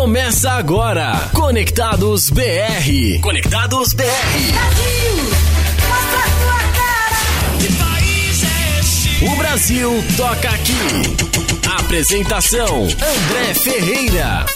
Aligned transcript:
Começa 0.00 0.52
agora. 0.52 1.28
Conectados 1.34 2.30
BR. 2.30 3.20
Conectados 3.20 3.92
BR. 3.92 4.04
Brasil, 4.06 5.24
mostra 5.86 6.20
a 6.20 6.30
tua 6.40 6.58
cara. 6.72 7.20
Que 7.60 7.68
país 7.74 8.42
é? 8.42 9.30
O 9.30 9.36
Brasil 9.36 10.04
toca 10.16 10.48
aqui. 10.48 10.72
Apresentação: 11.84 12.84
André 12.84 13.52
Ferreira. 13.52 14.46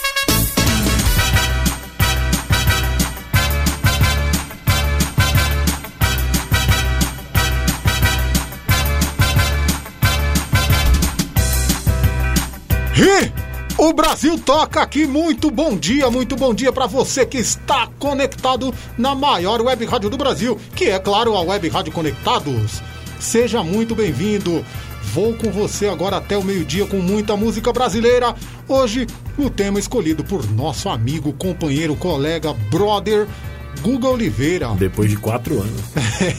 E 12.96 13.43
o 13.78 13.92
Brasil 13.92 14.38
toca 14.38 14.80
aqui. 14.80 15.06
Muito 15.06 15.50
bom 15.50 15.76
dia, 15.76 16.10
muito 16.10 16.36
bom 16.36 16.54
dia 16.54 16.72
para 16.72 16.86
você 16.86 17.26
que 17.26 17.38
está 17.38 17.88
conectado 17.98 18.72
na 18.96 19.14
maior 19.14 19.60
web 19.60 19.84
rádio 19.84 20.10
do 20.10 20.16
Brasil, 20.16 20.58
que 20.74 20.86
é 20.86 20.98
claro 20.98 21.34
a 21.34 21.40
Web 21.42 21.68
Rádio 21.68 21.92
Conectados. 21.92 22.82
Seja 23.18 23.62
muito 23.62 23.94
bem-vindo. 23.94 24.64
Vou 25.12 25.34
com 25.34 25.50
você 25.50 25.86
agora 25.86 26.16
até 26.16 26.36
o 26.36 26.42
meio-dia 26.42 26.86
com 26.86 26.96
muita 26.96 27.36
música 27.36 27.72
brasileira. 27.72 28.34
Hoje, 28.68 29.06
o 29.38 29.48
tema 29.50 29.78
escolhido 29.78 30.24
por 30.24 30.48
nosso 30.50 30.88
amigo, 30.88 31.32
companheiro, 31.32 31.94
colega, 31.94 32.52
brother, 32.70 33.26
Guga 33.80 34.08
Oliveira. 34.08 34.68
Depois 34.78 35.10
de 35.10 35.16
quatro 35.16 35.60
anos. 35.60 35.82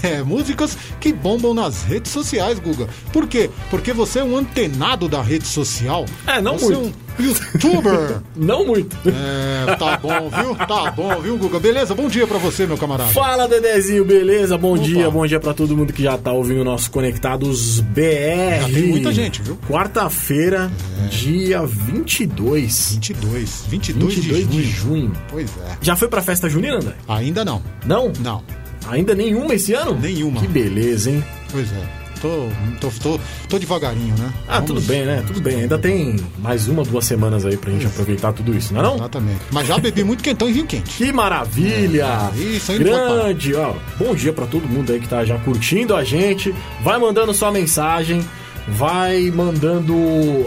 É, 0.03 0.23
músicas 0.23 0.77
que 0.99 1.13
bombam 1.13 1.53
nas 1.53 1.83
redes 1.83 2.11
sociais, 2.11 2.59
Guga. 2.59 2.87
Por 3.13 3.27
quê? 3.27 3.49
Porque 3.69 3.93
você 3.93 4.19
é 4.19 4.23
um 4.23 4.35
antenado 4.35 5.07
da 5.07 5.21
rede 5.21 5.47
social. 5.47 6.05
É, 6.25 6.41
não 6.41 6.57
você 6.57 6.73
muito. 6.73 6.79
é 6.79 7.01
um 7.01 7.04
youtuber. 7.19 8.21
Não 8.35 8.65
muito. 8.65 8.95
É, 9.07 9.75
tá 9.75 9.97
bom, 9.97 10.29
viu? 10.29 10.55
Tá 10.55 10.91
bom, 10.91 11.21
viu, 11.21 11.37
Guga? 11.37 11.59
Beleza? 11.59 11.93
Bom 11.95 12.07
dia 12.07 12.27
pra 12.27 12.37
você, 12.37 12.65
meu 12.65 12.77
camarada. 12.77 13.09
Fala, 13.11 13.47
Dedezinho, 13.47 14.03
beleza? 14.05 14.57
Bom 14.57 14.73
Opa. 14.75 14.83
dia, 14.83 15.09
bom 15.09 15.25
dia 15.25 15.39
pra 15.39 15.53
todo 15.53 15.75
mundo 15.75 15.93
que 15.93 16.03
já 16.03 16.17
tá 16.17 16.31
ouvindo 16.31 16.61
o 16.61 16.63
nosso 16.63 16.91
Conectados 16.91 17.79
BR. 17.79 18.61
Já 18.61 18.69
tem 18.73 18.87
muita 18.87 19.11
gente, 19.11 19.41
viu? 19.41 19.57
Quarta-feira, 19.69 20.71
dia 21.09 21.65
22. 21.65 22.91
22. 22.95 23.65
22, 23.69 24.15
22 24.15 24.15
de, 24.15 24.45
de 24.45 24.63
junho. 24.63 24.95
junho. 24.95 25.11
Pois 25.29 25.49
é. 25.57 25.77
Já 25.81 25.95
foi 25.95 26.07
pra 26.07 26.21
festa 26.21 26.49
junina, 26.49 26.75
André? 26.75 26.93
Ainda 27.07 27.43
não. 27.45 27.61
Não? 27.85 28.11
Não. 28.19 28.43
Ainda 28.87 29.15
nenhuma 29.15 29.53
esse 29.55 29.73
ano? 29.73 29.97
Nenhuma. 29.99 30.39
Que 30.39 30.47
beleza, 30.47 31.09
hein? 31.09 31.23
Pois 31.51 31.71
é. 31.71 32.04
Tô, 32.25 32.89
tô, 32.89 32.91
tô, 32.99 33.19
tô 33.47 33.59
devagarinho, 33.59 34.15
né? 34.17 34.33
Ah, 34.47 34.55
Vamos- 34.55 34.67
tudo 34.67 34.81
bem, 34.81 35.05
né? 35.05 35.23
Tudo 35.27 35.41
bem. 35.41 35.61
Ainda 35.61 35.77
tem 35.77 36.15
mais 36.39 36.67
uma, 36.67 36.83
duas 36.83 37.05
semanas 37.05 37.45
aí 37.45 37.55
pra 37.55 37.71
gente 37.71 37.85
aproveitar 37.85 38.33
tudo 38.33 38.55
isso, 38.57 38.73
não 38.73 38.79
é 38.79 38.83
não? 38.83 38.95
Exatamente. 38.95 39.41
Mas 39.51 39.67
já 39.67 39.77
bebi 39.77 40.03
muito 40.03 40.23
quentão 40.23 40.49
e 40.49 40.53
vinho 40.53 40.65
quente. 40.65 40.97
Que 40.97 41.11
maravilha! 41.11 42.31
É, 42.35 42.39
isso 42.39 42.71
aí. 42.71 42.79
Grande, 42.79 43.53
ó. 43.55 43.73
Bom 43.99 44.15
dia 44.15 44.33
pra 44.33 44.45
todo 44.47 44.67
mundo 44.67 44.91
aí 44.91 44.99
que 44.99 45.07
tá 45.07 45.23
já 45.23 45.37
curtindo 45.37 45.95
a 45.95 46.03
gente. 46.03 46.53
Vai 46.83 46.97
mandando 46.97 47.33
sua 47.33 47.51
mensagem, 47.51 48.25
vai 48.67 49.29
mandando 49.31 49.93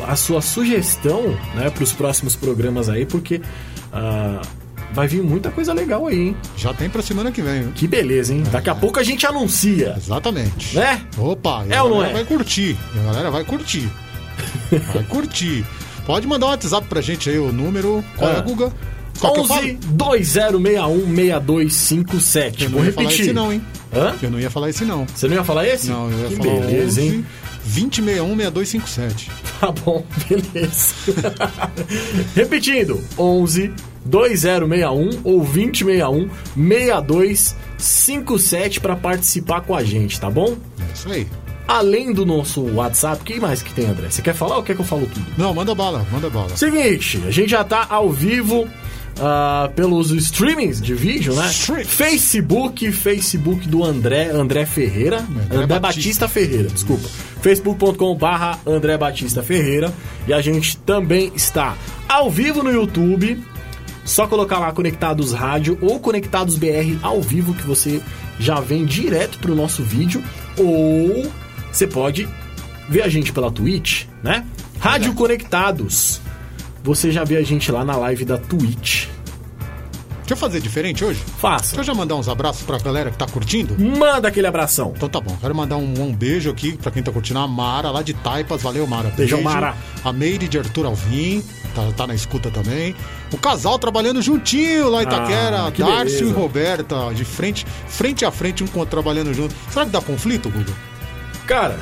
a 0.06 0.16
sua 0.16 0.40
sugestão, 0.42 1.36
né, 1.54 1.70
pros 1.70 1.92
próximos 1.92 2.34
programas 2.34 2.88
aí, 2.88 3.06
porque 3.06 3.40
ah, 3.92 4.40
vai 4.92 5.06
vir 5.08 5.22
muita 5.22 5.50
coisa 5.50 5.72
legal 5.72 6.06
aí, 6.06 6.18
hein? 6.28 6.36
Já 6.56 6.72
tem 6.74 6.88
pra 6.88 7.02
semana 7.02 7.30
que 7.32 7.42
vem, 7.42 7.62
viu? 7.62 7.72
Que 7.72 7.86
beleza, 7.86 8.32
hein? 8.34 8.42
Daqui 8.50 8.70
a 8.70 8.74
pouco 8.74 8.98
a 8.98 9.02
gente 9.02 9.26
anuncia, 9.26 9.94
Exatamente. 9.96 10.76
né? 10.76 11.02
Opa, 11.16 11.64
É 11.68 11.76
a 11.76 11.84
ou 11.84 11.90
não 11.90 12.04
é? 12.04 12.12
vai 12.12 12.24
curtir. 12.24 12.76
E 12.94 12.98
a 13.00 13.02
galera 13.04 13.30
vai 13.30 13.44
curtir. 13.44 13.88
Vai 14.94 15.02
curtir. 15.04 15.64
Pode 16.06 16.26
mandar 16.26 16.46
um 16.46 16.50
WhatsApp 16.50 16.86
pra 16.88 17.00
gente 17.00 17.28
aí, 17.28 17.38
o 17.38 17.52
número. 17.52 18.04
Qual 18.16 18.30
é, 18.30 18.36
Ah. 18.36 18.40
Guga? 18.40 18.72
Qual 19.18 19.32
que 19.32 19.40
eu 19.40 19.44
falo? 19.46 19.62
11 19.62 19.78
2061 19.90 21.14
6257. 21.14 22.64
Eu 22.64 22.70
Vou 22.70 22.80
não 22.80 22.86
ia 22.86 22.92
falar 22.92 23.06
repetir. 23.08 23.24
esse 23.26 23.34
não, 23.34 23.52
hein? 23.52 23.62
Hã? 23.92 24.14
Eu 24.22 24.30
não 24.30 24.38
ia 24.38 24.48
falar 24.50 24.70
esse 24.70 24.84
não. 24.84 25.06
Você 25.12 25.26
não 25.26 25.34
ia 25.34 25.42
falar 25.44 25.66
esse? 25.66 25.88
Não, 25.90 26.08
eu 26.10 26.18
ia 26.20 26.28
que 26.28 26.36
falar 26.36 26.60
beleza, 26.60 27.00
11 27.00 27.08
hein? 27.08 27.26
2061 27.74 28.36
6257. 28.36 29.30
Tá 29.60 29.72
bom, 29.72 30.04
beleza. 30.28 30.94
Repetindo, 32.34 33.00
11 33.18 33.72
2061 34.04 35.20
ou 35.24 35.44
2061 35.44 36.28
6257 36.56 38.80
para 38.80 38.94
participar 38.96 39.60
com 39.60 39.74
a 39.74 39.84
gente, 39.84 40.20
tá 40.20 40.30
bom? 40.30 40.56
É 40.80 40.84
isso 40.94 41.10
aí. 41.10 41.26
Além 41.66 42.12
do 42.14 42.24
nosso 42.24 42.62
WhatsApp, 42.62 43.20
o 43.20 43.24
que 43.24 43.38
mais 43.38 43.62
que 43.62 43.74
tem, 43.74 43.84
André? 43.84 44.08
Você 44.08 44.22
quer 44.22 44.34
falar 44.34 44.56
ou 44.56 44.62
quer 44.62 44.74
que 44.74 44.80
eu 44.80 44.86
falo 44.86 45.06
tudo? 45.06 45.26
Não, 45.36 45.52
manda 45.52 45.74
bala, 45.74 46.06
manda 46.10 46.30
bala. 46.30 46.56
Seguinte, 46.56 47.22
a 47.26 47.30
gente 47.30 47.50
já 47.50 47.62
tá 47.62 47.86
ao 47.90 48.10
vivo 48.10 48.66
ah, 49.20 49.70
pelos 49.74 50.10
streamings 50.10 50.80
de 50.80 50.94
vídeo, 50.94 51.34
né? 51.34 51.48
Facebook, 51.48 52.90
Facebook 52.92 53.68
do 53.68 53.84
André, 53.84 54.30
André 54.30 54.64
Ferreira, 54.64 55.20
André, 55.50 55.66
Batista. 55.66 55.80
Batista. 55.80 56.28
Ferreira, 56.28 56.68
desculpa. 56.68 57.08
facebook.com 57.40 58.14
barra 58.14 58.58
André 58.66 58.96
Batista 58.96 59.42
Ferreira 59.42 59.92
e 60.26 60.32
a 60.32 60.40
gente 60.40 60.76
também 60.78 61.32
está 61.34 61.76
ao 62.08 62.30
vivo 62.30 62.62
no 62.62 62.70
YouTube. 62.70 63.42
Só 64.04 64.26
colocar 64.26 64.58
lá 64.58 64.72
Conectados 64.72 65.32
Rádio 65.32 65.78
ou 65.82 66.00
Conectados 66.00 66.56
BR 66.56 66.96
ao 67.02 67.20
vivo 67.20 67.52
que 67.52 67.66
você 67.66 68.00
já 68.38 68.58
vem 68.58 68.86
direto 68.86 69.38
pro 69.38 69.54
nosso 69.54 69.82
vídeo 69.82 70.24
ou 70.56 71.30
você 71.70 71.86
pode 71.86 72.26
ver 72.88 73.02
a 73.02 73.08
gente 73.08 73.32
pela 73.32 73.50
Twitch, 73.50 74.06
né? 74.22 74.46
Rádio 74.80 75.12
Conectados. 75.12 76.22
Você 76.88 77.12
já 77.12 77.22
vê 77.22 77.36
a 77.36 77.42
gente 77.42 77.70
lá 77.70 77.84
na 77.84 77.94
live 77.98 78.24
da 78.24 78.38
Twitch. 78.38 79.08
Deixa 80.20 80.32
eu 80.32 80.36
fazer 80.38 80.58
diferente 80.58 81.04
hoje? 81.04 81.20
Deixa 81.20 81.38
Faça. 81.38 81.76
eu 81.76 81.84
já 81.84 81.92
mandar 81.92 82.14
uns 82.14 82.30
abraços 82.30 82.62
pra 82.62 82.78
galera 82.78 83.10
que 83.10 83.18
tá 83.18 83.26
curtindo. 83.26 83.76
Manda 83.78 84.28
aquele 84.28 84.46
abração. 84.46 84.94
Então 84.96 85.06
tá 85.06 85.20
bom, 85.20 85.36
quero 85.38 85.54
mandar 85.54 85.76
um, 85.76 86.02
um 86.02 86.14
beijo 86.14 86.50
aqui 86.50 86.78
pra 86.78 86.90
quem 86.90 87.02
tá 87.02 87.12
curtindo. 87.12 87.40
A 87.40 87.46
Mara, 87.46 87.90
lá 87.90 88.00
de 88.00 88.14
Taipas. 88.14 88.62
Valeu, 88.62 88.86
Mara. 88.86 89.10
Beijão, 89.10 89.42
Mara. 89.42 89.76
A 90.02 90.14
Meire 90.14 90.48
de 90.48 90.58
Arthur 90.58 90.86
Alvim, 90.86 91.44
tá, 91.74 91.92
tá 91.94 92.06
na 92.06 92.14
escuta 92.14 92.50
também. 92.50 92.94
O 93.30 93.36
casal 93.36 93.78
trabalhando 93.78 94.22
juntinho 94.22 94.88
lá 94.88 95.00
em 95.02 95.06
Itaquera. 95.06 95.66
Ah, 95.66 95.70
Darcio 95.70 96.20
beleza. 96.20 96.24
e 96.24 96.32
Roberta, 96.32 96.96
de 97.14 97.24
frente, 97.26 97.66
frente 97.86 98.24
a 98.24 98.30
frente, 98.30 98.64
um 98.64 98.66
com 98.66 98.78
o 98.78 98.80
outro 98.80 98.98
trabalhando 98.98 99.34
junto. 99.34 99.54
Será 99.70 99.84
que 99.84 99.92
dá 99.92 100.00
conflito, 100.00 100.48
Guga? 100.48 100.72
Cara, 101.46 101.78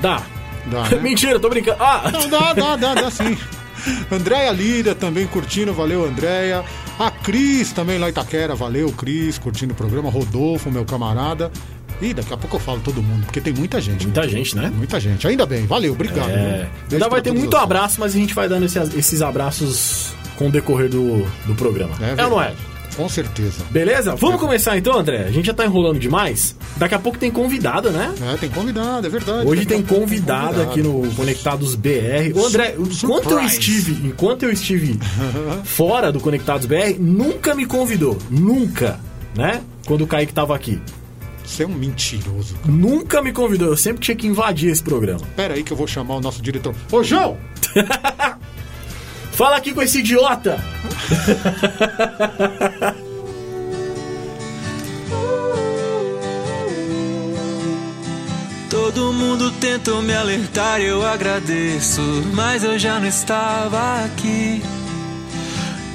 dá. 0.00 0.22
Dá, 0.66 0.82
né? 0.94 1.00
Mentira, 1.00 1.40
tô 1.40 1.48
brincando. 1.48 1.78
Ah, 1.82 2.08
Não, 2.12 2.28
dá, 2.28 2.52
dá, 2.52 2.76
dá, 2.76 2.94
dá 2.94 3.10
sim. 3.10 3.36
Andréia 4.10 4.50
Líria 4.52 4.94
também 4.94 5.26
curtindo, 5.26 5.72
valeu 5.72 6.04
Andréia. 6.04 6.64
A 6.98 7.10
Cris 7.10 7.72
também 7.72 7.98
lá 7.98 8.06
em 8.06 8.10
Itaquera, 8.10 8.54
valeu 8.54 8.90
Cris, 8.92 9.38
curtindo 9.38 9.72
o 9.72 9.76
programa. 9.76 10.10
Rodolfo, 10.10 10.70
meu 10.70 10.84
camarada. 10.84 11.50
E 12.00 12.14
daqui 12.14 12.32
a 12.32 12.36
pouco 12.36 12.56
eu 12.56 12.60
falo 12.60 12.80
todo 12.80 13.02
mundo, 13.02 13.24
porque 13.24 13.40
tem 13.40 13.52
muita 13.52 13.80
gente. 13.80 14.04
muita 14.04 14.28
gente, 14.28 14.54
né? 14.54 14.72
Muita 14.74 15.00
gente. 15.00 15.26
Ainda 15.26 15.44
bem, 15.44 15.66
valeu, 15.66 15.92
obrigado. 15.94 16.30
É. 16.30 16.68
Ainda 16.92 17.08
vai 17.08 17.20
ter 17.20 17.32
muito 17.32 17.56
abraço, 17.56 17.98
mas 17.98 18.14
a 18.14 18.18
gente 18.18 18.32
vai 18.34 18.48
dando 18.48 18.66
esse- 18.66 18.78
esses 18.96 19.20
abraços 19.20 20.12
com 20.36 20.46
o 20.46 20.50
decorrer 20.50 20.88
do, 20.88 21.26
do 21.46 21.54
programa. 21.56 21.90
É, 22.00 22.24
ou 22.24 22.30
não 22.30 22.40
é? 22.42 22.52
Com 22.98 23.08
certeza. 23.08 23.64
Beleza? 23.70 24.16
Vamos 24.16 24.40
começar 24.40 24.76
então, 24.76 24.98
André? 24.98 25.24
A 25.24 25.30
gente 25.30 25.46
já 25.46 25.54
tá 25.54 25.64
enrolando 25.64 26.00
demais. 26.00 26.56
Daqui 26.76 26.96
a 26.96 26.98
pouco 26.98 27.16
tem 27.16 27.30
convidada, 27.30 27.90
né? 27.90 28.12
É, 28.20 28.36
tem 28.36 28.50
convidado, 28.50 29.06
é 29.06 29.10
verdade. 29.10 29.46
Hoje 29.46 29.64
tem 29.64 29.80
convidada 29.84 30.64
aqui 30.64 30.82
no 30.82 31.08
Conectados 31.14 31.76
BR. 31.76 32.34
Ô 32.34 32.44
André, 32.44 32.74
enquanto 32.76 33.30
eu 33.30 33.40
estive, 33.40 34.04
enquanto 34.04 34.42
eu 34.42 34.50
estive 34.50 34.98
fora 35.62 36.10
do 36.10 36.18
Conectados 36.18 36.66
BR, 36.66 36.98
nunca 36.98 37.54
me 37.54 37.66
convidou. 37.66 38.18
Nunca, 38.28 38.98
né? 39.32 39.62
Quando 39.86 40.02
o 40.02 40.06
Kaique 40.08 40.32
tava 40.32 40.56
aqui. 40.56 40.80
Você 41.44 41.62
é 41.62 41.66
um 41.68 41.74
mentiroso. 41.74 42.56
Nunca 42.66 43.22
me 43.22 43.30
convidou. 43.30 43.68
Eu 43.68 43.76
sempre 43.76 44.02
tinha 44.02 44.16
que 44.16 44.26
invadir 44.26 44.72
esse 44.72 44.82
programa. 44.82 45.20
Pera 45.36 45.54
aí 45.54 45.62
que 45.62 45.72
eu 45.72 45.76
vou 45.76 45.86
chamar 45.86 46.16
o 46.16 46.20
nosso 46.20 46.42
diretor. 46.42 46.74
Ô, 46.90 47.04
João! 47.04 47.38
Fala 49.38 49.56
aqui 49.56 49.72
com 49.72 49.80
esse 49.80 50.00
idiota! 50.00 50.58
Todo 58.68 59.12
mundo 59.12 59.52
tentou 59.52 60.02
me 60.02 60.12
alertar, 60.12 60.80
eu 60.80 61.06
agradeço, 61.06 62.02
mas 62.34 62.64
eu 62.64 62.76
já 62.80 62.98
não 62.98 63.06
estava 63.06 64.04
aqui. 64.04 64.60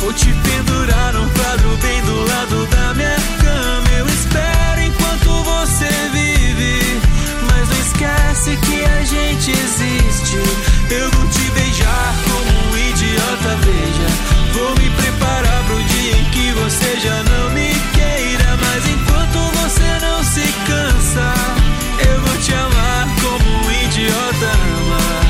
Vou 0.00 0.14
te 0.14 0.32
pendurar 0.32 1.12
num 1.12 1.28
quadro 1.28 1.76
bem 1.76 2.00
do 2.00 2.26
lado 2.26 2.66
da 2.68 2.94
minha 2.94 3.16
cama. 3.42 3.88
Eu 3.98 4.06
espero 4.06 4.80
enquanto 4.80 5.44
você 5.44 5.88
vive. 6.10 7.00
Mas 7.46 7.68
não 7.68 7.78
esquece 7.78 8.56
que 8.56 8.82
a 8.82 9.04
gente 9.04 9.50
existe. 9.50 10.36
Eu 10.90 11.10
vou 11.10 11.28
te 11.28 11.50
beijar 11.50 12.14
como 12.24 12.72
um 12.72 12.78
idiota, 12.78 13.56
veja. 13.60 14.54
Vou 14.54 14.74
me 14.76 14.88
preparar 14.88 15.64
pro 15.64 15.84
dia 15.84 16.16
em 16.16 16.24
que 16.30 16.50
você 16.52 16.98
já 16.98 17.22
não 17.22 17.50
me 17.50 17.68
queira. 17.92 18.56
Mas 18.56 18.88
enquanto 18.88 19.38
você 19.58 19.98
não 20.00 20.24
se 20.24 20.46
cansa, 20.66 21.34
eu 22.08 22.20
vou 22.22 22.38
te 22.38 22.54
amar 22.54 23.06
como 23.20 23.66
um 23.66 23.70
idiota 23.70 24.46
ama. 24.46 25.29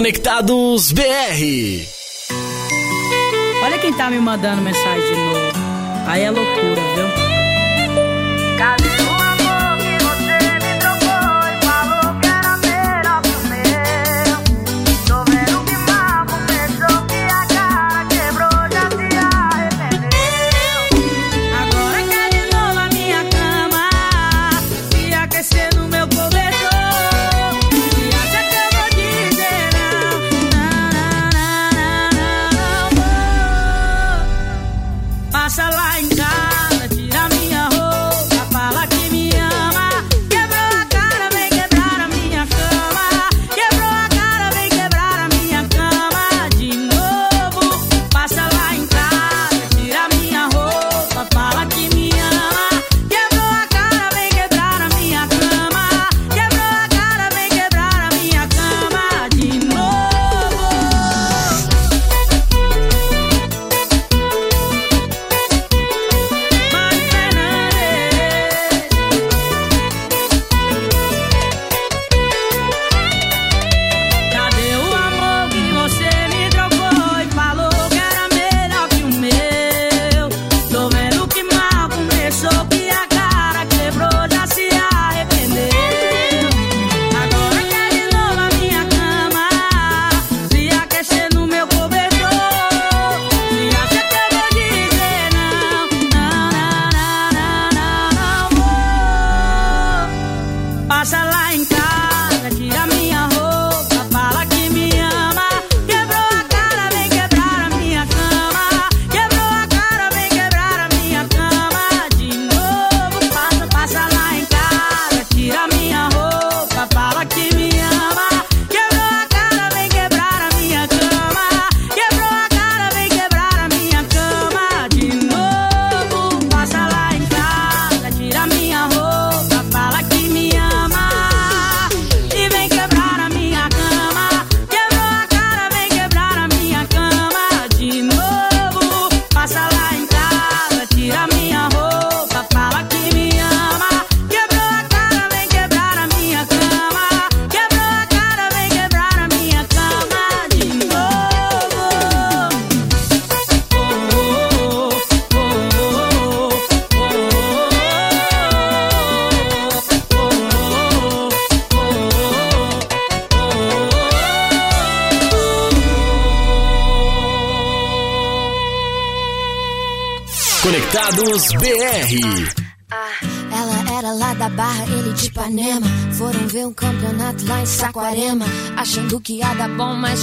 Conectados 0.00 0.92
BR. 0.92 1.02
Olha 3.62 3.78
quem 3.78 3.92
tá 3.92 4.10
me 4.10 4.18
mandando 4.18 4.62
mensagem 4.62 5.06
de 5.06 5.14
novo. 5.14 5.52
Aí 6.06 6.22
é 6.22 6.30
loucura, 6.30 6.80
viu? 6.94 8.56
Cabe 8.56 9.19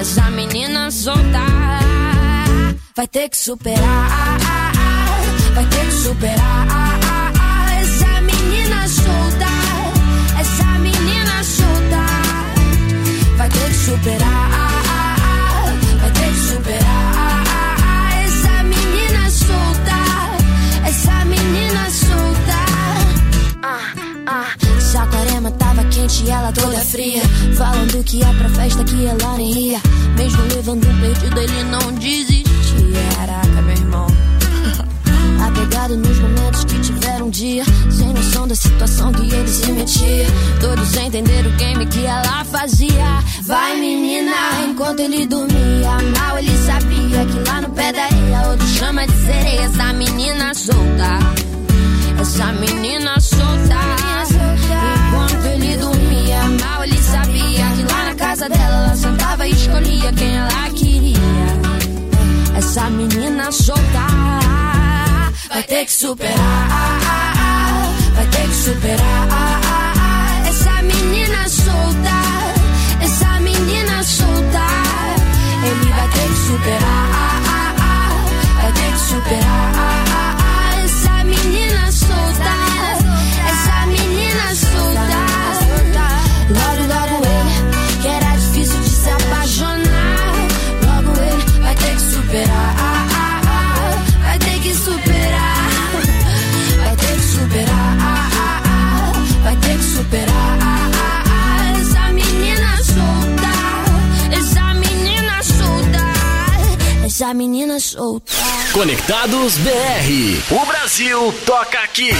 Essa 0.00 0.30
menina 0.30 0.90
solta 0.90 1.44
vai 2.96 3.06
ter 3.06 3.28
que 3.28 3.36
superar, 3.36 4.38
vai 5.54 5.66
ter 5.66 5.84
que 5.84 5.92
superar. 5.92 6.99
Enquanto 45.00 45.12
ele 45.12 45.26
dormia. 45.26 45.90
Mal 46.18 46.38
ele 46.38 46.56
sabia 46.58 47.24
que 47.24 47.50
lá 47.50 47.60
no 47.60 47.70
pé 47.70 47.92
da 47.92 48.04
areia, 48.04 48.48
outro 48.50 48.66
chama 48.66 49.06
de 49.06 49.12
sereia. 49.24 49.62
Essa 49.62 49.92
menina 49.92 50.54
solta. 50.54 51.18
Essa 52.20 52.52
menina 52.52 53.20
solta. 53.20 53.80
Enquanto 55.08 55.46
ele 55.46 55.76
dormia 55.76 56.44
mal, 56.62 56.84
ele 56.84 56.98
sabia 56.98 57.66
que 57.76 57.92
lá 57.92 58.04
na 58.04 58.14
casa 58.14 58.48
dela 58.48 58.84
ela 58.84 58.96
sentava 58.96 59.46
e 59.46 59.52
escolhia 59.52 60.12
quem 60.12 60.36
ela 60.36 60.70
queria. 60.70 61.18
Essa 62.56 62.90
menina 62.90 63.50
solta 63.50 64.06
vai 65.48 65.62
ter 65.62 65.84
que 65.86 65.92
superar, 65.92 67.39
vai 76.60 76.99
essa 107.80 107.98
menina 107.98 108.20
solta. 108.20 108.32
Conectados 108.72 109.56
BR. 109.58 110.54
O 110.54 110.66
Brasil 110.66 111.34
toca 111.46 111.78
aqui. 111.80 112.10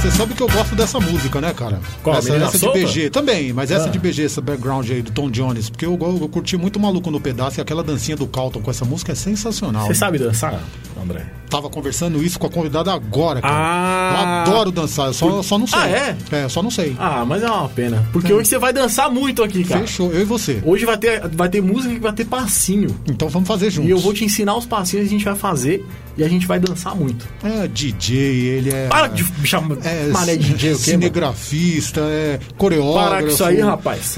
Você 0.00 0.12
sabe 0.12 0.32
que 0.32 0.40
eu 0.40 0.48
gosto 0.48 0.76
dessa 0.76 1.00
música, 1.00 1.40
né, 1.40 1.52
cara? 1.52 1.80
Qual, 2.04 2.16
essa 2.16 2.32
essa 2.36 2.58
de? 2.58 2.72
BG 2.72 3.10
também, 3.10 3.52
mas 3.52 3.72
essa 3.72 3.86
Ah. 3.86 3.90
de 3.90 3.98
BG, 3.98 4.26
essa 4.26 4.40
background 4.40 4.88
aí 4.88 5.02
do 5.02 5.10
Tom 5.10 5.28
Jones, 5.28 5.68
porque 5.68 5.84
eu, 5.84 5.98
eu 6.00 6.28
curti 6.28 6.56
muito 6.56 6.78
Maluco 6.78 7.10
no 7.10 7.20
Pedaço 7.20 7.58
e 7.58 7.60
aquela 7.60 7.82
dancinha 7.82 8.16
do 8.16 8.26
Calton 8.28 8.60
com 8.60 8.70
essa 8.70 8.84
música 8.84 9.10
é 9.10 9.14
sensacional. 9.16 9.88
Você 9.88 9.94
sabe 9.94 10.18
dançar, 10.18 10.60
André? 11.02 11.26
Tava 11.50 11.68
conversando 11.68 12.22
isso 12.22 12.38
com 12.38 12.46
a 12.46 12.50
convidada 12.50 12.92
agora, 12.92 13.40
cara. 13.40 13.54
Ah. 13.56 14.44
Eu 14.46 14.52
adoro 14.52 14.70
dançar, 14.70 15.08
eu 15.08 15.14
só, 15.14 15.28
eu 15.28 15.42
só 15.42 15.58
não 15.58 15.66
sei. 15.66 15.78
Ah, 15.80 15.88
é? 15.88 16.16
É, 16.30 16.44
eu 16.44 16.50
só 16.50 16.62
não 16.62 16.70
sei. 16.70 16.94
Ah, 16.96 17.24
mas 17.26 17.42
é 17.42 17.50
uma 17.50 17.68
pena. 17.68 18.06
Porque 18.12 18.32
hoje 18.32 18.48
você 18.48 18.58
vai 18.58 18.72
dançar 18.72 19.10
muito 19.10 19.42
aqui, 19.42 19.64
cara. 19.64 19.80
Fechou, 19.80 20.12
eu 20.12 20.20
e 20.20 20.24
você. 20.24 20.62
Hoje 20.64 20.84
vai 20.84 20.96
ter, 20.96 21.26
vai 21.28 21.48
ter 21.48 21.60
música 21.60 21.92
que 21.92 22.00
vai 22.00 22.12
ter 22.12 22.24
passinho. 22.26 22.94
Então 23.10 23.28
vamos 23.28 23.48
fazer 23.48 23.70
juntos. 23.70 23.88
E 23.88 23.92
eu 23.92 23.98
vou 23.98 24.14
te 24.14 24.24
ensinar 24.24 24.54
os 24.56 24.66
passinhos 24.66 25.08
que 25.08 25.14
a 25.14 25.18
gente 25.18 25.24
vai 25.24 25.34
fazer 25.34 25.84
e 26.18 26.24
a 26.24 26.28
gente 26.28 26.46
vai 26.46 26.58
dançar 26.58 26.94
muito. 26.96 27.26
É 27.44 27.68
DJ, 27.68 28.18
ele 28.18 28.70
é... 28.70 28.88
Para 28.88 29.06
de 29.06 29.22
me 29.22 29.46
chamar 29.46 29.76
É, 29.84 30.08
mané 30.08 30.36
DJ, 30.36 30.52
o 30.54 30.58
quê, 30.58 30.66
mano? 30.68 30.78
cinegrafista, 30.78 32.00
é 32.00 32.40
coreógrafo. 32.56 33.08
Para 33.08 33.22
com 33.22 33.28
isso 33.28 33.44
aí, 33.44 33.60
rapaz. 33.60 34.16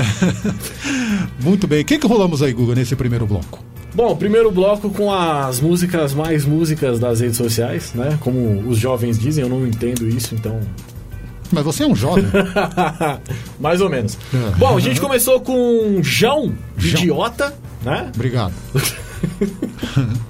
Muito 1.45 1.67
bem. 1.67 1.83
O 1.83 1.85
que, 1.85 1.99
que 1.99 2.07
rolamos 2.07 2.43
aí, 2.43 2.53
Guga, 2.53 2.75
nesse 2.75 2.97
primeiro 2.97 3.27
bloco? 3.27 3.63
Bom, 3.95 4.17
primeiro 4.17 4.51
bloco 4.51 4.89
com 4.91 5.13
as 5.13 5.61
músicas 5.61 6.15
mais 6.15 6.45
músicas 6.45 6.99
das 6.99 7.21
redes 7.21 7.37
sociais, 7.37 7.93
né? 7.95 8.17
Como 8.21 8.61
os 8.69 8.79
jovens 8.79 9.19
dizem, 9.19 9.43
eu 9.45 9.51
não 9.51 9.67
entendo 9.67 10.09
isso, 10.09 10.35
então. 10.35 10.59
Mas 11.53 11.65
você 11.65 11.83
é 11.83 11.87
um 11.87 11.95
jovem. 11.97 12.25
mais 13.61 13.81
ou 13.81 13.91
menos. 13.91 14.17
É. 14.33 14.57
Bom, 14.57 14.77
a 14.77 14.81
gente 14.81 15.01
começou 15.01 15.41
com 15.41 15.99
João, 16.03 16.55
João. 16.79 17.03
idiota, 17.03 17.53
né? 17.85 18.11
Obrigado. 18.15 18.53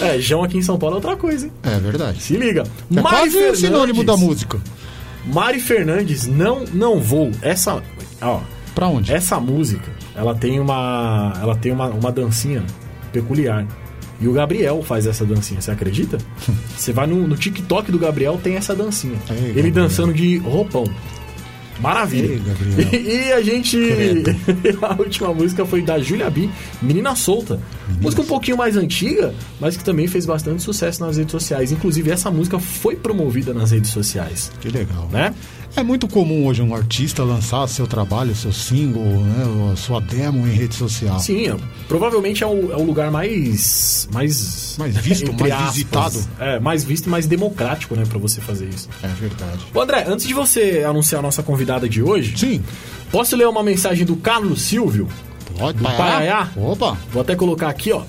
É, 0.00 0.18
João 0.18 0.44
aqui 0.44 0.58
em 0.58 0.62
São 0.62 0.78
Paulo 0.78 0.94
é 0.94 0.96
outra 0.96 1.16
coisa, 1.16 1.46
hein? 1.46 1.52
É 1.62 1.78
verdade. 1.78 2.22
Se 2.22 2.36
liga. 2.36 2.64
É 2.94 3.00
quase 3.00 3.38
o 3.38 3.54
sinônimo 3.56 4.04
da 4.04 4.16
música. 4.16 4.58
Mari 5.24 5.58
Fernandes, 5.60 6.26
não, 6.26 6.64
não 6.72 7.00
vou. 7.00 7.30
Essa, 7.42 7.82
ó, 8.20 8.40
Pra 8.74 8.88
onde? 8.88 9.12
essa 9.12 9.40
música, 9.40 9.90
ela 10.14 10.34
tem 10.34 10.60
uma, 10.60 11.32
ela 11.40 11.56
tem 11.56 11.72
uma, 11.72 11.88
uma 11.88 12.12
dancinha 12.12 12.62
peculiar. 13.12 13.66
E 14.20 14.28
o 14.28 14.32
Gabriel 14.32 14.82
faz 14.82 15.06
essa 15.06 15.24
dancinha, 15.26 15.60
você 15.60 15.70
acredita? 15.70 16.16
Você 16.76 16.92
vai 16.92 17.06
no, 17.06 17.26
no 17.28 17.36
TikTok 17.36 17.90
do 17.92 17.98
Gabriel, 17.98 18.38
tem 18.42 18.56
essa 18.56 18.74
dancinha. 18.74 19.16
Ei, 19.30 19.36
Ele 19.36 19.46
Gabriel. 19.54 19.72
dançando 19.74 20.14
de 20.14 20.38
roupão. 20.38 20.84
Maravilha. 21.80 22.32
Ei, 22.32 22.38
Gabriel. 22.40 22.76
E, 23.06 23.32
a 23.32 23.42
gente. 23.42 23.76
a 24.82 24.94
última 25.00 25.32
música 25.32 25.64
foi 25.64 25.82
da 25.82 25.98
Julia 25.98 26.30
B, 26.30 26.48
Menina 26.82 27.14
Solta. 27.14 27.60
Música 28.00 28.22
um 28.22 28.26
pouquinho 28.26 28.56
mais 28.56 28.76
antiga, 28.76 29.34
mas 29.60 29.76
que 29.76 29.84
também 29.84 30.06
fez 30.06 30.26
bastante 30.26 30.62
sucesso 30.62 31.04
nas 31.04 31.16
redes 31.16 31.32
sociais. 31.32 31.72
Inclusive, 31.72 32.10
essa 32.10 32.30
música 32.30 32.58
foi 32.58 32.96
promovida 32.96 33.52
nas 33.54 33.70
redes 33.70 33.90
sociais. 33.90 34.50
Que 34.60 34.68
legal. 34.68 35.08
Né? 35.12 35.34
É 35.76 35.82
muito 35.82 36.08
comum 36.08 36.46
hoje 36.46 36.62
um 36.62 36.74
artista 36.74 37.22
lançar 37.22 37.66
seu 37.68 37.86
trabalho, 37.86 38.34
seu 38.34 38.50
single, 38.50 39.04
né, 39.04 39.74
sua 39.76 40.00
demo 40.00 40.46
em 40.46 40.50
rede 40.50 40.74
social. 40.74 41.20
Sim, 41.20 41.48
é- 41.48 41.56
provavelmente 41.86 42.42
é 42.42 42.46
o, 42.46 42.72
é 42.72 42.76
o 42.76 42.82
lugar 42.82 43.10
mais. 43.10 44.08
Mais, 44.10 44.76
Mais 44.78 44.96
visto, 44.96 45.32
mais 45.38 45.54
visitado. 45.74 46.18
É, 46.40 46.58
mais 46.58 46.82
visto 46.82 47.06
e 47.06 47.08
mais 47.10 47.26
democrático, 47.26 47.94
né, 47.94 48.04
pra 48.08 48.18
você 48.18 48.40
fazer 48.40 48.70
isso. 48.70 48.88
É 49.02 49.08
verdade. 49.08 49.66
Ô, 49.74 49.80
André, 49.82 50.06
antes 50.08 50.26
de 50.26 50.32
você 50.32 50.82
anunciar 50.88 51.18
a 51.18 51.22
nossa 51.22 51.42
convidada 51.42 51.86
de 51.86 52.02
hoje, 52.02 52.34
Sim. 52.38 52.62
posso 53.12 53.36
ler 53.36 53.46
uma 53.46 53.62
mensagem 53.62 54.06
do 54.06 54.16
Carlos 54.16 54.62
Silvio? 54.62 55.06
Pode. 55.58 55.76
Do. 55.76 55.84
Paraiá? 55.84 56.48
Opa. 56.56 56.96
Vou 57.12 57.20
até 57.20 57.36
colocar 57.36 57.68
aqui, 57.68 57.92
ó, 57.92 58.00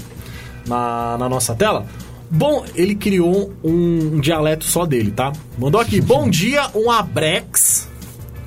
na, 0.66 1.18
na 1.18 1.28
nossa 1.28 1.54
tela. 1.54 1.86
Bom, 2.30 2.66
ele 2.76 2.96
criou 2.96 3.54
um, 3.64 4.16
um 4.16 4.20
dialeto 4.20 4.66
só 4.66 4.86
dele, 4.86 5.12
tá? 5.12 5.32
Mandou 5.58 5.80
aqui, 5.80 6.02
bom 6.02 6.30
dia, 6.30 6.70
um 6.76 6.92
abrex. 6.92 7.88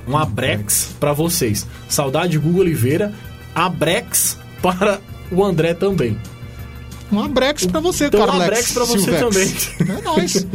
Um 0.07 0.17
abrex 0.17 0.95
pra 0.99 1.13
vocês. 1.13 1.65
Saudade 1.87 2.37
Google 2.37 2.61
Oliveira. 2.61 3.13
Abrex 3.55 4.37
para 4.61 4.99
o 5.31 5.43
André 5.43 5.73
também. 5.73 6.17
Um 7.11 7.19
abrex 7.19 7.65
pra 7.65 7.79
você, 7.79 8.05
Então, 8.05 8.21
um 8.21 8.31
abrex 8.41 8.71
pra 8.71 8.85
você 8.85 9.17
Silvex. 9.17 9.71
É 9.81 10.01
nóis. 10.01 10.47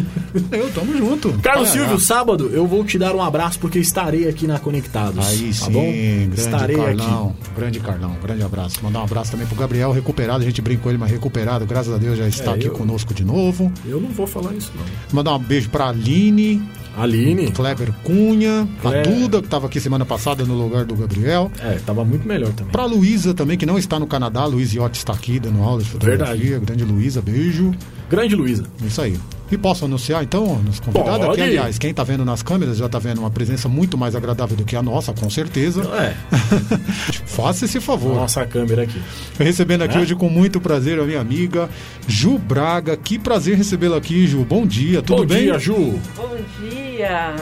Eu, 0.53 0.71
tamo 0.73 0.97
junto. 0.97 1.31
Carlos 1.43 1.69
Paraiá. 1.69 1.87
Silvio, 1.87 2.01
sábado 2.01 2.51
eu 2.53 2.67
vou 2.67 2.85
te 2.85 2.99
dar 2.99 3.15
um 3.15 3.23
abraço 3.23 3.59
porque 3.59 3.79
estarei 3.79 4.29
aqui 4.29 4.47
na 4.47 4.59
Conectados. 4.59 5.27
Aí 5.27 5.49
tá 5.49 5.67
sim, 5.67 5.73
bom? 5.73 5.83
grande 5.93 6.41
Estarei 6.41 6.77
Carlão. 6.77 7.35
aqui. 7.41 7.51
Grande 7.57 7.81
Carlão, 7.81 8.17
grande 8.23 8.43
abraço. 8.43 8.79
Mandar 8.83 9.01
um 9.01 9.05
abraço 9.05 9.31
também 9.33 9.47
pro 9.47 9.57
Gabriel, 9.57 9.93
recuperado. 9.93 10.43
A 10.43 10.47
gente 10.47 10.61
brincou 10.63 10.91
ele, 10.91 10.99
mas 10.99 11.11
recuperado. 11.11 11.65
Graças 11.67 11.93
a 11.93 11.99
Deus 11.99 12.17
já 12.19 12.27
está 12.29 12.53
É, 12.53 12.55
aqui 12.55 12.67
eu- 12.67 12.73
conosco 12.73 13.13
de 13.15 13.25
novo. 13.25 13.73
Eu 13.87 14.01
não 14.01 14.09
vou 14.11 14.27
falar 14.27 14.53
isso, 14.55 14.73
não. 14.77 14.85
Mandar 15.13 15.35
um 15.35 15.39
beijo 15.39 15.69
pra 15.71 15.89
Aline. 15.89 16.63
Aline. 16.97 17.51
Kleber 17.53 17.93
Cunha, 18.03 18.67
a. 18.83 19.03
Duda, 19.03 19.41
que 19.41 19.47
estava 19.47 19.67
aqui 19.67 19.79
semana 19.81 20.05
passada 20.05 20.45
no 20.45 20.55
lugar 20.55 20.85
do 20.85 20.97
Gabriel. 20.97 21.51
É, 21.61 21.79
tava 21.85 22.05
muito 22.05 22.27
melhor 22.27 22.53
também. 22.53 22.73
Pra 22.73 22.87
Luísa 22.87 23.35
também, 23.35 23.59
que 23.59 23.67
não 23.67 23.79
está 23.79 23.99
no 23.99 24.07
Canadá, 24.07 24.45
Luiz 24.47 24.73
Iotti 24.73 24.99
está 24.99 25.13
aqui 25.13 25.39
dando 25.39 25.63
aula 25.63 25.83
de 25.83 25.89
fotografia. 25.91 26.27
Verdade. 26.27 26.65
Grande 26.65 26.85
Luísa, 26.85 27.21
beijo. 27.21 27.73
Grande 28.09 28.35
Luísa. 28.37 28.65
Isso 28.85 29.03
aí. 29.03 29.19
E 29.51 29.57
posso 29.57 29.85
anunciar 29.85 30.25
então 30.25 30.59
nos 30.61 30.81
convidados 30.81 31.29
aqui, 31.29 31.41
aliás, 31.41 31.79
quem 31.79 31.95
tá 31.95 32.03
vendo 32.03 32.25
nas 32.25 32.43
câmeras 32.43 32.77
já 32.79 32.89
tá 32.89 32.99
vendo 32.99 33.19
uma 33.19 33.31
presença 33.31 33.69
muito 33.69 33.97
mais 33.97 34.17
agradável 34.17 34.57
do 34.57 34.65
que 34.65 34.75
a 34.75 34.83
nossa, 34.83 35.13
com 35.13 35.31
certeza. 35.31 35.83
É, 35.95 36.15
Faça 37.27 37.65
esse 37.65 37.81
favor. 37.81 38.17
nossa 38.17 38.45
câmera 38.45 38.83
aqui. 38.83 39.01
Recebendo 39.39 39.83
aqui 39.83 39.97
É? 39.99 40.01
hoje 40.01 40.15
com 40.17 40.29
muito 40.29 40.61
prazer 40.61 40.99
a 40.99 41.05
minha 41.05 41.21
amiga 41.21 41.69
Ju 42.09 42.39
Braga. 42.39 42.97
Que 42.97 43.19
prazer 43.21 43.57
recebê-la 43.57 43.99
aqui, 43.99 44.27
Ju. 44.27 44.45
Bom 44.45 44.67
dia, 44.67 45.01
tudo 45.01 45.23
Bom 45.23 45.27
bem? 45.27 45.45
dia, 45.45 45.59
Ju. 45.61 46.01
Bom 46.17 46.37
dia! 46.61 47.35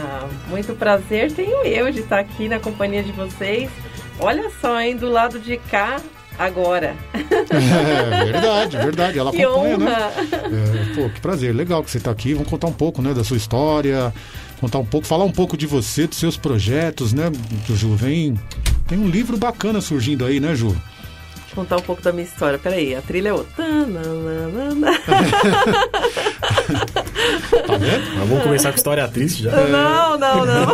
Muito 0.51 0.75
prazer 0.75 1.33
tenho 1.33 1.65
eu 1.65 1.91
de 1.91 2.01
estar 2.01 2.19
aqui 2.19 2.49
na 2.49 2.59
companhia 2.61 3.03
de 3.03 3.13
vocês. 3.13 3.71
Olha 4.19 4.51
só, 4.61 4.79
hein, 4.81 4.97
do 4.97 5.09
lado 5.09 5.39
de 5.41 5.57
cá 5.57 5.97
agora. 6.39 6.97
É, 7.13 8.25
verdade, 8.25 8.77
verdade. 8.77 9.19
Ela 9.19 9.31
que 9.31 9.43
acompanha, 9.43 9.79
né? 9.79 9.85
honra! 9.87 10.13
É, 10.31 10.95
pô, 10.95 11.09
que 11.11 11.21
prazer. 11.21 11.55
Legal 11.55 11.83
que 11.83 11.91
você 11.91 12.01
tá 12.01 12.11
aqui. 12.11 12.35
Vamos 12.35 12.49
contar 12.49 12.67
um 12.67 12.73
pouco, 12.73 13.01
né, 13.03 13.15
da 13.15 13.25
sua 13.25 13.37
história, 13.37 14.13
contar 14.61 14.79
um 14.79 14.85
pouco, 14.85 15.07
falar 15.07 15.25
um 15.25 15.33
pouco 15.33 15.57
de 15.57 15.67
você, 15.67 16.07
dos 16.07 16.19
seus 16.19 16.37
projetos, 16.37 17.13
né, 17.13 17.31
Ju? 17.69 17.95
Vem. 17.95 18.39
Tem 18.87 18.99
um 18.99 19.09
livro 19.09 19.37
bacana 19.37 19.81
surgindo 19.81 20.25
aí, 20.25 20.41
né, 20.41 20.55
Ju? 20.55 20.77
Contar 21.55 21.77
um 21.77 21.83
pouco 21.83 22.03
da 22.03 22.13
minha 22.13 22.25
história. 22.25 22.59
Peraí, 22.59 22.95
a 22.97 23.03
trilha 23.03 23.29
é 23.29 23.33
outra. 23.33 23.65
Tá 27.67 27.77
vendo? 27.79 28.05
Mas 28.19 28.29
vamos 28.29 28.45
começar 28.45 28.71
com 28.71 28.77
história 28.77 29.09
triste 29.09 29.45
já. 29.45 29.51
Não, 29.51 30.19
não, 30.19 30.45
não. 30.45 30.67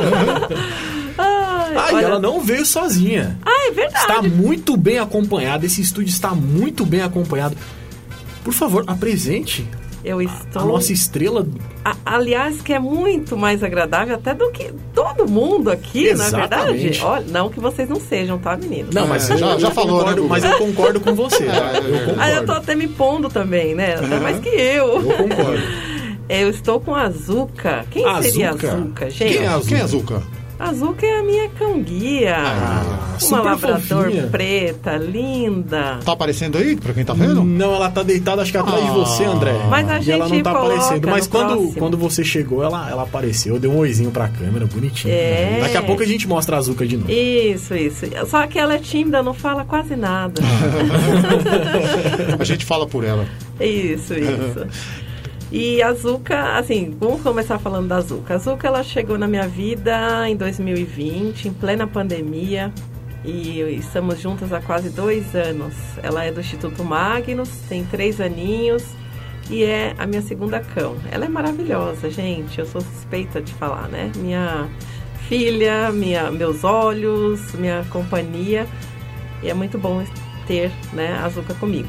Ai, 1.76 1.88
Ah, 1.88 1.92
e 1.92 1.94
olha- 1.96 2.04
ela 2.06 2.18
não 2.18 2.40
veio 2.40 2.64
sozinha. 2.66 3.38
Ah, 3.44 3.68
é 3.68 3.70
verdade. 3.72 4.04
Está 4.04 4.22
muito 4.22 4.76
bem 4.76 4.98
acompanhada. 4.98 5.64
Esse 5.66 5.80
estúdio 5.80 6.10
está 6.10 6.30
muito 6.30 6.84
bem 6.86 7.02
acompanhado. 7.02 7.56
Por 8.44 8.54
favor, 8.54 8.84
apresente 8.86 9.66
Eu 10.02 10.18
a 10.18 10.24
estou. 10.24 10.64
nossa 10.66 10.92
estrela. 10.92 11.46
A- 11.84 11.96
aliás, 12.06 12.60
que 12.62 12.72
é 12.72 12.78
muito 12.78 13.36
mais 13.36 13.62
agradável 13.62 14.14
até 14.14 14.32
do 14.34 14.50
que 14.50 14.72
todo 14.94 15.28
mundo 15.30 15.70
aqui, 15.70 16.04
não 16.14 16.24
é 16.24 16.28
Exatamente. 16.28 16.78
verdade? 16.82 17.00
Olha, 17.04 17.26
não 17.28 17.48
que 17.50 17.60
vocês 17.60 17.88
não 17.88 18.00
sejam, 18.00 18.38
tá, 18.38 18.56
meninos? 18.56 18.94
Não, 18.94 19.06
mas 19.06 19.28
É, 19.30 19.36
já- 19.36 19.52
eu 19.52 19.60
já 19.60 19.70
falou, 19.70 19.98
concordo, 19.98 20.22
né, 20.22 20.28
Mas 20.30 20.44
eu 20.44 20.58
concordo 20.58 21.00
com 21.00 21.14
você. 21.14 21.44
tá? 21.46 21.52
Eu 21.76 21.82
concordo. 22.00 22.20
Ah, 22.20 22.30
eu 22.30 22.46
tô 22.46 22.52
até 22.52 22.74
me 22.74 22.88
pondo 22.88 23.28
também, 23.28 23.74
né? 23.74 23.94
Até 23.94 24.18
mais 24.20 24.38
que 24.40 24.48
eu. 24.48 24.86
Eu 24.86 25.02
concordo. 25.02 25.62
Eu 26.30 26.48
estou 26.48 26.78
com 26.80 26.94
a 26.94 27.02
Azuca. 27.02 27.84
Quem 27.90 28.04
seria 28.22 28.46
a 28.46 28.50
Azuca? 28.50 28.72
Azuca, 28.72 29.10
gente? 29.10 29.32
Quem 29.34 29.42
é 29.42 29.46
a 29.48 29.54
Azuca? 29.54 29.68
Quem 29.68 29.78
é 29.78 29.82
Azuca? 29.82 30.22
A 30.60 30.68
Azuca 30.68 31.06
é 31.06 31.18
a 31.20 31.22
minha 31.22 31.48
cão 31.48 31.80
guia. 31.82 32.36
Ah, 32.36 33.16
uma 33.22 33.40
labrador 33.40 34.04
fofinha. 34.04 34.26
preta, 34.26 34.94
linda. 34.98 35.98
Tá 36.04 36.12
aparecendo 36.12 36.58
aí, 36.58 36.76
pra 36.76 36.92
quem 36.92 37.02
tá 37.02 37.14
vendo? 37.14 37.42
Não, 37.42 37.74
ela 37.74 37.88
tá 37.90 38.02
deitada, 38.02 38.42
acho 38.42 38.52
que 38.52 38.58
atrás 38.58 38.82
de 38.84 38.90
Ah. 38.90 38.92
você, 38.92 39.24
André. 39.24 39.54
Mas 39.70 39.88
a 39.88 39.98
E 40.00 40.10
ela 40.10 40.28
gente 40.28 40.36
não 40.36 40.42
tá 40.42 40.50
aparecendo. 40.50 41.08
Mas 41.08 41.26
quando, 41.26 41.48
próximo. 41.52 41.74
quando 41.76 41.96
você 41.96 42.22
chegou, 42.22 42.62
ela, 42.62 42.90
ela 42.90 43.04
apareceu, 43.04 43.58
deu 43.58 43.70
um 43.70 43.78
oizinho 43.78 44.10
pra 44.10 44.28
câmera, 44.28 44.66
bonitinho. 44.66 45.14
É. 45.14 45.60
Daqui 45.62 45.78
a 45.78 45.82
pouco 45.82 46.02
a 46.02 46.06
gente 46.06 46.28
mostra 46.28 46.56
a 46.56 46.58
Azuca 46.58 46.86
de 46.86 46.98
novo. 46.98 47.10
Isso, 47.10 47.74
isso. 47.74 48.04
Só 48.26 48.46
que 48.46 48.58
ela 48.58 48.74
é 48.74 48.78
tímida, 48.78 49.22
não 49.22 49.32
fala 49.32 49.64
quase 49.64 49.96
nada. 49.96 50.42
A 52.38 52.44
gente 52.44 52.64
fala 52.66 52.86
por 52.86 53.02
ela. 53.02 53.24
Isso, 53.58 54.12
isso. 54.14 54.66
E 55.52 55.82
a 55.82 55.92
Zuka, 55.92 56.58
assim, 56.58 56.96
vamos 56.98 57.22
começar 57.22 57.58
falando 57.58 57.88
da 57.88 58.00
Zuka. 58.00 58.34
A 58.34 58.38
Zuka, 58.38 58.68
ela 58.68 58.84
chegou 58.84 59.18
na 59.18 59.26
minha 59.26 59.48
vida 59.48 60.28
em 60.28 60.36
2020, 60.36 61.48
em 61.48 61.52
plena 61.52 61.88
pandemia, 61.88 62.72
e 63.24 63.60
estamos 63.76 64.20
juntas 64.20 64.52
há 64.52 64.60
quase 64.60 64.90
dois 64.90 65.34
anos. 65.34 65.74
Ela 66.04 66.24
é 66.24 66.30
do 66.30 66.38
Instituto 66.38 66.84
Magnus, 66.84 67.48
tem 67.68 67.84
três 67.84 68.20
aninhos 68.20 68.84
e 69.50 69.64
é 69.64 69.92
a 69.98 70.06
minha 70.06 70.22
segunda 70.22 70.60
cão. 70.60 70.96
Ela 71.10 71.24
é 71.24 71.28
maravilhosa, 71.28 72.08
gente, 72.08 72.60
eu 72.60 72.66
sou 72.66 72.80
suspeita 72.80 73.42
de 73.42 73.52
falar, 73.54 73.88
né? 73.88 74.12
Minha 74.18 74.68
filha, 75.28 75.90
minha, 75.90 76.30
meus 76.30 76.62
olhos, 76.62 77.52
minha 77.54 77.84
companhia, 77.90 78.68
e 79.42 79.50
é 79.50 79.54
muito 79.54 79.76
bom 79.78 80.04
ter 80.46 80.70
né, 80.92 81.20
a 81.24 81.28
Zuka 81.28 81.54
comigo. 81.54 81.88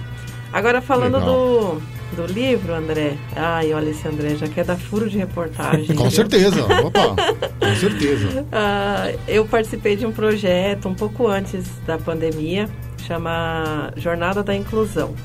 Agora, 0.52 0.82
falando 0.82 1.18
Legal. 1.20 1.34
do, 1.34 1.82
do 2.16 2.26
livro, 2.26 2.74
André. 2.74 3.18
Ai, 3.36 3.74
olha 3.74 3.90
esse 3.90 4.08
André, 4.08 4.36
já 4.36 4.48
quer 4.48 4.66
dar 4.66 4.78
furo 4.78 5.10
de 5.10 5.18
reportagem. 5.18 5.88
Com 5.96 6.04
viu? 6.04 6.12
certeza. 6.12 6.66
Opa, 6.84 7.16
com 7.60 7.76
certeza. 7.76 8.46
Ah, 8.52 9.12
eu 9.28 9.46
participei 9.46 9.96
de 9.96 10.06
um 10.06 10.12
projeto 10.12 10.88
um 10.88 10.94
pouco 10.94 11.28
antes 11.28 11.66
da 11.86 11.98
pandemia, 11.98 12.70
chama 13.08 13.94
Jornada 13.96 14.44
da 14.44 14.56
Inclusão. 14.56 15.16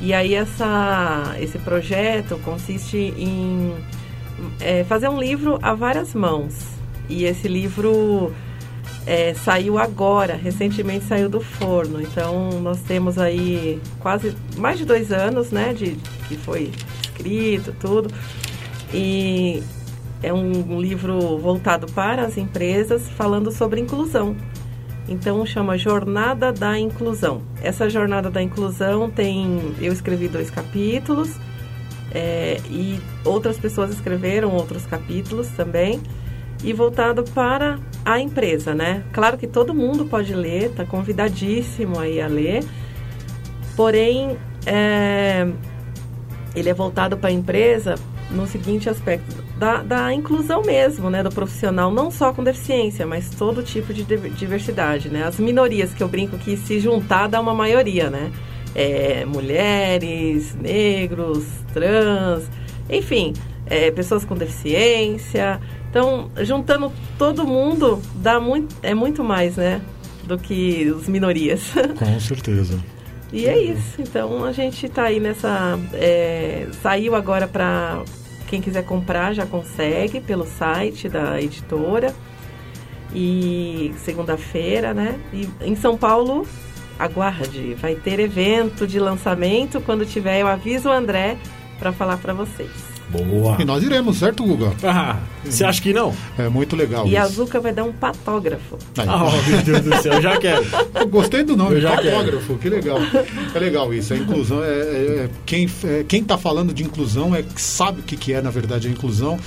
E 0.00 0.12
aí 0.12 0.34
essa, 0.34 1.34
esse 1.40 1.58
projeto 1.58 2.38
consiste 2.44 3.14
em 3.16 3.74
é, 4.60 4.84
fazer 4.84 5.08
um 5.08 5.18
livro 5.18 5.58
a 5.62 5.74
várias 5.74 6.14
mãos. 6.14 6.54
E 7.08 7.24
esse 7.24 7.48
livro 7.48 8.32
é, 9.06 9.34
saiu 9.34 9.78
agora, 9.78 10.34
recentemente 10.34 11.04
saiu 11.04 11.28
do 11.28 11.40
forno. 11.40 12.00
Então 12.00 12.60
nós 12.60 12.80
temos 12.80 13.18
aí 13.18 13.80
quase 14.00 14.36
mais 14.56 14.78
de 14.78 14.84
dois 14.84 15.12
anos, 15.12 15.50
né, 15.50 15.72
de 15.72 15.96
que 16.28 16.36
foi 16.36 16.72
escrito 17.02 17.74
tudo. 17.78 18.12
E 18.92 19.62
é 20.22 20.32
um 20.32 20.80
livro 20.80 21.38
voltado 21.38 21.86
para 21.92 22.22
as 22.22 22.36
empresas, 22.36 23.08
falando 23.10 23.52
sobre 23.52 23.80
inclusão. 23.80 24.36
Então 25.08 25.46
chama 25.46 25.78
Jornada 25.78 26.52
da 26.52 26.76
Inclusão. 26.78 27.42
Essa 27.62 27.88
Jornada 27.88 28.28
da 28.28 28.42
Inclusão 28.42 29.08
tem, 29.08 29.74
eu 29.80 29.92
escrevi 29.92 30.26
dois 30.26 30.50
capítulos 30.50 31.30
é, 32.12 32.60
e 32.68 32.98
outras 33.24 33.56
pessoas 33.56 33.90
escreveram 33.90 34.50
outros 34.50 34.84
capítulos 34.84 35.48
também 35.48 36.00
e 36.66 36.72
voltado 36.72 37.22
para 37.22 37.78
a 38.04 38.18
empresa, 38.20 38.74
né? 38.74 39.04
Claro 39.12 39.38
que 39.38 39.46
todo 39.46 39.72
mundo 39.72 40.04
pode 40.04 40.34
ler, 40.34 40.72
tá 40.72 40.84
convidadíssimo 40.84 41.98
aí 41.98 42.20
a 42.20 42.26
ler. 42.26 42.64
Porém, 43.76 44.36
é, 44.66 45.46
ele 46.56 46.68
é 46.68 46.74
voltado 46.74 47.16
para 47.16 47.30
a 47.30 47.32
empresa 47.32 47.94
no 48.32 48.48
seguinte 48.48 48.90
aspecto 48.90 49.36
da, 49.56 49.80
da 49.82 50.12
inclusão 50.12 50.60
mesmo, 50.62 51.08
né, 51.08 51.22
do 51.22 51.30
profissional, 51.30 51.92
não 51.92 52.10
só 52.10 52.32
com 52.32 52.42
deficiência, 52.42 53.06
mas 53.06 53.30
todo 53.30 53.62
tipo 53.62 53.94
de 53.94 54.02
div- 54.02 54.34
diversidade, 54.34 55.08
né? 55.08 55.22
As 55.22 55.38
minorias 55.38 55.94
que 55.94 56.02
eu 56.02 56.08
brinco 56.08 56.36
que 56.36 56.56
se 56.56 56.80
juntar 56.80 57.28
dá 57.28 57.40
uma 57.40 57.54
maioria, 57.54 58.10
né? 58.10 58.32
É, 58.74 59.24
mulheres, 59.24 60.54
negros, 60.56 61.44
trans, 61.72 62.50
enfim, 62.90 63.32
é, 63.66 63.92
pessoas 63.92 64.24
com 64.24 64.34
deficiência. 64.34 65.60
Então, 65.96 66.30
juntando 66.44 66.92
todo 67.16 67.46
mundo 67.46 68.02
dá 68.16 68.38
muito, 68.38 68.76
é 68.82 68.92
muito 68.92 69.24
mais, 69.24 69.56
né, 69.56 69.80
do 70.24 70.36
que 70.36 70.90
os 70.90 71.08
minorias. 71.08 71.72
Com 71.98 72.20
certeza. 72.20 72.78
E 73.32 73.46
é 73.46 73.58
isso. 73.58 74.02
Então 74.02 74.44
a 74.44 74.52
gente 74.52 74.90
tá 74.90 75.04
aí 75.04 75.18
nessa. 75.18 75.78
é, 75.94 76.66
saiu 76.82 77.14
agora 77.14 77.48
para 77.48 78.02
quem 78.46 78.60
quiser 78.60 78.84
comprar 78.84 79.32
já 79.32 79.46
consegue 79.46 80.20
pelo 80.20 80.44
site 80.44 81.08
da 81.08 81.40
editora. 81.40 82.14
E 83.14 83.94
segunda-feira, 84.04 84.92
né? 84.92 85.18
E 85.32 85.48
em 85.62 85.74
São 85.74 85.96
Paulo, 85.96 86.46
aguarde. 86.98 87.72
Vai 87.72 87.94
ter 87.94 88.20
evento 88.20 88.86
de 88.86 89.00
lançamento. 89.00 89.80
Quando 89.80 90.04
tiver, 90.04 90.42
eu 90.42 90.46
aviso 90.46 90.90
o 90.90 90.92
André 90.92 91.38
para 91.78 91.90
falar 91.90 92.18
para 92.18 92.34
vocês. 92.34 92.95
Boa. 93.10 93.56
E 93.60 93.64
nós 93.64 93.82
iremos, 93.82 94.18
certo, 94.18 94.44
Guga? 94.44 94.72
Ah, 94.82 95.16
você 95.44 95.64
acha 95.64 95.80
que 95.80 95.92
não? 95.92 96.12
É 96.36 96.48
muito 96.48 96.74
legal 96.74 97.06
E 97.06 97.16
a 97.16 97.24
isso. 97.24 97.34
Zuca 97.34 97.60
vai 97.60 97.72
dar 97.72 97.84
um 97.84 97.92
patógrafo. 97.92 98.76
Aí. 98.98 99.06
Ah, 99.08 99.24
oh, 99.26 99.50
meu 99.50 99.62
Deus 99.62 99.80
do 99.82 99.96
céu, 100.02 100.14
eu 100.14 100.22
já 100.22 100.36
quero. 100.38 100.64
Eu 100.94 101.06
gostei 101.06 101.42
do 101.44 101.56
nome, 101.56 101.76
Eu 101.76 101.80
já 101.82 101.96
fotógrafo, 101.96 102.56
que 102.58 102.68
legal. 102.68 102.98
É 103.54 103.58
legal 103.58 103.94
isso, 103.94 104.12
a 104.12 104.16
inclusão 104.16 104.62
é, 104.62 104.68
é- 104.68 104.70
é- 105.24 105.30
quem 105.44 105.68
é, 105.84 106.04
quem 106.04 106.22
está 106.22 106.36
falando 106.36 106.74
de 106.74 106.82
inclusão 106.82 107.34
é 107.34 107.42
que 107.42 107.60
sabe 107.60 108.00
o 108.00 108.02
que, 108.02 108.16
que 108.16 108.32
é 108.32 108.42
na 108.42 108.50
verdade 108.50 108.88
a 108.88 108.90
inclusão. 108.90 109.38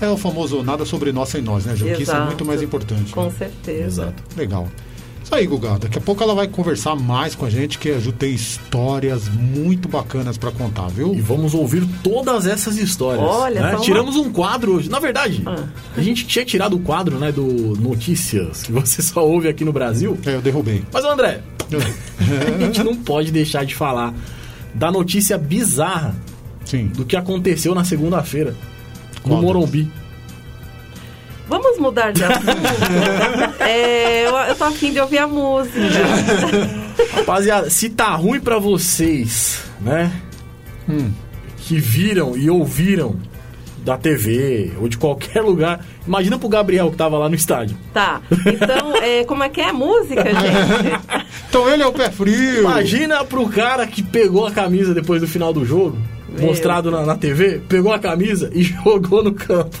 É 0.00 0.08
o 0.08 0.16
famoso 0.16 0.62
nada 0.62 0.84
sobre 0.84 1.10
nós 1.10 1.28
sem 1.28 1.42
nós, 1.42 1.64
né, 1.66 1.74
Ju? 1.74 1.84
Que 1.86 2.04
isso 2.04 2.12
é 2.12 2.20
muito 2.20 2.44
mais 2.44 2.62
importante. 2.62 3.12
Com 3.12 3.24
né? 3.24 3.32
certeza. 3.36 4.02
Exato. 4.02 4.22
Legal. 4.36 4.68
Isso 5.28 5.34
aí, 5.34 5.46
Guga. 5.46 5.78
Daqui 5.78 5.98
a 5.98 6.00
pouco 6.00 6.22
ela 6.22 6.34
vai 6.34 6.48
conversar 6.48 6.96
mais 6.96 7.34
com 7.34 7.44
a 7.44 7.50
gente, 7.50 7.78
que 7.78 7.90
a 7.90 7.98
Ju 8.00 8.12
tem 8.12 8.32
histórias 8.32 9.28
muito 9.28 9.86
bacanas 9.86 10.38
para 10.38 10.50
contar, 10.50 10.88
viu? 10.88 11.14
E 11.14 11.20
vamos 11.20 11.52
ouvir 11.52 11.86
todas 12.02 12.46
essas 12.46 12.78
histórias. 12.78 13.26
Olha, 13.28 13.60
né? 13.60 13.70
uma- 13.74 13.80
Tiramos 13.80 14.16
um 14.16 14.32
quadro 14.32 14.72
hoje. 14.76 14.88
Na 14.88 14.98
verdade, 14.98 15.42
Ah. 15.44 15.64
a 15.94 16.00
gente 16.00 16.26
tinha 16.26 16.46
tirado 16.46 16.76
o 16.76 16.80
quadro 16.80 17.18
né, 17.18 17.30
do 17.30 17.42
Notícias, 17.78 18.62
que 18.62 18.72
você 18.72 19.02
só 19.02 19.22
ouve 19.22 19.48
aqui 19.48 19.66
no 19.66 19.72
Brasil. 19.72 20.16
É, 20.24 20.34
eu 20.34 20.40
derrubei. 20.40 20.82
Mas, 20.90 21.04
André, 21.04 21.42
a 22.58 22.64
gente 22.64 22.82
não 22.82 22.96
pode 22.96 23.30
deixar 23.30 23.66
de 23.66 23.74
falar 23.74 24.14
da 24.74 24.90
notícia 24.90 25.36
bizarra 25.36 26.14
Sim. 26.64 26.86
do 26.86 27.04
que 27.04 27.14
aconteceu 27.16 27.74
na 27.74 27.84
segunda-feira 27.84 28.56
no? 29.26 29.42
Morumbi. 29.42 29.90
Vamos 31.48 31.78
mudar 31.78 32.12
de 32.12 32.24
assunto. 32.24 32.46
É, 33.60 34.26
eu, 34.26 34.34
eu 34.34 34.54
tô 34.54 34.64
afim 34.64 34.92
de 34.92 35.00
ouvir 35.00 35.18
a 35.18 35.26
música. 35.26 35.78
Rapaziada, 37.12 37.68
se 37.68 37.90
tá 37.90 38.14
ruim 38.14 38.40
pra 38.40 38.58
vocês, 38.58 39.62
né? 39.80 40.10
Que 41.58 41.78
viram 41.78 42.34
e 42.36 42.48
ouviram 42.48 43.16
da 43.84 43.96
TV 43.96 44.72
ou 44.80 44.88
de 44.88 44.96
qualquer 44.98 45.42
lugar, 45.42 45.84
imagina 46.06 46.38
pro 46.38 46.48
Gabriel 46.48 46.90
que 46.90 46.96
tava 46.96 47.18
lá 47.18 47.28
no 47.28 47.34
estádio. 47.34 47.76
Tá. 47.92 48.20
Então, 48.30 48.96
é, 48.96 49.24
como 49.24 49.42
é 49.42 49.48
que 49.48 49.60
é 49.60 49.68
a 49.68 49.72
música, 49.72 50.24
gente? 50.24 51.28
Então 51.48 51.68
ele 51.70 51.82
é 51.82 51.86
o 51.86 51.92
pé 51.92 52.10
frio. 52.10 52.60
Imagina 52.60 53.24
pro 53.24 53.48
cara 53.48 53.86
que 53.86 54.02
pegou 54.02 54.46
a 54.46 54.50
camisa 54.50 54.94
depois 54.94 55.20
do 55.20 55.28
final 55.28 55.52
do 55.52 55.64
jogo, 55.64 55.98
Meu. 56.28 56.46
mostrado 56.46 56.90
na, 56.90 57.04
na 57.04 57.16
TV, 57.16 57.60
pegou 57.68 57.92
a 57.92 57.98
camisa 57.98 58.50
e 58.54 58.62
jogou 58.62 59.22
no 59.22 59.32
campo. 59.32 59.76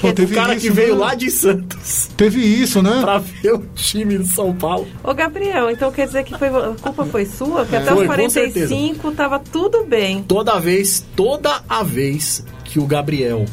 Pô, 0.00 0.08
o 0.08 0.12
teve 0.12 0.34
cara 0.34 0.54
isso, 0.54 0.66
que 0.66 0.70
veio 0.72 0.94
né? 0.94 1.00
lá 1.00 1.14
de 1.14 1.30
Santos 1.30 2.08
Teve 2.16 2.40
isso, 2.40 2.80
né? 2.82 3.00
pra 3.00 3.18
ver 3.18 3.54
o 3.54 3.64
time 3.74 4.18
do 4.18 4.26
São 4.26 4.54
Paulo. 4.54 4.86
Ô, 5.02 5.12
Gabriel, 5.12 5.70
então 5.70 5.90
quer 5.90 6.06
dizer 6.06 6.24
que 6.24 6.36
foi, 6.38 6.48
a 6.48 6.74
culpa 6.80 7.04
foi 7.04 7.26
sua? 7.26 7.64
Que 7.66 7.76
até 7.76 7.86
Foi, 7.90 7.94
os 7.94 8.00
com 8.02 8.06
45 8.06 9.12
tava 9.12 9.38
tudo 9.38 9.84
bem. 9.84 10.22
Toda 10.22 10.58
vez, 10.60 11.04
toda 11.16 11.62
a 11.68 11.82
vez 11.82 12.44
que 12.64 12.78
o 12.78 12.86
Gabriel 12.86 13.44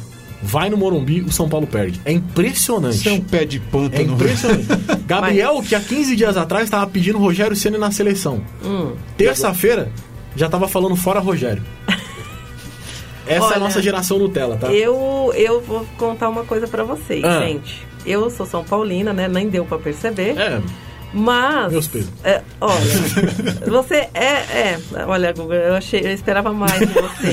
vai 0.43 0.69
no 0.69 0.77
Morumbi, 0.77 1.21
o 1.21 1.31
São 1.31 1.49
Paulo 1.49 1.65
perde. 1.65 1.99
É 2.05 2.11
impressionante. 2.11 2.97
Isso 2.97 3.09
é 3.09 3.13
um 3.13 3.21
pé 3.21 3.45
de 3.45 3.57
É 3.57 3.61
pântano. 3.71 4.13
impressionante. 4.13 4.65
Gabriel, 5.07 5.63
que 5.67 5.73
há 5.73 5.79
15 5.79 6.15
dias 6.15 6.37
atrás 6.37 6.65
estava 6.65 6.85
pedindo 6.85 7.17
Rogério 7.17 7.55
Ceni 7.55 7.77
na 7.79 7.89
seleção. 7.89 8.41
Hum. 8.63 8.91
Terça-feira, 9.17 9.91
já 10.35 10.47
tava 10.47 10.67
falando 10.67 10.95
fora 10.95 11.19
Rogério. 11.19 11.63
Essa 13.27 13.33
é 13.33 13.37
a 13.37 13.43
Olha, 13.51 13.59
nossa 13.59 13.81
geração 13.81 14.19
Nutella, 14.19 14.55
tá? 14.57 14.71
Eu, 14.71 15.31
eu 15.35 15.61
vou 15.61 15.85
contar 15.97 16.29
uma 16.29 16.43
coisa 16.43 16.67
pra 16.67 16.83
vocês, 16.83 17.23
Ah. 17.23 17.39
gente. 17.41 17.85
Eu 18.05 18.29
sou 18.29 18.45
São 18.45 18.63
Paulina, 18.63 19.11
né? 19.13 19.27
Nem 19.27 19.49
deu 19.49 19.65
pra 19.65 19.79
perceber. 19.79 20.37
É, 20.37 20.61
Mas. 21.13 21.71
Meus 21.71 21.87
pesos. 21.87 22.11
é, 22.23 22.41
olha, 22.61 22.75
você 23.67 24.07
é, 24.13 24.27
é. 24.27 24.79
Olha, 25.07 25.31
Guga, 25.33 25.55
eu, 25.55 25.73
achei, 25.75 26.01
eu 26.01 26.11
esperava 26.11 26.53
mais 26.53 26.77
de 26.79 26.85
você. 26.85 27.31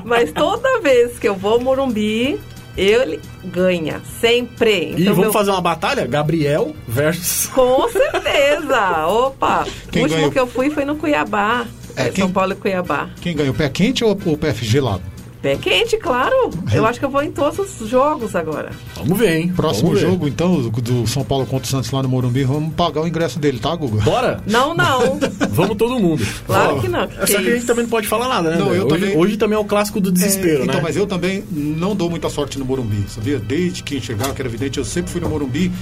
Mas 0.04 0.32
toda 0.32 0.80
vez 0.80 1.18
que 1.18 1.28
eu 1.28 1.34
vou 1.34 1.54
ao 1.54 1.60
Morumbi, 1.60 2.38
ele 2.76 3.20
ganha. 3.44 4.00
Sempre. 4.20 4.90
e 4.96 5.02
Então, 5.02 5.04
vamos 5.14 5.18
meu- 5.20 5.32
fazer 5.32 5.50
uma 5.50 5.60
batalha? 5.60 6.06
Gabriel 6.06 6.74
versus. 6.86 7.46
Com 7.48 7.88
certeza! 7.88 9.06
Opa! 9.06 9.64
Quem 9.90 10.02
o 10.02 10.04
último 10.04 10.18
ganhou? 10.18 10.32
que 10.32 10.38
eu 10.38 10.46
fui 10.46 10.70
foi 10.70 10.84
no 10.84 10.96
Cuiabá. 10.96 11.66
É, 11.96 12.02
É, 12.06 12.10
quem- 12.10 12.24
São 12.24 12.32
Paulo 12.32 12.52
e 12.52 12.56
Cuiabá. 12.56 13.08
Quem 13.20 13.34
ganhou? 13.36 13.54
Pé 13.54 13.68
quente 13.68 14.04
ou 14.04 14.12
o 14.26 14.36
pé 14.36 14.54
gelado? 14.54 15.02
Pé 15.42 15.56
quente, 15.56 15.96
claro. 15.96 16.50
Eu 16.70 16.84
acho 16.84 16.98
que 16.98 17.04
eu 17.06 17.08
vou 17.08 17.22
em 17.22 17.32
todos 17.32 17.80
os 17.80 17.88
jogos 17.88 18.36
agora. 18.36 18.72
Vamos 18.94 19.18
ver, 19.18 19.38
hein? 19.38 19.48
Próximo 19.56 19.86
Vamos 19.88 20.02
ver. 20.02 20.10
jogo, 20.10 20.28
então, 20.28 20.60
do- 20.60 20.70
do 20.82 21.06
São 21.06 21.24
Paulo 21.24 21.46
contra 21.46 21.64
o 21.64 21.66
Santos 21.66 21.90
lá 21.90 22.02
no 22.02 22.10
Morumbi, 22.10 22.44
vamos 22.44 22.74
pagar 22.74 23.00
o 23.00 23.06
ingresso 23.08 23.38
dele, 23.38 23.58
tá, 23.58 23.74
Guga? 23.74 24.02
Bora? 24.02 24.42
Não, 24.46 24.74
não. 24.74 25.18
Vamos 25.50 25.78
todo 25.78 25.98
mundo. 25.98 26.22
Claro 26.44 26.76
Ó, 26.76 26.80
que 26.80 26.88
não. 26.88 27.04
É 27.04 27.06
Que 27.06 27.32
só 27.32 27.38
que 27.38 27.44
que 27.44 27.50
a 27.52 27.54
gente 27.54 27.64
também 27.64 27.84
não 27.84 27.90
pode 27.90 28.06
falar 28.06 28.28
nada, 28.28 28.50
né? 28.50 28.56
Não, 28.58 28.74
eu 28.74 28.84
hoje, 28.84 28.88
também- 29.00 29.16
hoje 29.16 29.36
também 29.38 29.56
é 29.56 29.58
o 29.58 29.64
clássico 29.64 29.98
do 29.98 30.12
desespero, 30.12 30.60
É, 30.60 30.64
então, 30.64 30.74
né? 30.74 30.80
mas 30.82 30.94
eu 30.94 31.06
também 31.06 31.42
não 31.50 31.96
dou 31.96 32.10
muita 32.10 32.28
sorte 32.28 32.58
no 32.58 32.64
Morumbi, 32.66 33.02
sabia? 33.08 33.38
Desde 33.38 33.82
que 33.82 33.98
chegava, 33.98 34.34
que 34.34 34.42
era 34.42 34.48
evidente, 34.48 34.76
eu 34.78 34.84
sempre 34.84 35.10
fui 35.10 35.22
no 35.22 35.28
Morumbi. 35.30 35.72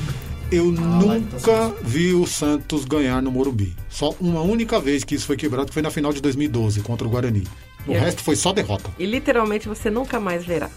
Eu 0.51 0.73
nunca 0.73 1.75
vi 1.83 2.15
o 2.15 2.27
Santos 2.27 2.85
ganhar 2.87 3.21
no 3.23 3.31
Morumbi. 3.31 3.75
Só 3.89 4.15
uma 4.21 4.41
única 4.41 4.81
vez 4.81 5.05
que 5.05 5.15
isso 5.15 5.27
foi 5.27 5.37
quebrado, 5.37 5.67
que 5.69 5.75
foi 5.75 5.83
na 5.83 5.91
final 5.91 6.13
de 6.13 6.23
2012, 6.23 6.81
contra 6.81 7.07
o 7.07 7.11
Guarani. 7.11 7.45
O 7.87 7.93
É. 7.93 7.99
resto 7.99 8.23
foi 8.23 8.35
só 8.37 8.53
derrota. 8.53 8.91
E 8.99 9.07
literalmente 9.07 9.67
você 9.69 9.89
nunca 9.91 10.19
mais 10.21 10.45
verá. 10.45 10.69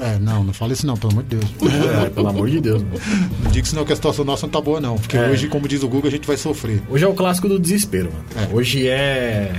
É, 0.00 0.18
não, 0.20 0.44
não 0.44 0.52
fala 0.52 0.72
isso 0.72 0.86
não, 0.86 0.96
pelo 0.96 1.12
amor 1.12 1.24
de 1.24 1.36
Deus. 1.36 1.44
É, 2.06 2.10
pelo 2.10 2.28
amor 2.28 2.48
de 2.50 2.60
Deus. 2.60 2.82
mano. 2.82 2.94
Não 3.42 3.50
diga 3.50 3.66
senão 3.66 3.84
que 3.84 3.92
a 3.92 3.96
situação 3.96 4.24
nossa 4.24 4.46
não 4.46 4.52
tá 4.52 4.60
boa, 4.60 4.80
não. 4.80 4.96
Porque 4.96 5.16
É. 5.16 5.28
hoje, 5.30 5.48
como 5.48 5.66
diz 5.66 5.82
o 5.82 5.88
Google, 5.88 6.08
a 6.08 6.10
gente 6.12 6.26
vai 6.26 6.36
sofrer. 6.36 6.80
Hoje 6.88 7.04
é 7.04 7.08
o 7.08 7.14
clássico 7.14 7.48
do 7.48 7.58
desespero, 7.58 8.10
mano. 8.12 8.24
É. 8.50 8.54
Hoje 8.54 8.86
é. 8.88 9.52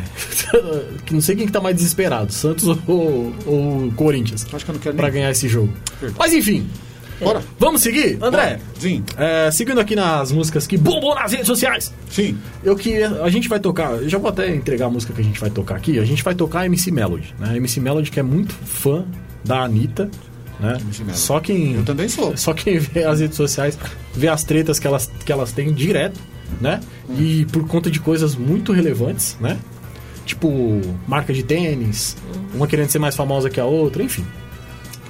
que 1.06 1.14
não 1.14 1.22
sei 1.22 1.36
quem 1.36 1.46
que 1.48 1.52
tá 1.52 1.60
mais 1.60 1.76
desesperado, 1.76 2.32
Santos 2.32 2.66
ou, 2.88 3.34
ou 3.46 3.92
Corinthians, 3.96 4.46
Acho 4.54 4.64
que 4.64 4.72
eu 4.72 4.76
não 4.76 4.82
quero 4.82 4.96
pra 4.96 5.08
nem. 5.08 5.14
ganhar 5.16 5.32
esse 5.32 5.48
jogo. 5.50 5.74
Mas 6.18 6.34
enfim, 6.34 6.66
Bora. 7.22 7.42
vamos 7.60 7.82
seguir? 7.82 8.18
André, 8.22 8.60
Sim, 8.80 9.04
é, 9.18 9.50
seguindo 9.52 9.80
aqui 9.80 9.96
nas 9.96 10.32
músicas 10.32 10.66
que 10.66 10.78
bombam 10.78 11.16
nas 11.16 11.32
redes 11.32 11.48
sociais. 11.48 11.94
sim. 12.10 12.38
Eu 12.64 12.76
que 12.76 13.02
a 13.04 13.30
gente 13.30 13.48
vai 13.48 13.60
tocar, 13.60 13.94
eu 13.94 14.10
já 14.10 14.18
vou 14.18 14.30
até 14.30 14.54
entregar 14.54 14.88
a 14.88 14.90
música 14.90 15.14
que 15.14 15.22
a 15.22 15.24
gente 15.24 15.40
vai 15.40 15.50
tocar 15.50 15.76
aqui. 15.76 16.00
A 16.00 16.06
gente 16.06 16.24
vai 16.24 16.36
tocar 16.36 16.62
a 16.62 16.66
MC 16.66 16.92
Melody, 16.92 17.34
né? 17.40 17.50
A 17.52 17.58
MC 17.58 17.80
Melody 17.80 18.12
que 18.12 18.20
é 18.20 18.24
muito 18.24 18.54
fã 18.54 19.06
da 19.44 19.64
Anitta, 19.64 20.10
né? 20.60 20.78
Só 21.14 21.40
quem 21.40 21.76
Eu 21.76 21.84
também 21.84 22.08
sou. 22.08 22.36
só 22.38 22.54
quem 22.54 22.78
vê 22.80 23.04
as 23.04 23.20
redes 23.20 23.36
sociais 23.38 23.78
vê 24.14 24.28
as 24.28 24.44
tretas 24.44 24.80
que 24.80 24.88
elas, 24.88 25.12
que 25.26 25.32
elas 25.32 25.52
têm 25.52 25.74
direto, 25.74 26.20
né? 26.60 26.80
E 27.18 27.46
por 27.52 27.68
conta 27.68 27.90
de 27.90 28.00
coisas 28.00 28.36
muito 28.36 28.72
relevantes, 28.72 29.38
né? 29.40 29.58
Tipo, 30.26 30.82
marca 31.08 31.34
de 31.34 31.44
tênis, 31.44 32.16
uma 32.54 32.68
querendo 32.68 32.90
ser 32.90 33.00
mais 33.00 33.16
famosa 33.16 33.50
que 33.50 33.60
a 33.60 33.66
outra, 33.66 34.04
enfim. 34.04 34.26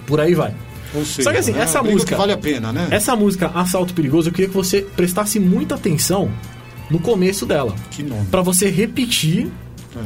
Por 0.08 0.19
aí 0.19 0.34
vai. 0.34 0.56
Seja, 0.93 1.23
Só 1.23 1.32
que 1.32 1.38
assim, 1.38 1.51
né, 1.54 1.62
essa 1.62 1.80
briga 1.80 1.93
música- 1.93 2.12
que 2.15 2.19
vale 2.19 2.34
a 2.34 2.38
pena, 2.38 2.71
né? 2.73 2.88
Essa 2.91 3.15
música 3.15 3.47
Assalto 3.56 3.93
Perigoso, 3.93 4.30
eu 4.30 4.34
queria 4.34 4.49
que 4.49 4.56
você 4.56 4.82
prestasse 4.82 5.39
muita 5.39 5.75
atenção 5.75 6.30
no 6.89 6.99
começo 6.99 7.45
dela. 7.45 7.73
Que 7.89 8.04
nome. 8.04 8.25
Pra 8.30 8.41
você 8.41 8.69
repetir 8.69 9.47
É. 9.95 9.99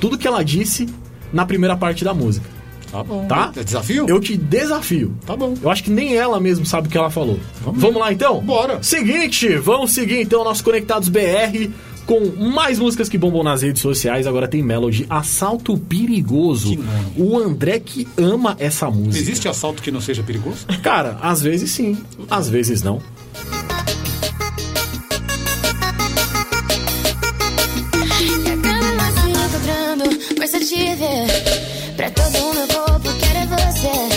tudo 0.00 0.16
que 0.16 0.26
ela 0.26 0.42
disse 0.42 0.88
na 1.32 1.44
primeira 1.44 1.76
parte 1.76 2.02
da 2.04 2.14
música. 2.14 2.48
Tá 2.90 3.04
bom. 3.04 3.24
Tá? 3.28 3.52
É 3.56 3.62
desafio? 3.62 4.06
Eu 4.08 4.18
te 4.18 4.36
desafio. 4.36 5.14
Tá 5.24 5.36
bom. 5.36 5.54
Eu 5.62 5.70
acho 5.70 5.84
que 5.84 5.90
nem 5.90 6.16
ela 6.16 6.40
mesmo 6.40 6.66
sabe 6.66 6.88
o 6.88 6.90
que 6.90 6.98
ela 6.98 7.08
falou. 7.10 7.38
Vamos, 7.62 7.94
lá 8.00 8.12
então? 8.12 8.40
Bora. 8.42 8.82
Seguinte, 8.82 9.54
vamos 9.58 9.92
seguir 9.92 10.20
então 10.20 10.42
nosso 10.42 10.64
Conectados 10.64 11.08
BR 11.08 11.70
com 12.10 12.26
mais 12.50 12.80
músicas 12.80 13.08
que 13.08 13.16
bombam 13.16 13.44
nas 13.44 13.62
redes 13.62 13.80
sociais. 13.80 14.26
Agora 14.26 14.48
tem 14.48 14.60
Melody 14.60 15.06
Assalto 15.08 15.78
Perigoso. 15.78 16.76
O 17.16 17.38
André 17.38 17.78
que 17.78 18.08
ama 18.16 18.56
essa 18.58 18.90
música. 18.90 19.16
Existe 19.16 19.48
assalto 19.48 19.80
que 19.80 19.92
não 19.92 20.00
seja 20.00 20.20
perigoso? 20.20 20.66
Cara, 20.82 21.20
às 21.22 21.40
vezes 21.40 21.70
sim, 21.70 21.96
às 22.28 22.48
vezes 22.48 22.82
não. 22.82 23.00
Pra 31.96 32.10
todo 32.10 32.36
o 32.38 32.54
meu 32.54 32.66
corpo 32.66 33.08
quero 33.20 33.48
você 33.48 34.09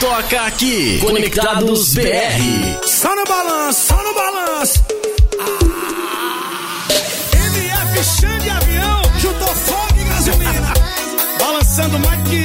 toca 0.00 0.40
aqui. 0.46 0.98
Conectados 0.98 1.94
BR. 1.94 2.86
Só 2.86 3.14
no 3.14 3.24
balanço, 3.24 3.86
só 3.86 4.02
no 4.02 4.14
balanço. 4.14 4.84
Ah. 5.38 6.88
MF 7.34 8.04
Xande 8.04 8.44
de 8.44 8.50
avião, 8.50 9.02
juntou 9.18 9.48
fogo 9.48 10.00
e 10.00 10.04
gasolina. 10.04 10.72
Balançando 11.38 11.98
mais 12.00 12.28
que 12.28 12.44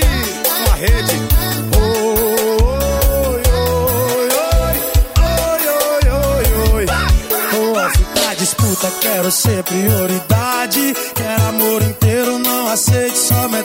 uma 0.65 0.75
rede. 0.75 1.21
Oi, 1.77 3.41
oi, 3.53 3.79
oi, 4.03 4.29
oi, 5.23 5.67
oi, 5.71 6.05
oi, 6.33 6.45
oi. 6.73 6.85
Tô 7.51 7.89
ficar 7.89 8.35
disputa, 8.35 8.91
quero 9.01 9.31
ser 9.31 9.63
prioridade. 9.63 10.95
Quero 11.15 11.43
amor 11.49 11.81
inteiro, 11.81 12.37
não 12.39 12.67
aceite 12.67 13.17
só 13.17 13.47
metade. 13.47 13.64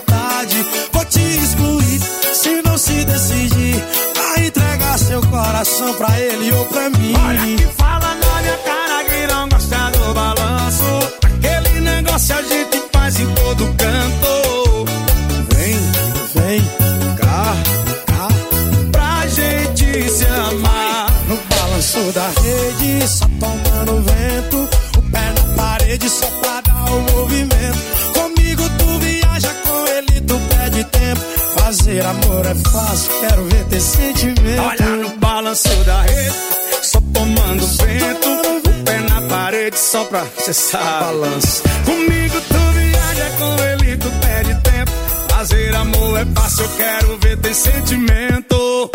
Pra 40.50 40.54
cessar 40.54 41.00
balanço. 41.00 41.62
Comigo 41.84 42.40
tu 42.48 42.58
viaja, 42.74 43.30
com 43.38 43.62
ele 43.62 43.96
tu 43.96 44.10
perde 44.20 44.54
tempo. 44.62 44.90
Fazer 45.28 45.74
amor 45.76 46.18
é 46.18 46.26
fácil, 46.34 46.64
eu 46.64 46.70
quero 46.76 47.18
ver 47.18 47.36
ter 47.38 47.54
sentimento. 47.54 48.90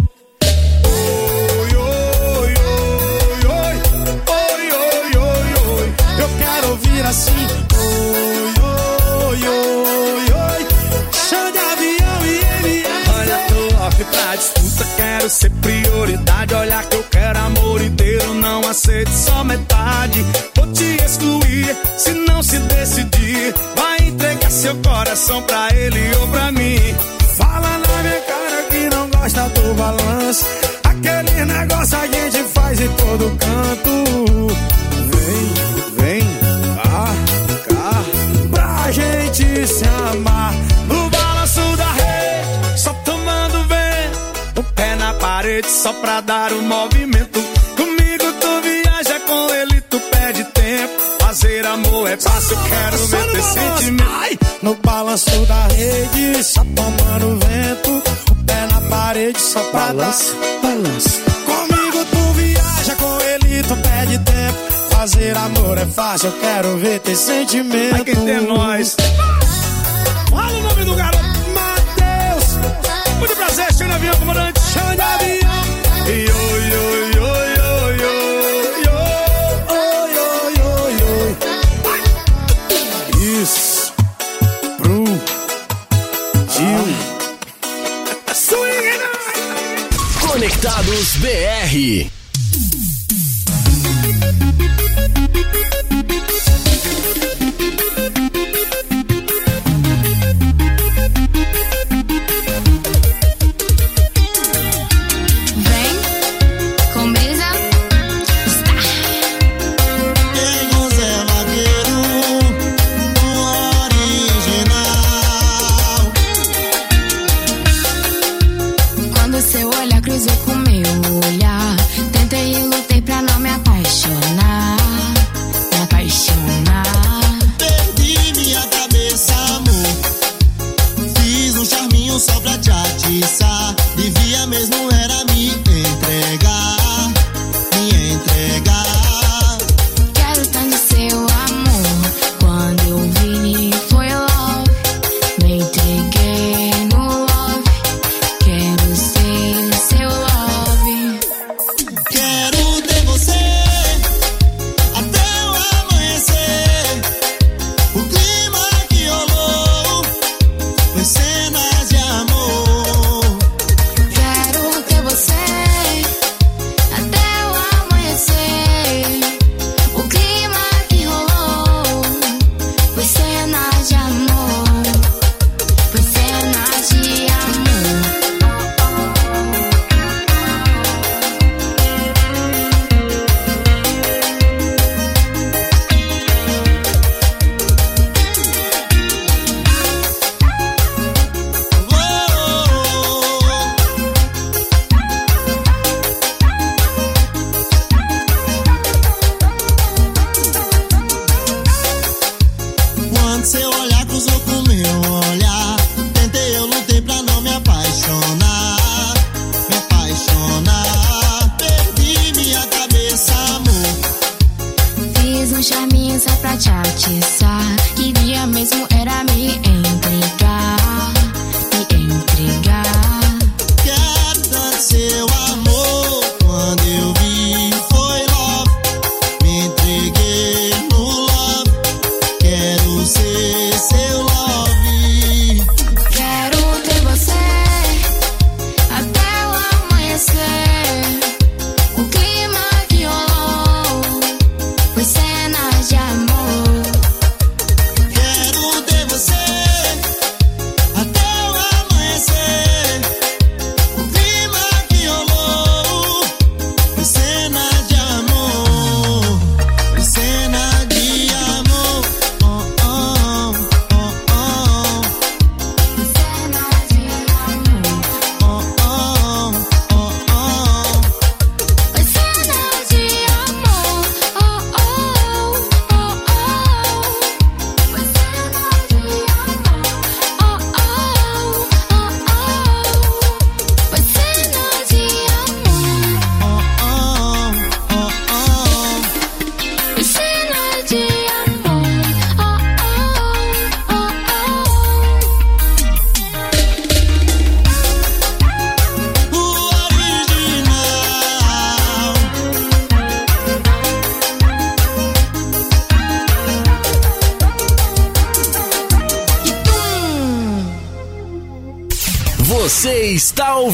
Oi, 0.84 1.76
oi, 1.76 2.54
oi, 2.54 2.94
oi, 3.46 3.76
oi, 4.28 4.72
oi, 4.72 5.18
oi, 5.18 5.50
oi. 5.78 5.94
Eu 6.20 6.30
quero 6.40 6.70
ouvir 6.72 7.06
assim. 7.06 7.48
Oi, 7.78 8.54
oi, 9.24 9.48
oi, 9.48 10.26
oi. 10.34 10.62
Chão 11.30 11.52
de 11.52 11.58
avião 11.58 12.26
e 12.26 12.68
ele 12.68 12.86
Olha, 13.18 13.38
tô 13.48 13.62
off 13.86 14.04
pra 14.04 14.36
disputa, 14.36 14.86
quero 14.98 15.30
ser 15.30 15.52
prioridade. 15.52 16.54
Olha 16.54 16.84
que 16.84 16.96
eu 16.96 17.04
quero 17.04 17.40
amor 17.40 17.82
inteiro, 17.82 18.34
não 18.34 18.68
aceito 18.68 19.12
só 19.12 19.44
metade. 19.44 20.26
Vou 20.56 20.68
te 20.74 20.85
se 21.98 22.12
não 22.14 22.42
se 22.44 22.58
decidir. 22.60 23.54
Vai 23.76 24.08
entregar 24.08 24.52
seu 24.52 24.76
coração 24.78 25.42
pra 25.44 25.70
ele 25.74 26.16
ou 26.22 26.28
pra 26.28 26.52
mim. 26.52 26.80
Fala 27.38 27.78
na 27.78 28.04
minha 28.04 28.22
cara 28.22 28.64
que 28.70 28.90
não 28.96 29.10
gosta 29.10 29.50
do 29.50 29.74
balanço. 29.74 30.46
Aquele 30.84 31.46
negócio 31.46 31.98
a 31.98 32.08
gente 32.08 32.44
faz 32.54 32.80
em 32.80 32.90
todo 32.90 33.38
canto. 33.38 34.56
Vem, 35.12 35.54
vem, 35.98 36.22
cá, 36.84 37.16
cá, 37.68 38.04
pra 38.52 38.92
gente 38.92 39.68
se 39.68 39.86
amar. 39.86 40.54
No 40.88 41.10
balanço 41.10 41.78
da 41.78 41.92
rede, 41.92 42.80
só 42.80 42.94
tomando 43.06 43.68
vento. 43.68 44.60
O 44.60 44.64
pé 44.64 44.96
na 44.96 45.14
parede, 45.14 45.70
só 45.70 45.94
pra 45.94 46.22
dar 46.22 46.52
o 46.54 46.62
movimento. 46.62 47.05
É 52.16 52.18
fácil, 52.18 52.58
quero 52.70 52.98
ver 53.08 53.32
ter 53.32 53.44
sentimento. 53.44 54.10
Ai, 54.10 54.40
no 54.62 54.76
balanço 54.76 55.46
da 55.46 55.68
rede, 55.68 56.44
só 56.44 56.64
tomando 56.64 57.40
vento. 57.46 58.04
O 58.32 58.36
pé 58.46 58.68
na 58.72 58.82
parede, 58.90 59.40
só 59.40 59.60
pra 59.72 59.88
Balança, 59.88 60.34
dar. 60.34 60.70
balança. 60.70 61.22
Comigo 61.46 62.06
tu 62.06 62.34
viaja, 62.34 62.96
com 62.96 63.22
ele 63.22 63.64
tu 63.64 63.76
perde 63.78 64.20
tempo. 64.20 64.58
Fazer 64.92 65.38
amor 65.38 65.78
é 65.78 65.86
fácil, 65.86 66.30
eu 66.30 66.40
quero 66.40 66.78
ver 66.78 67.00
ter 67.00 67.16
sentimento. 67.16 67.96
Aqui 68.02 68.16
tem 68.16 68.42
nós. 68.48 68.96
Fala 70.30 70.58
o 70.58 70.62
nome 70.62 70.86
do 70.86 70.96
garoto, 70.96 71.24
Matheus. 71.54 73.18
Muito 73.20 73.36
prazer, 73.36 73.74
Xande 73.74 73.92
Avião, 73.94 74.16
comandante 74.16 74.55
Resultados 90.66 91.18
BR. 91.22 92.25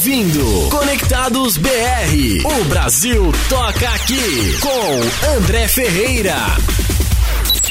Ouvindo 0.01 0.67
Conectados 0.71 1.57
BR. 1.57 1.69
O 2.43 2.63
Brasil 2.65 3.31
toca 3.47 3.87
aqui 3.89 4.57
com 4.59 4.99
André 5.37 5.67
Ferreira. 5.67 6.35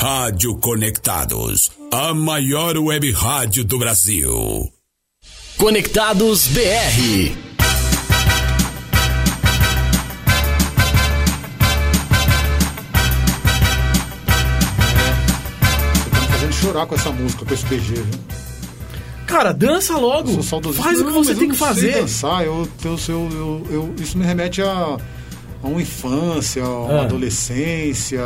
Rádio 0.00 0.56
Conectados, 0.56 1.70
a 1.92 2.14
maior 2.14 2.74
web 2.78 3.12
rádio 3.12 3.62
do 3.64 3.78
Brasil. 3.78 4.72
Conectados 5.58 6.46
BR. 6.48 7.36
Tá 16.10 16.20
me 16.20 16.26
fazendo 16.28 16.52
chorar 16.54 16.86
com 16.86 16.94
essa 16.94 17.10
música, 17.10 17.44
com 17.44 17.54
esse 17.54 17.64
BG, 17.66 17.94
viu? 17.94 18.04
Cara, 19.26 19.52
dança 19.52 19.96
logo. 19.96 20.42
Faz 20.42 21.00
o 21.00 21.04
que 21.04 21.10
Não, 21.12 21.22
você 21.24 21.34
tem 21.34 21.42
que 21.44 21.48
não 21.48 21.54
fazer. 21.54 22.00
dançar, 22.00 22.44
eu, 22.44 22.68
eu, 22.84 22.96
eu, 23.08 23.28
eu, 23.30 23.66
eu- 23.70 23.94
isso 24.00 24.18
me 24.18 24.24
remete 24.24 24.60
a, 24.60 24.96
a 25.62 25.66
uma 25.66 25.80
infância, 25.80 26.62
a 26.64 26.68
uma 26.80 27.00
Ah. 27.00 27.02
adolescência, 27.02 28.20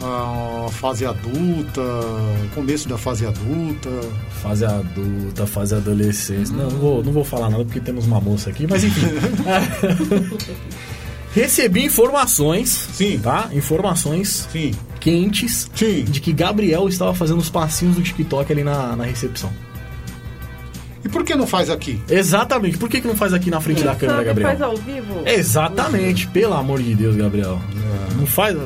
a 0.00 0.68
fase 0.70 1.04
adulta, 1.04 1.82
começo 2.54 2.88
da 2.88 2.96
fase 2.96 3.26
adulta. 3.26 3.90
Fase 4.42 4.64
adulta, 4.64 5.46
fase 5.46 5.74
adolescência. 5.74 6.54
Não, 6.54 6.70
não 6.70 6.78
vou, 6.78 7.04
não 7.04 7.12
vou 7.12 7.24
falar 7.24 7.50
nada 7.50 7.64
porque 7.64 7.80
temos 7.80 8.06
uma 8.06 8.20
moça 8.20 8.50
aqui, 8.50 8.66
mas 8.68 8.84
enfim. 8.84 9.06
Recebi 11.34 11.84
informações. 11.84 12.88
Sim. 12.92 13.18
Tá? 13.18 13.50
Informações 13.52 14.48
Sim. 14.50 14.72
quentes 15.00 15.70
Sim. 15.74 16.04
de 16.04 16.20
que 16.20 16.32
Gabriel 16.32 16.88
estava 16.88 17.14
fazendo 17.14 17.38
os 17.38 17.50
passinhos 17.50 17.96
do 17.96 18.02
TikTok 18.02 18.50
ali 18.52 18.64
na, 18.64 18.96
na 18.96 19.04
recepção. 19.04 19.50
E 21.04 21.08
por 21.08 21.24
que 21.24 21.34
não 21.34 21.46
faz 21.46 21.70
aqui? 21.70 22.00
Exatamente. 22.08 22.76
Por 22.76 22.88
que, 22.88 23.00
que 23.00 23.06
não 23.06 23.16
faz 23.16 23.32
aqui 23.32 23.50
na 23.50 23.60
frente 23.60 23.82
da 23.82 23.94
câmera, 23.94 24.24
Gabriel? 24.24 24.48
faz 24.48 24.62
ao 24.62 24.76
vivo? 24.76 25.22
Exatamente, 25.24 26.26
pelo 26.28 26.54
amor 26.54 26.82
de 26.82 26.94
Deus, 26.94 27.14
Gabriel. 27.14 27.60
Não 28.16 28.26
faz, 28.26 28.56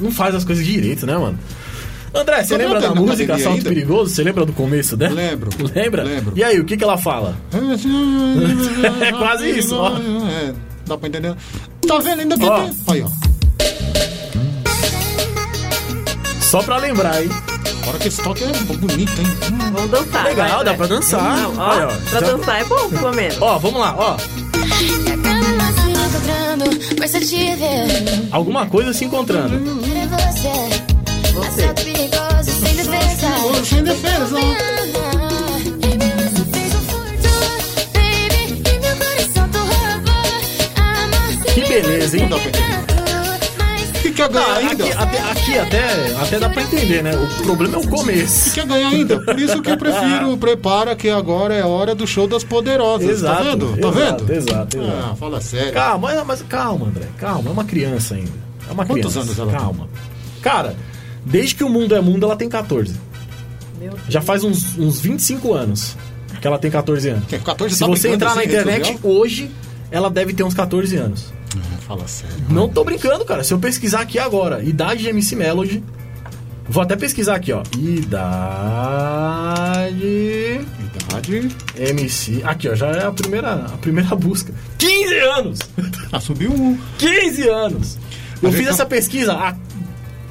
não 0.00 0.10
faz 0.10 0.34
as 0.34 0.44
coisas 0.44 0.64
direito, 0.64 1.06
né, 1.06 1.16
mano? 1.16 1.38
André, 2.12 2.42
você 2.42 2.56
lembra 2.56 2.80
tem 2.80 2.88
da 2.88 2.94
música 2.94 3.22
academia 3.22 3.44
Salto 3.44 3.56
ainda? 3.58 3.68
Perigoso? 3.68 4.10
Você 4.12 4.22
lembra 4.24 4.44
do 4.44 4.52
começo 4.52 4.96
dela? 4.96 5.14
Lembro. 5.14 5.50
Lembra? 5.74 6.02
Lembro. 6.02 6.32
E 6.36 6.42
aí, 6.42 6.58
o 6.58 6.64
que, 6.64 6.76
que 6.76 6.82
ela 6.82 6.98
fala? 6.98 7.36
É 9.06 9.12
quase 9.12 9.48
isso, 9.50 9.76
ó. 9.76 9.96
É, 9.96 10.52
dá 10.86 10.96
pra 10.98 11.08
entender. 11.08 11.34
Tá 11.86 11.98
vendo 11.98 12.20
ainda? 12.20 12.36
Ó. 12.44 12.68
Aí, 12.92 13.02
ó. 13.02 13.08
Só 16.40 16.62
pra 16.62 16.78
lembrar, 16.78 17.22
hein? 17.22 17.28
Agora 17.82 17.98
que 17.98 18.08
esse 18.08 18.20
toque 18.22 18.42
é 18.44 18.48
bonito, 18.48 19.12
hein? 19.20 19.26
Vamos 19.72 19.90
dançar. 19.90 20.24
Legal, 20.24 20.48
vai, 20.48 20.58
dá 20.64 20.64
vai. 20.64 20.76
pra 20.76 20.86
dançar. 20.88 21.36
Não, 21.36 21.56
ó, 21.56 21.70
Aí, 21.70 21.84
ó. 21.84 21.86
pra 21.86 22.20
Já- 22.20 22.20
dançar 22.20 22.60
é 22.60 22.64
bom, 22.64 22.88
pelo 22.90 23.12
menos. 23.14 23.36
Ó, 23.40 23.58
vamos 23.58 23.80
lá, 23.80 23.94
ó. 23.96 24.16
Alguma 28.30 28.66
coisa 28.66 28.92
se 28.92 29.04
encontrando. 29.04 29.58
Você. 31.32 31.72
perigoso 31.74 32.50
sem 32.50 32.76
defesa. 32.76 33.64
Sem 33.64 33.84
Que 41.54 41.60
beleza, 41.62 42.16
hein? 42.16 42.28
Não 42.28 42.89
quer 44.20 44.28
ganhar 44.28 44.48
Ah, 44.48 44.56
ainda? 44.58 44.84
aqui, 44.84 44.92
até, 44.92 45.18
aqui 45.30 45.58
até, 45.58 46.12
até 46.20 46.38
dá 46.38 46.48
pra 46.50 46.62
entender, 46.62 47.02
né? 47.02 47.10
O 47.16 47.42
problema 47.42 47.76
é 47.76 47.78
o 47.78 47.88
começo. 47.88 48.52
Quer 48.52 48.66
ganhar 48.66 48.88
ainda? 48.88 49.20
Por 49.20 49.38
isso 49.40 49.62
que 49.62 49.70
eu 49.70 49.76
prefiro 49.76 50.36
prepara 50.38 50.94
que 50.96 51.08
agora 51.08 51.54
é 51.54 51.64
hora 51.64 51.94
do 51.94 52.06
show 52.06 52.26
das 52.26 52.44
poderosas. 52.44 53.08
Exato, 53.08 53.42
tá 53.44 53.50
vendo? 53.50 53.66
Tá 53.76 53.88
exato, 53.88 54.24
vendo? 54.24 54.32
exato, 54.38 54.78
exato. 54.78 54.92
Ah, 55.10 55.16
fala 55.16 55.40
sério. 55.40 55.72
Calma, 55.72 56.24
mas, 56.24 56.42
calma, 56.42 56.86
André. 56.86 57.06
Calma, 57.18 57.48
é 57.50 57.52
uma 57.52 57.64
criança 57.64 58.14
ainda. 58.14 58.30
É 58.68 58.72
uma 58.72 58.84
Quantos 58.84 59.12
criança. 59.12 59.20
anos 59.20 59.38
ela 59.38 59.50
tem? 59.50 59.60
Calma. 59.60 59.88
Cara, 60.42 60.76
desde 61.24 61.54
que 61.54 61.64
o 61.64 61.68
mundo 61.68 61.94
é 61.94 62.00
mundo, 62.00 62.24
ela 62.26 62.36
tem 62.36 62.48
14. 62.48 62.94
Meu 63.78 63.90
Deus. 63.90 64.02
Já 64.08 64.20
faz 64.20 64.44
uns, 64.44 64.76
uns 64.78 65.00
25 65.00 65.52
anos 65.54 65.96
que 66.40 66.46
ela 66.46 66.58
tem 66.58 66.70
14 66.70 67.08
anos. 67.08 67.24
Que 67.26 67.38
14 67.38 67.74
Se 67.74 67.80
tá 67.80 67.86
você 67.86 68.08
entrar 68.10 68.34
na 68.34 68.44
internet 68.44 68.98
hoje, 69.02 69.50
ela 69.90 70.08
deve 70.10 70.32
ter 70.32 70.42
uns 70.42 70.54
14 70.54 70.96
anos. 70.96 71.32
Ah, 71.56 71.76
Fala 71.86 72.06
sério. 72.06 72.36
Não 72.48 72.68
tô 72.68 72.84
brincando, 72.84 73.24
cara. 73.24 73.42
Se 73.44 73.52
eu 73.52 73.58
pesquisar 73.58 74.00
aqui 74.00 74.18
agora, 74.18 74.62
idade 74.62 75.02
de 75.02 75.08
MC 75.08 75.34
Melody. 75.36 75.82
Vou 76.68 76.82
até 76.82 76.94
pesquisar 76.94 77.34
aqui, 77.34 77.52
ó. 77.52 77.62
Idade. 79.30 80.60
Idade. 81.10 81.48
MC. 81.76 82.42
Aqui, 82.44 82.68
ó. 82.68 82.74
Já 82.74 82.86
é 82.88 83.04
a 83.06 83.10
primeira, 83.12 83.54
a 83.54 83.76
primeira 83.78 84.14
busca. 84.14 84.52
15 84.78 85.14
anos! 85.18 85.58
Ah, 86.12 86.20
subiu 86.20 86.52
um. 86.52 86.78
15 86.98 87.48
anos! 87.48 87.98
Eu 88.42 88.50
fiz 88.50 88.60
então- 88.62 88.72
essa 88.72 88.86
pesquisa 88.86 89.32
há 89.32 89.54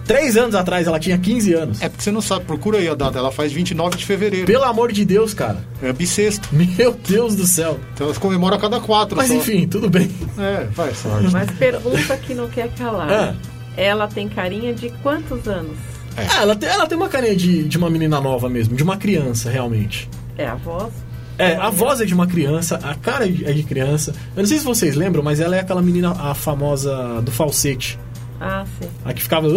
3 0.09 0.37
anos 0.37 0.55
atrás, 0.55 0.87
ela 0.87 0.99
tinha 0.99 1.19
15 1.19 1.53
anos. 1.53 1.81
É 1.83 1.87
porque 1.87 2.03
você 2.03 2.09
não 2.09 2.19
sabe, 2.19 2.43
procura 2.43 2.79
aí 2.79 2.89
a 2.89 2.95
data. 2.95 3.19
Ela 3.19 3.31
faz 3.31 3.53
29 3.53 3.95
de 3.95 4.03
fevereiro. 4.03 4.47
Pelo 4.47 4.63
amor 4.63 4.91
de 4.91 5.05
Deus, 5.05 5.35
cara. 5.35 5.63
É 5.83 5.93
bissexto. 5.93 6.49
Meu 6.51 6.93
Deus 7.07 7.35
do 7.35 7.45
céu. 7.45 7.79
Então 7.93 8.07
elas 8.07 8.17
comemoram 8.17 8.57
a 8.57 8.59
cada 8.59 8.79
quatro. 8.79 9.15
Mas 9.15 9.27
só. 9.27 9.35
enfim, 9.35 9.67
tudo 9.67 9.87
bem. 9.87 10.09
É, 10.39 10.63
vai, 10.71 10.95
sorte. 10.95 11.31
Mas 11.31 11.51
pergunta 11.51 12.17
que 12.17 12.33
não 12.33 12.49
quer 12.49 12.73
calar. 12.73 13.07
Ah. 13.07 13.35
Ela 13.77 14.07
tem 14.07 14.27
carinha 14.27 14.73
de 14.73 14.89
quantos 15.03 15.47
anos? 15.47 15.77
Ah, 16.17 16.41
ela, 16.41 16.55
tem, 16.55 16.67
ela 16.67 16.87
tem 16.87 16.97
uma 16.97 17.07
carinha 17.07 17.35
de, 17.35 17.65
de 17.65 17.77
uma 17.77 17.91
menina 17.91 18.19
nova 18.19 18.49
mesmo, 18.49 18.75
de 18.75 18.81
uma 18.81 18.97
criança, 18.97 19.51
realmente. 19.51 20.09
É 20.39 20.47
a 20.47 20.55
voz? 20.55 20.91
É, 21.37 21.55
a 21.55 21.69
voz 21.69 22.01
é 22.01 22.05
de 22.05 22.15
uma 22.15 22.25
criança, 22.25 22.79
a 22.81 22.95
cara 22.95 23.25
é 23.25 23.29
de 23.29 23.45
é 23.45 23.53
de 23.53 23.61
criança. 23.61 24.11
Eu 24.35 24.41
não 24.41 24.47
sei 24.47 24.57
se 24.57 24.65
vocês 24.65 24.95
lembram, 24.95 25.21
mas 25.21 25.39
ela 25.39 25.55
é 25.55 25.59
aquela 25.59 25.83
menina, 25.83 26.11
a 26.11 26.33
famosa 26.33 27.21
do 27.21 27.31
falsete. 27.31 27.99
Ah, 28.41 28.65
sim. 28.79 28.89
A 29.05 29.13
que 29.13 29.21
ficava. 29.21 29.47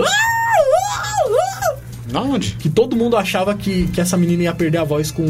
Na 2.11 2.21
onde? 2.21 2.51
Que 2.57 2.69
todo 2.69 2.95
mundo 2.95 3.17
achava 3.17 3.55
que, 3.55 3.87
que 3.87 3.99
essa 3.99 4.19
menina 4.19 4.43
ia 4.43 4.53
perder 4.55 4.77
a 4.79 4.85
voz 4.85 5.11
com, 5.11 5.25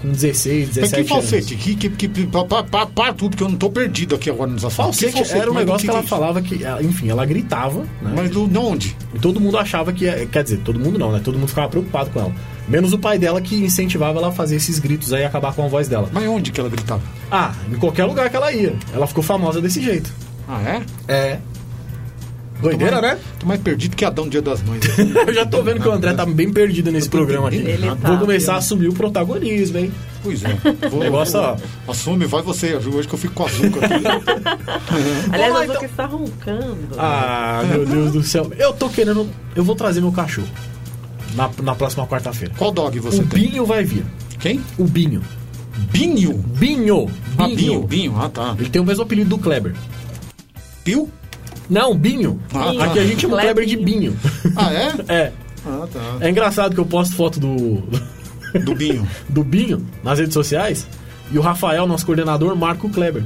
com 0.00 0.12
16, 0.12 0.66
Mas 0.68 0.74
17 0.76 0.94
que 0.94 1.12
anos. 1.12 1.24
falsete? 1.30 1.56
Que, 1.56 1.74
que, 1.74 2.08
que, 2.08 2.26
pa- 2.26 2.44
pa- 2.46 2.62
pa- 2.64 2.86
para 2.86 3.12
tudo, 3.12 3.36
que 3.36 3.42
eu 3.42 3.48
não 3.50 3.56
tô 3.58 3.68
perdido 3.68 4.14
aqui 4.14 4.30
agora 4.30 4.50
nos. 4.50 4.62
Falsete, 4.72 5.22
Que 5.24 5.32
era 5.32 5.50
um 5.50 5.54
Mas 5.54 5.66
negócio 5.66 5.84
que, 5.84 5.90
ela 5.90 5.98
é 6.00 6.02
falava 6.06 6.40
que, 6.40 6.64
ela- 6.64 6.82
enfim, 6.82 7.10
ela 7.10 7.26
gritava, 7.26 7.80
né? 8.00 8.14
Mas 8.16 8.30
do, 8.30 8.48
de 8.48 8.56
onde? 8.56 8.96
E 9.14 9.18
todo 9.18 9.38
mundo 9.38 9.58
achava 9.58 9.92
que, 9.92 10.06
quer 10.26 10.42
dizer, 10.42 10.60
todo 10.64 10.80
mundo 10.80 10.98
não, 10.98 11.12
né? 11.12 11.20
Todo 11.22 11.36
mundo 11.38 11.48
ficava 11.48 11.68
preocupado 11.68 12.08
com 12.08 12.20
ela. 12.20 12.32
Menos 12.66 12.94
o 12.94 12.98
pai 12.98 13.18
dela 13.18 13.38
que 13.42 13.56
incentivava 13.56 14.18
ela 14.18 14.28
a 14.28 14.32
fazer 14.32 14.56
esses 14.56 14.78
gritos 14.78 15.12
aí 15.12 15.22
e 15.22 15.24
acabar 15.26 15.52
com 15.52 15.62
a 15.64 15.68
voz 15.68 15.86
dela. 15.86 16.08
Mas 16.12 16.26
onde 16.26 16.50
que 16.50 16.58
ela 16.60 16.70
gritava? 16.70 17.02
Ah, 17.30 17.52
em 17.70 17.74
qualquer 17.74 18.04
lugar 18.06 18.30
que 18.30 18.36
ela 18.36 18.50
ia. 18.52 18.74
Ela 18.94 19.06
ficou 19.06 19.22
famosa 19.22 19.60
desse 19.60 19.82
jeito. 19.82 20.10
Ah, 20.48 20.62
é? 20.62 20.82
É. 21.08 21.38
Doideira, 22.62 22.96
Tô 22.96 23.02
mais- 23.02 23.14
né? 23.18 23.24
Tô 23.40 23.46
mais 23.46 23.60
perdido 23.60 23.96
que 23.96 24.04
Adão 24.04 24.28
Dia 24.28 24.40
das 24.40 24.62
Mães. 24.62 24.80
Eu 25.26 25.34
já 25.34 25.44
tô 25.44 25.62
vendo 25.62 25.80
que 25.80 25.88
o 25.88 25.92
André 25.92 26.14
tá 26.14 26.24
bem 26.24 26.52
perdido 26.52 26.90
nesse 26.92 27.08
programa 27.08 27.48
aqui. 27.48 27.62
nada. 27.78 28.08
Vou 28.08 28.18
começar 28.18 28.54
a 28.54 28.56
assumir 28.58 28.88
o 28.88 28.92
protagonismo, 28.94 29.78
hein? 29.78 29.92
Pois 30.22 30.42
é. 30.44 30.56
Vou, 30.88 31.00
Negócio, 31.00 31.38
ó. 31.40 31.56
Assume, 31.88 32.24
vai 32.26 32.40
você, 32.42 32.80
Ju, 32.80 32.94
hoje 32.96 33.08
que 33.08 33.14
eu 33.14 33.18
fico 33.18 33.34
com 33.34 33.44
a 33.44 33.48
Zuca 33.48 33.84
aqui. 33.84 34.04
Aliás, 35.32 35.54
a 35.56 35.64
então. 35.64 35.74
Zuka 35.74 35.86
está 35.86 36.06
roncando. 36.06 36.78
Ah, 36.96 37.62
meu 37.68 37.84
Deus 37.84 38.12
do 38.12 38.22
céu. 38.22 38.50
Eu 38.58 38.72
tô 38.72 38.88
querendo. 38.88 39.28
Eu 39.56 39.64
vou 39.64 39.74
trazer 39.74 40.00
meu 40.00 40.12
cachorro. 40.12 40.48
Na, 41.34 41.50
na 41.62 41.74
próxima 41.74 42.06
quarta-feira. 42.06 42.54
Qual 42.56 42.70
dog 42.70 42.98
você 43.00 43.22
O 43.22 43.26
tem? 43.26 43.48
Binho 43.48 43.64
vai 43.66 43.82
vir. 43.84 44.04
Quem? 44.38 44.60
O 44.78 44.84
Binho. 44.84 45.22
Binho? 45.90 46.34
Binho. 46.34 47.10
Ah, 47.38 47.48
Binho, 47.48 47.82
Binho. 47.86 48.14
Ah, 48.20 48.28
tá. 48.28 48.54
Ele 48.58 48.68
tem 48.68 48.80
o 48.80 48.84
mesmo 48.84 49.02
apelido 49.02 49.30
do 49.30 49.38
Kleber. 49.38 49.74
Pio? 50.84 51.08
Não, 51.68 51.94
Binho. 51.96 52.40
Ah, 52.54 52.72
tá. 52.76 52.84
Aqui 52.84 52.98
a 52.98 53.06
gente 53.06 53.20
chama 53.20 53.36
o 53.36 53.40
Kleber 53.40 53.66
de 53.66 53.76
Binho. 53.76 54.16
Ah, 54.56 54.72
é? 54.72 54.94
É. 55.08 55.32
Ah, 55.66 55.86
tá. 55.92 56.00
É 56.20 56.28
engraçado 56.28 56.74
que 56.74 56.80
eu 56.80 56.86
posto 56.86 57.14
foto 57.14 57.40
do. 57.40 57.82
Do 58.64 58.74
Binho. 58.74 59.06
do 59.28 59.42
Binho 59.42 59.86
nas 60.02 60.18
redes 60.18 60.34
sociais. 60.34 60.86
E 61.30 61.38
o 61.38 61.40
Rafael, 61.40 61.86
nosso 61.86 62.04
coordenador, 62.04 62.54
marca 62.54 62.86
o 62.86 62.90
Kleber. 62.90 63.24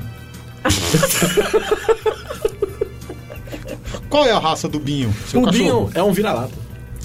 Qual 4.08 4.24
é 4.24 4.32
a 4.32 4.38
raça 4.38 4.68
do 4.68 4.78
Binho? 4.78 5.12
Seu 5.26 5.40
o 5.40 5.44
cachorro? 5.44 5.86
Binho 5.86 5.90
é 5.94 6.02
um 6.02 6.12
vira-lata. 6.12 6.54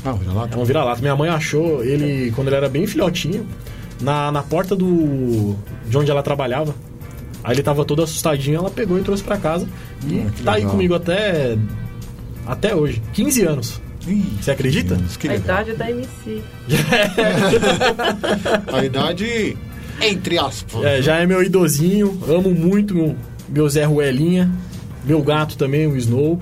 Ah, 0.05 0.13
olha 0.13 0.32
lá. 0.32 0.49
É 0.51 0.55
um 0.55 0.63
vira-lata. 0.63 1.01
Minha 1.01 1.15
mãe 1.15 1.29
achou 1.29 1.84
ele, 1.84 2.32
quando 2.32 2.47
ele 2.47 2.57
era 2.57 2.69
bem 2.69 2.86
filhotinho, 2.86 3.47
na, 3.99 4.32
na 4.32 4.43
porta 4.43 4.75
do. 4.75 5.55
de 5.88 5.97
onde 5.97 6.11
ela 6.11 6.21
trabalhava. 6.21 6.75
Aí 7.43 7.55
ele 7.55 7.63
tava 7.63 7.83
todo 7.85 8.03
assustadinho, 8.03 8.57
ela 8.57 8.69
pegou 8.69 8.99
e 8.99 9.01
trouxe 9.01 9.23
pra 9.23 9.37
casa. 9.37 9.67
E 10.05 10.25
que 10.35 10.43
tá 10.43 10.51
aí 10.53 10.57
legal. 10.59 10.71
comigo 10.71 10.93
até. 10.95 11.57
até 12.45 12.75
hoje. 12.75 13.01
15 13.13 13.45
anos. 13.45 13.81
Ih, 14.07 14.25
Você 14.41 14.49
acredita? 14.51 14.95
Deus, 14.95 15.15
que 15.15 15.27
A 15.29 15.35
idade 15.35 15.73
da 15.73 15.89
MC. 15.91 16.41
A 18.71 18.83
idade, 18.83 19.57
entre 20.01 20.37
aspas. 20.39 20.83
É, 20.83 21.01
já 21.01 21.17
é 21.17 21.25
meu 21.25 21.43
idosinho, 21.43 22.19
amo 22.27 22.51
muito 22.51 22.93
meu, 22.95 23.15
meu 23.49 23.69
Zé 23.69 23.83
Ruelinha, 23.85 24.51
meu 25.05 25.21
gato 25.21 25.57
também, 25.57 25.87
o 25.87 25.95
Snow. 25.97 26.39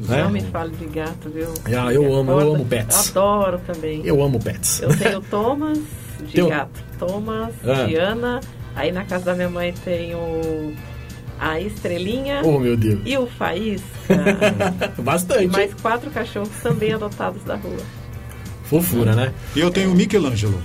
né? 0.00 0.22
Não 0.24 0.30
me 0.30 0.40
fale 0.42 0.72
de 0.76 0.86
gato, 0.86 1.30
viu? 1.30 1.48
Ah, 1.66 1.92
eu 1.92 2.12
amo, 2.14 2.30
eu 2.32 2.54
amo 2.54 2.64
pets. 2.64 3.10
Adoro 3.10 3.58
também. 3.66 4.02
Eu 4.04 4.22
amo 4.22 4.38
pets. 4.38 4.80
Eu 4.82 4.96
tenho 4.96 5.20
Thomas 5.22 5.78
de 6.26 6.32
Teu- 6.34 6.48
gato. 6.48 6.82
Thomas, 6.98 7.54
Ah. 7.66 7.84
Diana. 7.86 8.40
Aí 8.74 8.92
na 8.92 9.04
casa 9.04 9.24
da 9.26 9.34
minha 9.34 9.50
mãe 9.50 9.72
tem 9.84 10.14
o 10.14 10.72
a 11.38 11.58
Estrelinha 11.58 12.42
Oh, 12.44 12.58
meu 12.58 12.76
Deus. 12.76 13.00
e 13.04 13.16
o 13.16 13.26
Faísca. 13.26 13.84
Bastante. 15.02 15.44
e 15.44 15.48
mais 15.48 15.72
quatro 15.74 16.10
cachorros 16.10 16.50
também 16.62 16.92
adotados 16.92 17.42
da 17.44 17.56
rua. 17.56 17.78
Fofura, 18.64 19.14
né? 19.14 19.32
E 19.56 19.60
eu 19.60 19.70
tenho 19.70 19.90
o 19.90 19.94
Michelangelo. 19.94 20.62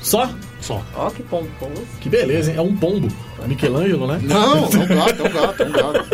Só? 0.00 0.28
Só. 0.60 0.82
Ó, 0.96 1.08
que 1.10 1.22
pomposo. 1.22 1.82
Que 2.00 2.08
beleza, 2.08 2.50
hein? 2.50 2.56
É 2.58 2.60
um 2.60 2.76
pombo. 2.76 3.08
Michelangelo, 3.46 4.06
né? 4.06 4.20
Não, 4.22 4.64
é 4.66 4.76
um 4.78 4.86
gato, 4.86 5.22
é 5.22 5.28
um 5.28 5.32
gato, 5.32 5.62
é 5.62 5.66
um 5.66 5.72
gato. 5.72 6.08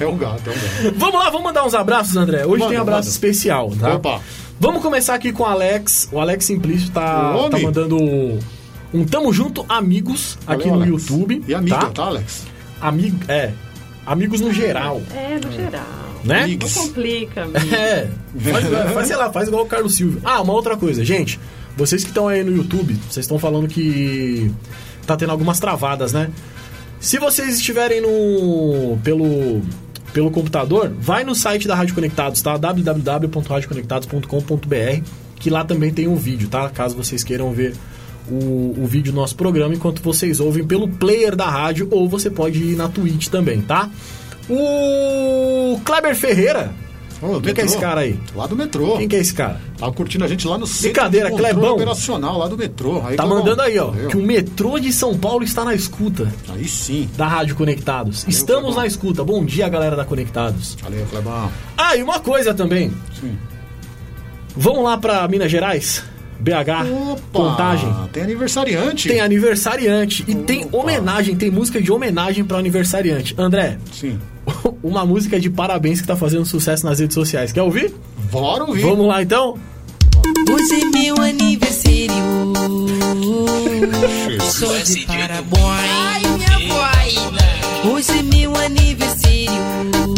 É 0.00 0.06
um 0.06 0.16
gato, 0.16 0.50
é 0.50 0.50
um 0.50 0.54
gato. 0.86 0.94
Vamos 0.96 1.14
lá, 1.20 1.24
vamos 1.30 1.42
mandar 1.44 1.64
uns 1.66 1.74
abraços, 1.74 2.16
André. 2.16 2.46
Hoje 2.46 2.60
Manda, 2.60 2.70
tem 2.70 2.78
abraço 2.80 3.00
manda. 3.08 3.10
especial, 3.10 3.70
tá? 3.78 3.94
Opa. 3.96 4.20
Vamos 4.58 4.80
começar 4.82 5.14
aqui 5.14 5.32
com 5.32 5.42
o 5.42 5.46
Alex. 5.46 6.08
O 6.12 6.20
Alex 6.20 6.44
Simplício 6.44 6.90
tá, 6.90 7.34
tá 7.50 7.58
mandando 7.58 8.38
um 8.92 9.04
Tamo 9.04 9.32
Junto 9.32 9.64
Amigos 9.68 10.36
aqui 10.46 10.68
Valeu, 10.68 10.86
no 10.86 10.92
Alex. 10.92 11.08
YouTube. 11.08 11.42
E 11.48 11.54
amiga, 11.54 11.76
tá? 11.78 11.86
tá, 11.90 12.02
Alex? 12.04 12.44
Amigo, 12.80 13.18
é. 13.28 13.50
Amigos 14.04 14.40
no 14.40 14.52
geral, 14.52 15.00
É, 15.14 15.38
no 15.44 15.52
geral. 15.52 15.82
né? 16.24 16.38
Não 16.38 16.44
Amigos. 16.44 16.74
complica, 16.74 17.42
amigo. 17.42 17.58
É, 17.74 18.08
faz, 18.50 18.92
faz, 18.94 19.06
sei 19.06 19.16
lá, 19.16 19.32
faz 19.32 19.48
igual 19.48 19.64
o 19.64 19.66
Carlos 19.66 19.94
Silvio. 19.94 20.20
Ah, 20.24 20.40
uma 20.42 20.52
outra 20.52 20.76
coisa, 20.76 21.04
gente. 21.04 21.38
Vocês 21.76 22.02
que 22.02 22.10
estão 22.10 22.26
aí 22.28 22.42
no 22.44 22.54
YouTube, 22.54 22.94
vocês 23.08 23.24
estão 23.24 23.38
falando 23.38 23.66
que 23.68 24.50
tá 25.06 25.16
tendo 25.16 25.30
algumas 25.30 25.58
travadas, 25.60 26.12
né? 26.12 26.28
Se 27.00 27.18
vocês 27.18 27.56
estiverem 27.56 28.00
no 28.00 28.98
pelo 29.02 29.62
pelo 30.12 30.30
computador, 30.30 30.92
vai 31.00 31.24
no 31.24 31.34
site 31.34 31.66
da 31.66 31.74
Rádio 31.74 31.94
Conectados, 31.94 32.42
tá? 32.42 32.56
www.radioconectados.com.br, 32.58 35.02
que 35.36 35.48
lá 35.50 35.64
também 35.64 35.90
tem 35.92 36.06
um 36.08 36.16
vídeo, 36.16 36.48
tá? 36.48 36.68
Caso 36.68 36.94
vocês 36.96 37.24
queiram 37.24 37.50
ver 37.52 37.74
o, 38.30 38.74
o 38.78 38.86
vídeo 38.86 39.12
do 39.12 39.16
nosso 39.16 39.34
programa 39.36 39.74
enquanto 39.74 40.02
vocês 40.02 40.40
ouvem 40.40 40.64
pelo 40.64 40.88
player 40.88 41.34
da 41.36 41.48
rádio 41.48 41.88
ou 41.90 42.08
você 42.08 42.30
pode 42.30 42.58
ir 42.62 42.76
na 42.76 42.88
Twitch 42.88 43.28
também, 43.28 43.60
tá? 43.60 43.88
O 44.48 45.80
Kleber 45.84 46.14
Ferreira. 46.14 46.72
Ô, 47.20 47.40
Quem 47.40 47.54
que 47.54 47.60
é 47.60 47.64
esse 47.64 47.78
cara 47.78 48.00
aí? 48.00 48.18
Lá 48.34 48.48
do 48.48 48.56
metrô. 48.56 48.96
Quem 48.98 49.06
que 49.06 49.14
é 49.14 49.20
esse 49.20 49.32
cara? 49.32 49.60
Tava 49.78 49.92
curtindo 49.92 50.24
a 50.24 50.28
gente 50.28 50.44
lá 50.48 50.58
no 50.58 50.66
centro 50.66 50.90
Brincadeira, 50.92 51.30
de 51.30 51.36
Clebão. 51.36 51.74
operacional 51.74 52.36
lá 52.36 52.48
do 52.48 52.58
metrô. 52.58 52.96
Aí, 53.06 53.14
Tá 53.16 53.22
Clebão, 53.22 53.38
mandando 53.38 53.62
aí, 53.62 53.78
ó, 53.78 53.92
valeu. 53.92 54.08
que 54.08 54.16
o 54.16 54.22
metrô 54.22 54.76
de 54.80 54.92
São 54.92 55.16
Paulo 55.16 55.44
está 55.44 55.64
na 55.64 55.72
escuta 55.72 56.26
Aí 56.48 56.66
sim. 56.66 57.08
da 57.16 57.28
Rádio 57.28 57.54
Conectados. 57.54 58.26
Estamos 58.26 58.62
Clebão. 58.64 58.80
na 58.80 58.86
escuta. 58.88 59.22
Bom 59.22 59.44
dia, 59.44 59.68
galera 59.68 59.94
da 59.94 60.04
Conectados. 60.04 60.76
Valeu, 60.82 61.06
Clebão. 61.06 61.48
Ah, 61.78 61.96
e 61.96 62.02
uma 62.02 62.18
coisa 62.18 62.52
também. 62.52 62.92
Sim. 63.20 63.38
Vamos 64.56 64.82
lá 64.82 64.98
pra 64.98 65.26
Minas 65.28 65.50
Gerais? 65.50 66.02
BH, 66.42 66.90
Opa, 67.12 67.20
Contagem. 67.32 67.88
Tem 68.12 68.24
aniversariante. 68.24 69.08
Tem 69.08 69.20
aniversariante 69.20 70.24
e 70.26 70.34
tem 70.34 70.68
homenagem, 70.72 71.36
tem 71.36 71.50
música 71.50 71.80
de 71.80 71.92
homenagem 71.92 72.44
para 72.44 72.58
aniversariante. 72.58 73.34
André, 73.38 73.78
Sim. 73.92 74.18
uma 74.82 75.06
música 75.06 75.38
de 75.38 75.48
parabéns 75.48 76.00
que 76.00 76.06
tá 76.06 76.16
fazendo 76.16 76.44
sucesso 76.44 76.84
nas 76.84 76.98
redes 76.98 77.14
sociais. 77.14 77.52
Quer 77.52 77.62
ouvir? 77.62 77.94
Bora 78.30 78.64
ouvir. 78.64 78.82
Vamos 78.82 79.06
lá 79.06 79.22
então? 79.22 79.56
Hoje 80.50 80.80
é 80.80 80.84
meu 80.86 81.16
aniversário. 81.22 82.12
Sou 84.40 84.78
de 84.80 85.06
parabéns. 85.06 85.62
Ai, 85.62 86.22
minha 86.22 86.58
boina. 86.74 87.94
Hoje 87.94 88.18
é 88.18 88.22
meu 88.22 88.56
aniversário. 88.56 90.11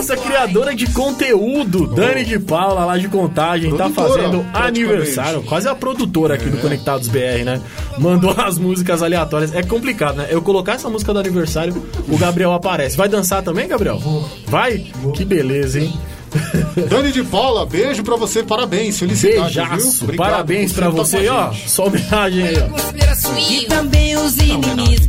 Nossa 0.00 0.16
criadora 0.16 0.74
de 0.74 0.86
conteúdo, 0.86 1.86
Dani 1.86 2.24
de 2.24 2.38
Paula, 2.38 2.86
lá 2.86 2.96
de 2.96 3.06
Contagem, 3.06 3.70
tá 3.76 3.84
Produtora, 3.90 4.08
fazendo 4.08 4.38
praticamente. 4.44 4.66
aniversário. 4.80 5.42
Quase 5.42 5.68
a 5.68 5.74
produtora 5.74 6.34
aqui 6.36 6.48
do 6.48 6.56
Conectados 6.56 7.06
BR, 7.08 7.44
né? 7.44 7.60
Mandou 7.98 8.34
as 8.38 8.56
músicas 8.56 9.02
aleatórias. 9.02 9.54
É 9.54 9.62
complicado, 9.62 10.16
né? 10.16 10.28
Eu 10.30 10.40
colocar 10.40 10.72
essa 10.72 10.88
música 10.88 11.12
do 11.12 11.18
aniversário, 11.18 11.74
o 12.08 12.16
Gabriel 12.16 12.54
aparece. 12.54 12.96
Vai 12.96 13.10
dançar 13.10 13.42
também, 13.42 13.68
Gabriel? 13.68 14.00
Vai? 14.46 14.86
Que 15.14 15.22
beleza, 15.22 15.78
hein? 15.78 15.92
Dani 16.88 17.12
de 17.12 17.22
Paula, 17.22 17.66
beijo 17.66 18.02
pra 18.02 18.16
você, 18.16 18.42
parabéns, 18.42 18.98
felicidades, 18.98 19.52
viu? 19.54 19.64
Beijaço. 19.66 20.04
Obrigado 20.04 20.26
Parabéns 20.30 20.72
pra 20.72 20.86
tá 20.86 20.92
você, 20.92 21.28
ó. 21.28 21.50
gente. 21.52 21.68
Só 21.68 21.86
homenagem 21.88 22.48
aí, 22.48 22.56
ó. 22.58 23.40
E 23.52 23.66
também 23.66 24.16
os 24.16 24.38
inimigos. 24.38 25.06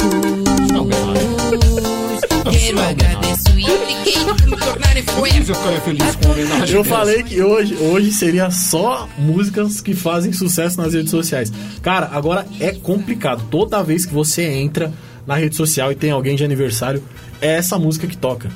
Quero 2.50 2.80
agradecer 2.80 3.60
e 3.60 4.36
por 4.36 4.50
me 4.50 4.58
tornarem 4.58 5.04
fui. 5.04 5.30
Eu 5.30 5.56
ficaria 5.56 5.82
feliz 5.82 6.16
com 6.16 6.28
a 6.28 6.32
homenagem 6.32 6.76
Eu 6.76 6.84
falei 6.84 7.24
que 7.24 7.42
hoje, 7.42 7.76
hoje 7.76 8.12
seria 8.12 8.50
só 8.50 9.08
músicas 9.18 9.82
que 9.82 9.94
fazem 9.94 10.34
sucesso 10.34 10.82
nas 10.82 10.94
redes 10.94 11.12
sociais. 11.12 11.52
Cara, 11.82 12.10
agora 12.12 12.46
é 12.60 12.72
complicado. 12.72 13.44
Toda 13.50 13.84
vez 13.84 14.06
que 14.06 14.14
você 14.14 14.44
entra 14.44 14.92
na 15.26 15.36
rede 15.36 15.56
social 15.56 15.92
e 15.92 15.96
tem 15.96 16.12
alguém 16.12 16.36
de 16.36 16.44
aniversário, 16.44 17.04
é 17.40 17.56
essa 17.56 17.78
música 17.78 18.08
que 18.08 18.18
toca. 18.18 18.50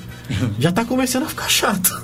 Já 0.60 0.72
tá 0.72 0.84
começando 0.84 1.24
a 1.24 1.28
ficar 1.28 1.50
chato. 1.50 2.04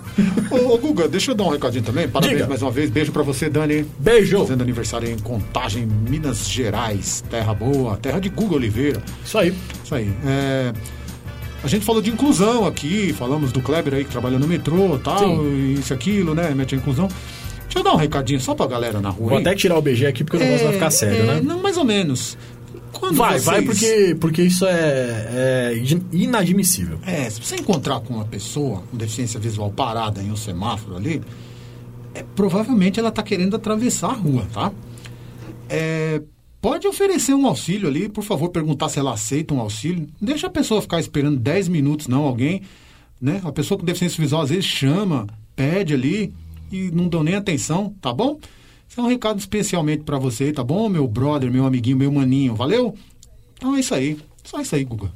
Ô, 0.51 0.73
ô, 0.73 0.77
Guga, 0.77 1.07
deixa 1.07 1.31
eu 1.31 1.35
dar 1.35 1.45
um 1.45 1.49
recadinho 1.49 1.83
também. 1.83 2.07
Parabéns 2.07 2.37
Diga. 2.37 2.47
mais 2.49 2.61
uma 2.61 2.69
vez. 2.69 2.89
Beijo 2.89 3.11
pra 3.11 3.23
você, 3.23 3.49
Dani. 3.49 3.85
Beijo. 3.97 4.39
Fazendo 4.39 4.61
aniversário 4.61 5.09
em 5.09 5.17
Contagem, 5.17 5.85
Minas 5.85 6.47
Gerais. 6.47 7.23
Terra 7.29 7.53
boa, 7.53 7.97
terra 7.97 8.19
de 8.19 8.29
Guga 8.29 8.55
Oliveira. 8.55 9.01
Isso 9.25 9.37
aí. 9.37 9.53
Isso 9.83 9.95
aí. 9.95 10.13
É, 10.25 10.73
a 11.63 11.67
gente 11.67 11.85
falou 11.85 12.01
de 12.01 12.09
inclusão 12.09 12.65
aqui, 12.65 13.13
falamos 13.13 13.51
do 13.51 13.61
Kleber 13.61 13.93
aí 13.93 14.03
que 14.05 14.09
trabalha 14.11 14.39
no 14.39 14.47
metrô 14.47 14.97
tal, 14.99 15.19
Sim. 15.19 15.73
isso 15.79 15.93
e 15.93 15.95
aquilo, 15.95 16.33
né? 16.33 16.49
Mete 16.55 16.75
a 16.75 16.77
inclusão. 16.77 17.07
Deixa 17.63 17.79
eu 17.79 17.83
dar 17.83 17.93
um 17.93 17.97
recadinho 17.97 18.39
só 18.41 18.53
pra 18.55 18.67
galera 18.67 18.99
na 18.99 19.09
rua. 19.09 19.29
Vou 19.29 19.39
hein? 19.39 19.45
até 19.45 19.55
tirar 19.55 19.77
o 19.77 19.81
BG 19.81 20.05
aqui 20.05 20.23
porque 20.23 20.37
o 20.37 20.39
negócio 20.39 20.65
vai 20.65 20.73
ficar 20.73 20.91
sério, 20.91 21.21
é, 21.21 21.35
né? 21.35 21.41
Não, 21.43 21.61
mais 21.61 21.77
ou 21.77 21.85
menos. 21.85 22.37
Quando 22.91 23.15
Vai, 23.15 23.31
vocês- 23.39 23.45
vai 23.45 23.61
porque, 23.63 24.17
porque 24.19 24.41
isso 24.43 24.65
é, 24.65 25.71
é 25.73 25.77
in- 25.77 26.05
inadmissível. 26.11 26.99
É, 27.05 27.29
se 27.29 27.41
você 27.41 27.55
encontrar 27.55 27.99
com 28.01 28.13
uma 28.15 28.25
pessoa 28.25 28.83
com 28.91 28.97
deficiência 28.97 29.39
visual 29.39 29.71
parada 29.71 30.21
em 30.21 30.29
um 30.29 30.35
semáforo 30.35 30.97
ali, 30.97 31.21
é, 32.13 32.23
provavelmente 32.35 32.99
ela 32.99 33.09
está 33.09 33.23
querendo 33.23 33.55
atravessar 33.55 34.09
a 34.09 34.13
rua, 34.13 34.45
tá? 34.53 34.71
É, 35.69 36.21
pode 36.61 36.87
oferecer 36.87 37.33
um 37.33 37.45
auxílio 37.47 37.87
ali, 37.89 38.07
por 38.07 38.23
favor, 38.23 38.49
perguntar 38.49 38.89
se 38.89 38.99
ela 38.99 39.13
aceita 39.13 39.53
um 39.53 39.59
auxílio. 39.59 40.07
Deixa 40.21 40.47
a 40.47 40.49
pessoa 40.49 40.81
ficar 40.81 40.99
esperando 40.99 41.37
10 41.39 41.67
minutos, 41.67 42.07
não, 42.07 42.23
alguém, 42.23 42.61
né? 43.19 43.41
A 43.43 43.51
pessoa 43.51 43.77
com 43.79 43.85
deficiência 43.85 44.21
visual 44.21 44.43
às 44.43 44.49
vezes 44.49 44.65
chama, 44.65 45.27
pede 45.55 45.93
ali 45.93 46.33
e 46.71 46.91
não 46.91 47.07
dão 47.07 47.23
nem 47.23 47.35
atenção, 47.35 47.93
tá 48.01 48.13
bom? 48.13 48.39
Esse 48.89 48.99
é 48.99 49.03
um 49.03 49.07
recado 49.07 49.39
especialmente 49.39 50.03
para 50.03 50.19
você, 50.19 50.51
tá 50.51 50.63
bom, 50.63 50.87
meu 50.89 51.07
brother, 51.07 51.49
meu 51.51 51.65
amiguinho, 51.65 51.97
meu 51.97 52.11
maninho, 52.11 52.53
valeu? 52.55 52.93
Então 53.57 53.75
é 53.75 53.79
isso 53.79 53.93
aí, 53.95 54.17
só 54.43 54.59
isso 54.61 54.75
aí, 54.75 54.83
Guga. 54.83 55.09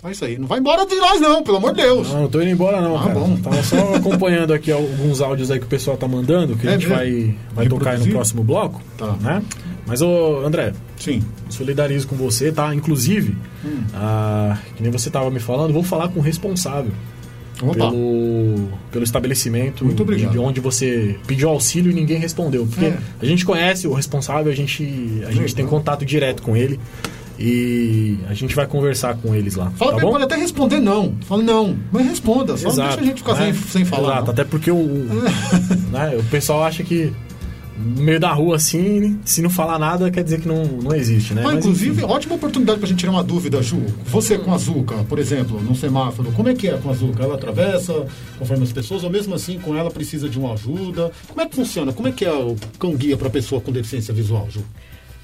Só 0.00 0.08
isso 0.10 0.24
aí. 0.24 0.38
Não 0.38 0.46
vai 0.46 0.60
embora 0.60 0.86
de 0.86 0.94
nós, 0.94 1.20
não, 1.20 1.42
pelo 1.42 1.56
amor 1.56 1.74
de 1.74 1.82
Deus. 1.82 2.08
Não, 2.08 2.22
não 2.22 2.28
tô 2.28 2.40
indo 2.40 2.50
embora 2.52 2.80
não, 2.80 2.96
Ah, 2.96 3.02
cara. 3.02 3.14
bom. 3.14 3.36
Tava 3.38 3.60
só 3.64 3.94
acompanhando 3.96 4.52
aqui 4.52 4.70
alguns 4.70 5.20
áudios 5.20 5.50
aí 5.50 5.58
que 5.58 5.64
o 5.66 5.68
pessoal 5.68 5.96
tá 5.96 6.06
mandando, 6.06 6.56
que 6.56 6.68
a 6.68 6.70
É 6.70 6.74
gente 6.78 6.88
mesmo? 6.88 6.96
vai, 6.96 7.36
vai 7.52 7.68
tocar 7.68 7.90
aí 7.96 7.98
no 7.98 8.08
próximo 8.12 8.44
bloco. 8.44 8.80
Tá. 8.96 9.14
Né? 9.16 9.42
Mas, 9.88 10.02
ô, 10.02 10.42
André, 10.44 10.72
Sim. 10.98 11.22
solidarizo 11.48 12.06
com 12.06 12.14
você, 12.14 12.52
tá? 12.52 12.72
Inclusive, 12.74 13.34
Hum. 13.64 13.80
ah, 13.94 14.56
que 14.76 14.82
nem 14.82 14.92
você 14.92 15.10
tava 15.10 15.30
me 15.30 15.40
falando, 15.40 15.72
vou 15.72 15.82
falar 15.82 16.08
com 16.08 16.20
o 16.20 16.22
responsável 16.22 16.92
Opa. 17.62 17.74
pelo, 17.74 18.68
pelo 18.92 19.02
estabelecimento 19.04 19.84
Muito 19.84 20.02
obrigado. 20.02 20.30
de 20.30 20.38
onde 20.38 20.60
você 20.60 21.16
pediu 21.26 21.48
auxílio 21.48 21.90
e 21.90 21.94
ninguém 21.94 22.18
respondeu. 22.18 22.66
Porque 22.66 22.84
É. 22.84 22.98
a 23.20 23.24
gente 23.24 23.44
conhece 23.46 23.88
o 23.88 23.94
responsável, 23.94 24.52
a 24.52 24.54
gente, 24.54 25.22
a 25.26 25.32
gente 25.32 25.54
tem 25.54 25.66
contato 25.66 26.04
direto 26.04 26.42
com 26.42 26.54
ele 26.56 26.78
e 27.38 28.18
a 28.28 28.34
gente 28.34 28.54
vai 28.54 28.66
conversar 28.66 29.16
com 29.16 29.34
eles 29.34 29.54
lá. 29.54 29.70
Fala 29.76 29.94
tá 29.94 30.00
bom? 30.02 30.10
pode 30.12 30.24
até 30.24 30.36
responder 30.36 30.80
não. 30.80 31.14
Fala 31.22 31.42
não, 31.42 31.76
mas 31.92 32.06
responda. 32.06 32.56
Só 32.56 32.68
não 32.68 32.76
deixa 32.76 33.00
a 33.00 33.04
gente 33.04 33.18
ficar 33.18 33.34
né? 33.34 33.52
sem, 33.52 33.54
sem 33.54 33.84
falar. 33.84 34.08
Exato, 34.08 34.24
não. 34.24 34.30
até 34.32 34.44
porque 34.44 34.70
o, 34.70 34.76
né, 35.90 36.16
o 36.18 36.22
pessoal 36.24 36.64
acha 36.64 36.82
que 36.82 37.12
no 37.78 38.02
meio 38.02 38.18
da 38.18 38.32
rua 38.32 38.56
assim, 38.56 39.20
se 39.24 39.40
não 39.40 39.48
falar 39.48 39.78
nada, 39.78 40.10
quer 40.10 40.24
dizer 40.24 40.40
que 40.40 40.48
não, 40.48 40.64
não 40.64 40.94
existe, 40.94 41.32
né? 41.32 41.42
Ah, 41.42 41.48
Mas, 41.48 41.58
inclusive, 41.58 42.02
enfim. 42.02 42.12
ótima 42.12 42.34
oportunidade 42.34 42.78
pra 42.78 42.88
gente 42.88 42.98
tirar 42.98 43.12
uma 43.12 43.22
dúvida, 43.22 43.62
Ju. 43.62 43.80
Você 44.06 44.36
com 44.36 44.52
a 44.52 44.58
Zuca, 44.58 44.96
por 45.04 45.18
exemplo, 45.18 45.60
num 45.62 45.74
semáforo, 45.74 46.32
como 46.32 46.48
é 46.48 46.54
que 46.54 46.68
é 46.68 46.76
com 46.76 46.90
a 46.90 46.92
Zuca? 46.92 47.22
Ela 47.22 47.34
atravessa 47.34 48.06
conforme 48.38 48.64
as 48.64 48.72
pessoas, 48.72 49.04
ou 49.04 49.10
mesmo 49.10 49.34
assim 49.34 49.58
com 49.58 49.76
ela 49.76 49.90
precisa 49.90 50.28
de 50.28 50.38
uma 50.38 50.54
ajuda? 50.54 51.12
Como 51.28 51.40
é 51.40 51.46
que 51.46 51.54
funciona? 51.54 51.92
Como 51.92 52.08
é 52.08 52.12
que 52.12 52.24
é 52.24 52.32
o 52.32 52.56
cão 52.78 52.94
guia 52.94 53.16
pra 53.16 53.30
pessoa 53.30 53.60
com 53.60 53.70
deficiência 53.70 54.12
visual, 54.12 54.48
Ju? 54.50 54.64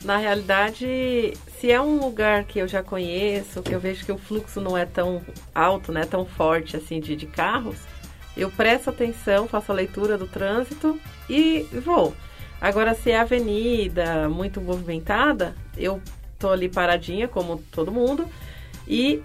Na 0.04 0.18
realidade, 0.18 1.32
se 1.58 1.70
é 1.70 1.80
um 1.80 1.98
lugar 1.98 2.44
que 2.44 2.58
eu 2.58 2.68
já 2.68 2.82
conheço, 2.82 3.62
que 3.62 3.74
eu 3.74 3.80
vejo 3.80 4.04
que 4.04 4.12
o 4.12 4.18
fluxo 4.18 4.60
não 4.60 4.76
é 4.76 4.84
tão 4.84 5.22
alto, 5.54 5.90
né, 5.90 6.04
tão 6.04 6.26
forte 6.26 6.76
assim 6.76 7.00
de, 7.00 7.16
de 7.16 7.24
carros, 7.24 7.76
eu 8.36 8.50
presto 8.50 8.90
atenção, 8.90 9.48
faço 9.48 9.72
a 9.72 9.74
leitura 9.74 10.18
do 10.18 10.26
trânsito 10.26 11.00
e 11.28 11.66
vou. 11.84 12.14
Agora, 12.64 12.94
se 12.94 13.10
é 13.10 13.18
avenida 13.20 14.26
muito 14.26 14.58
movimentada, 14.58 15.54
eu 15.76 16.00
tô 16.38 16.48
ali 16.48 16.66
paradinha, 16.66 17.28
como 17.28 17.62
todo 17.70 17.92
mundo, 17.92 18.26
e 18.88 19.22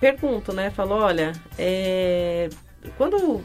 pergunto, 0.00 0.50
né? 0.50 0.70
Falo, 0.70 0.94
olha, 0.94 1.32
é, 1.58 2.48
quando, 2.96 3.44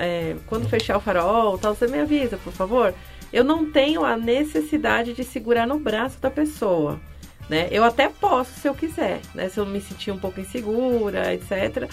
é, 0.00 0.34
quando 0.48 0.68
fechar 0.68 0.96
o 0.96 1.00
farol, 1.00 1.56
tal, 1.56 1.72
você 1.76 1.86
me 1.86 2.00
avisa, 2.00 2.36
por 2.36 2.52
favor. 2.52 2.92
Eu 3.32 3.44
não 3.44 3.70
tenho 3.70 4.04
a 4.04 4.16
necessidade 4.16 5.12
de 5.12 5.22
segurar 5.22 5.64
no 5.64 5.78
braço 5.78 6.20
da 6.20 6.28
pessoa, 6.28 7.00
né? 7.48 7.68
Eu 7.70 7.84
até 7.84 8.08
posso 8.08 8.58
se 8.58 8.68
eu 8.68 8.74
quiser, 8.74 9.20
né? 9.36 9.48
Se 9.50 9.60
eu 9.60 9.66
me 9.66 9.80
sentir 9.80 10.10
um 10.10 10.18
pouco 10.18 10.40
insegura, 10.40 11.32
etc. 11.32 11.88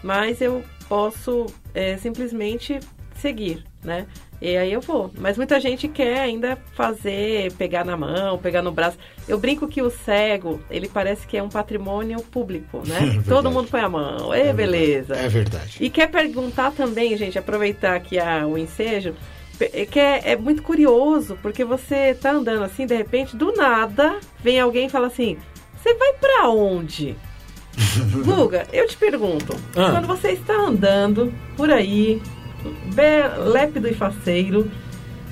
Mas 0.00 0.40
eu 0.40 0.62
posso 0.88 1.46
é, 1.74 1.96
simplesmente 1.96 2.78
seguir, 3.16 3.64
né? 3.82 4.06
E 4.40 4.56
aí 4.56 4.72
eu 4.72 4.80
vou. 4.80 5.10
Mas 5.18 5.36
muita 5.36 5.58
gente 5.58 5.88
quer 5.88 6.20
ainda 6.20 6.56
fazer, 6.74 7.52
pegar 7.54 7.84
na 7.84 7.96
mão, 7.96 8.38
pegar 8.38 8.62
no 8.62 8.70
braço. 8.70 8.96
Eu 9.26 9.36
brinco 9.38 9.66
que 9.66 9.82
o 9.82 9.90
cego, 9.90 10.60
ele 10.70 10.88
parece 10.88 11.26
que 11.26 11.36
é 11.36 11.42
um 11.42 11.48
patrimônio 11.48 12.20
público, 12.22 12.82
né? 12.86 13.00
verdade. 13.18 13.24
Todo 13.28 13.50
mundo 13.50 13.68
põe 13.68 13.80
a 13.80 13.88
mão. 13.88 14.32
Ê, 14.32 14.52
beleza. 14.52 15.14
É 15.16 15.28
verdade. 15.28 15.76
E 15.80 15.90
quer 15.90 16.08
perguntar 16.08 16.70
também, 16.72 17.16
gente, 17.16 17.36
aproveitar 17.38 17.96
aqui 17.96 18.16
a, 18.18 18.46
o 18.46 18.56
ensejo, 18.56 19.12
pe- 19.58 19.86
que 19.86 19.98
é, 19.98 20.32
é 20.32 20.36
muito 20.36 20.62
curioso, 20.62 21.36
porque 21.42 21.64
você 21.64 22.14
tá 22.14 22.30
andando 22.30 22.62
assim, 22.62 22.86
de 22.86 22.94
repente, 22.94 23.36
do 23.36 23.52
nada, 23.56 24.18
vem 24.40 24.60
alguém 24.60 24.86
e 24.86 24.90
fala 24.90 25.08
assim, 25.08 25.36
você 25.82 25.92
vai 25.94 26.12
pra 26.12 26.48
onde? 26.48 27.16
Guga, 28.24 28.66
eu 28.72 28.86
te 28.86 28.96
pergunto, 28.96 29.54
Ah. 29.76 29.90
quando 29.92 30.06
você 30.06 30.30
está 30.32 30.54
andando 30.54 31.32
por 31.56 31.70
aí, 31.70 32.20
lépido 33.52 33.88
e 33.88 33.94
faceiro, 33.94 34.70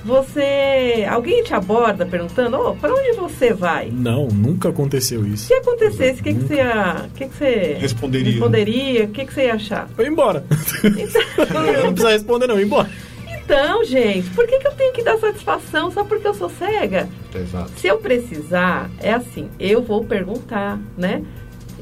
você. 0.05 1.05
Alguém 1.09 1.43
te 1.43 1.53
aborda 1.53 2.05
perguntando, 2.05 2.57
ô, 2.57 2.75
pra 2.75 2.93
onde 2.93 3.11
você 3.13 3.53
vai? 3.53 3.89
Não, 3.91 4.27
nunca 4.27 4.69
aconteceu 4.69 5.25
isso. 5.27 5.47
Se 5.47 5.53
acontecesse, 5.53 6.21
o 6.21 6.23
que, 6.23 6.33
que 6.33 6.41
você 6.41 6.55
ia. 6.55 7.05
O 7.05 7.09
que, 7.13 7.27
que 7.27 7.35
você 7.35 7.77
Responderia. 7.79 8.31
responderia? 8.31 9.03
O 9.03 9.07
que, 9.09 9.25
que 9.25 9.33
você 9.33 9.45
ia 9.45 9.53
achar? 9.55 9.89
Eu 9.97 10.05
ia 10.05 10.09
embora. 10.09 10.45
não 11.83 11.93
precisa 11.93 12.11
responder, 12.11 12.47
não, 12.47 12.55
eu 12.55 12.59
ia 12.61 12.65
embora. 12.65 12.89
Então, 13.43 13.83
gente, 13.85 14.29
por 14.31 14.45
que, 14.45 14.59
que 14.59 14.67
eu 14.67 14.73
tenho 14.73 14.91
que 14.93 15.03
dar 15.03 15.17
satisfação 15.19 15.89
só 15.89 16.03
porque 16.03 16.27
eu 16.27 16.33
sou 16.33 16.49
cega? 16.49 17.07
Exato. 17.33 17.71
Se 17.77 17.87
eu 17.87 17.97
precisar, 17.97 18.89
é 18.99 19.13
assim, 19.13 19.49
eu 19.57 19.81
vou 19.81 20.03
perguntar, 20.03 20.77
né? 20.97 21.23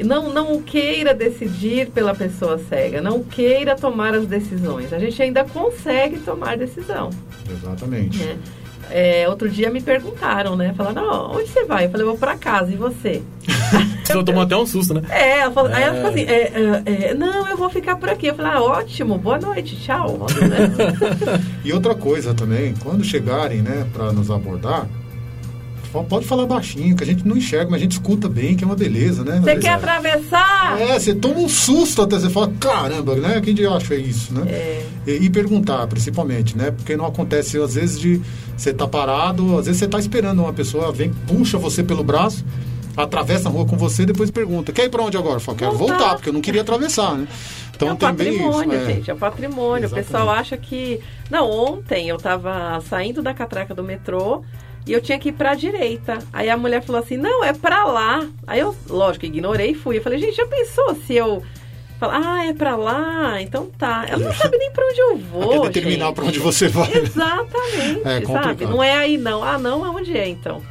Não, 0.03 0.33
não 0.33 0.61
queira 0.61 1.13
decidir 1.13 1.89
pela 1.91 2.13
pessoa 2.13 2.57
cega, 2.69 3.01
não 3.01 3.23
queira 3.23 3.75
tomar 3.75 4.13
as 4.13 4.25
decisões. 4.27 4.91
A 4.91 4.99
gente 4.99 5.21
ainda 5.21 5.43
consegue 5.45 6.17
tomar 6.19 6.57
decisão. 6.57 7.09
Exatamente. 7.49 8.17
né? 8.23 8.37
É, 8.91 9.27
outro 9.27 9.49
dia 9.49 9.71
me 9.71 9.81
perguntaram, 9.81 10.55
né? 10.55 10.73
Falaram, 10.77 11.01
não, 11.03 11.31
onde 11.37 11.47
você 11.49 11.65
vai? 11.65 11.85
Eu 11.85 11.89
falei, 11.89 12.05
eu 12.05 12.09
vou 12.11 12.19
pra 12.19 12.35
casa, 12.37 12.71
e 12.71 12.75
você? 12.75 13.21
Você 14.05 14.23
tomou 14.23 14.43
até 14.43 14.55
um 14.55 14.67
susto, 14.67 14.93
né? 14.93 15.01
É, 15.09 15.39
ela 15.39 15.51
falou, 15.51 15.73
aí 15.73 15.81
ela 15.81 15.93
É. 15.95 16.01
falou 16.01 16.11
assim, 16.11 16.25
é, 16.25 16.41
é, 16.85 17.07
é, 17.09 17.13
não, 17.15 17.47
eu 17.49 17.57
vou 17.57 17.71
ficar 17.71 17.95
por 17.95 18.07
aqui. 18.07 18.27
Eu 18.27 18.35
falei, 18.35 18.51
ah, 18.51 18.61
ótimo, 18.61 19.17
boa 19.17 19.39
noite, 19.39 19.75
tchau. 19.77 20.27
Né? 20.47 21.41
E 21.63 21.73
outra 21.73 21.95
coisa 21.95 22.31
também, 22.31 22.75
quando 22.83 23.03
chegarem, 23.03 23.63
né, 23.63 23.87
pra 23.91 24.13
nos 24.13 24.29
abordar, 24.29 24.87
pode 26.03 26.25
falar 26.25 26.45
baixinho, 26.45 26.95
que 26.95 27.03
a 27.03 27.07
gente 27.07 27.27
não 27.27 27.37
enxerga, 27.37 27.71
mas 27.71 27.79
a 27.79 27.83
gente 27.83 27.93
escuta 27.93 28.27
bem, 28.27 28.55
que 28.55 28.63
é 28.63 28.67
uma 28.67 28.75
beleza, 28.75 29.23
né? 29.23 29.39
Você 29.41 29.57
quer 29.57 29.69
atravessar? 29.69 30.79
É, 30.79 30.99
você 30.99 31.13
toma 31.13 31.39
um 31.39 31.49
susto 31.49 32.01
até, 32.01 32.19
você 32.19 32.29
fala, 32.29 32.51
caramba, 32.59 33.15
né? 33.15 33.41
Quem 33.41 33.53
de 33.53 33.65
acha 33.65 33.95
isso, 33.95 34.33
né? 34.33 34.43
É. 34.51 34.85
E, 35.07 35.11
e 35.25 35.29
perguntar, 35.29 35.85
principalmente, 35.87 36.57
né? 36.57 36.71
Porque 36.71 36.97
não 36.97 37.05
acontece, 37.05 37.57
às 37.57 37.75
vezes, 37.75 37.99
de 37.99 38.21
você 38.57 38.73
tá 38.73 38.87
parado, 38.87 39.57
às 39.57 39.65
vezes 39.65 39.79
você 39.79 39.87
tá 39.87 39.99
esperando 39.99 40.39
uma 40.41 40.53
pessoa, 40.53 40.91
vem, 40.91 41.11
puxa 41.27 41.57
você 41.57 41.83
pelo 41.83 42.03
braço, 42.03 42.45
atravessa 42.95 43.49
a 43.49 43.51
rua 43.51 43.65
com 43.65 43.77
você, 43.77 44.05
depois 44.05 44.31
pergunta, 44.31 44.71
quer 44.71 44.85
ir 44.85 44.89
pra 44.89 45.03
onde 45.03 45.17
agora? 45.17 45.39
Fala, 45.39 45.57
quero 45.57 45.73
Voltar. 45.73 45.97
voltar, 45.97 46.15
porque 46.15 46.29
eu 46.29 46.33
não 46.33 46.41
queria 46.41 46.61
atravessar, 46.61 47.15
né? 47.15 47.27
Então 47.75 47.89
é 47.89 47.93
um 47.93 47.95
tem 47.95 48.13
bem 48.13 48.35
isso. 48.35 48.43
patrimônio, 48.43 48.79
é. 48.79 48.85
gente, 48.85 49.11
é 49.11 49.13
um 49.13 49.17
patrimônio. 49.17 49.87
O 49.87 49.91
pessoal 49.91 50.29
acha 50.29 50.55
que. 50.55 51.01
Não, 51.29 51.49
ontem 51.49 52.07
eu 52.07 52.17
tava 52.17 52.79
saindo 52.81 53.21
da 53.21 53.33
catraca 53.33 53.75
do 53.75 53.83
metrô 53.83 54.43
e 54.85 54.93
eu 54.93 55.01
tinha 55.01 55.17
que 55.19 55.29
ir 55.29 55.33
pra 55.33 55.55
direita. 55.55 56.19
Aí 56.31 56.49
a 56.49 56.57
mulher 56.57 56.81
falou 56.83 57.01
assim: 57.01 57.17
não, 57.17 57.43
é 57.43 57.53
pra 57.53 57.85
lá. 57.85 58.27
Aí 58.45 58.59
eu, 58.59 58.75
lógico, 58.89 59.25
ignorei 59.25 59.71
e 59.71 59.75
fui. 59.75 59.97
Eu 59.97 60.01
falei, 60.01 60.19
gente, 60.19 60.35
já 60.35 60.45
pensou 60.45 60.95
se 60.95 61.15
eu. 61.15 61.41
Falar, 61.97 62.19
ah, 62.21 62.45
é 62.45 62.53
pra 62.53 62.75
lá, 62.75 63.41
então 63.41 63.67
tá. 63.77 64.05
Ela 64.09 64.25
não 64.25 64.33
sabe 64.33 64.57
nem 64.57 64.69
pra 64.69 64.85
onde 64.85 64.99
eu 64.99 65.17
vou. 65.17 65.49
Quer 65.61 65.61
determinar 65.69 66.07
gente. 66.07 66.15
pra 66.15 66.25
onde 66.25 66.39
você 66.39 66.67
vai. 66.67 66.91
Exatamente, 66.93 68.01
É 68.03 68.25
sabe? 68.25 68.65
Não 68.65 68.83
é 68.83 68.93
aí 68.97 69.17
não. 69.17 69.41
Ah, 69.41 69.57
não, 69.57 69.83
aonde 69.85 70.15
é 70.17 70.27
então? 70.27 70.61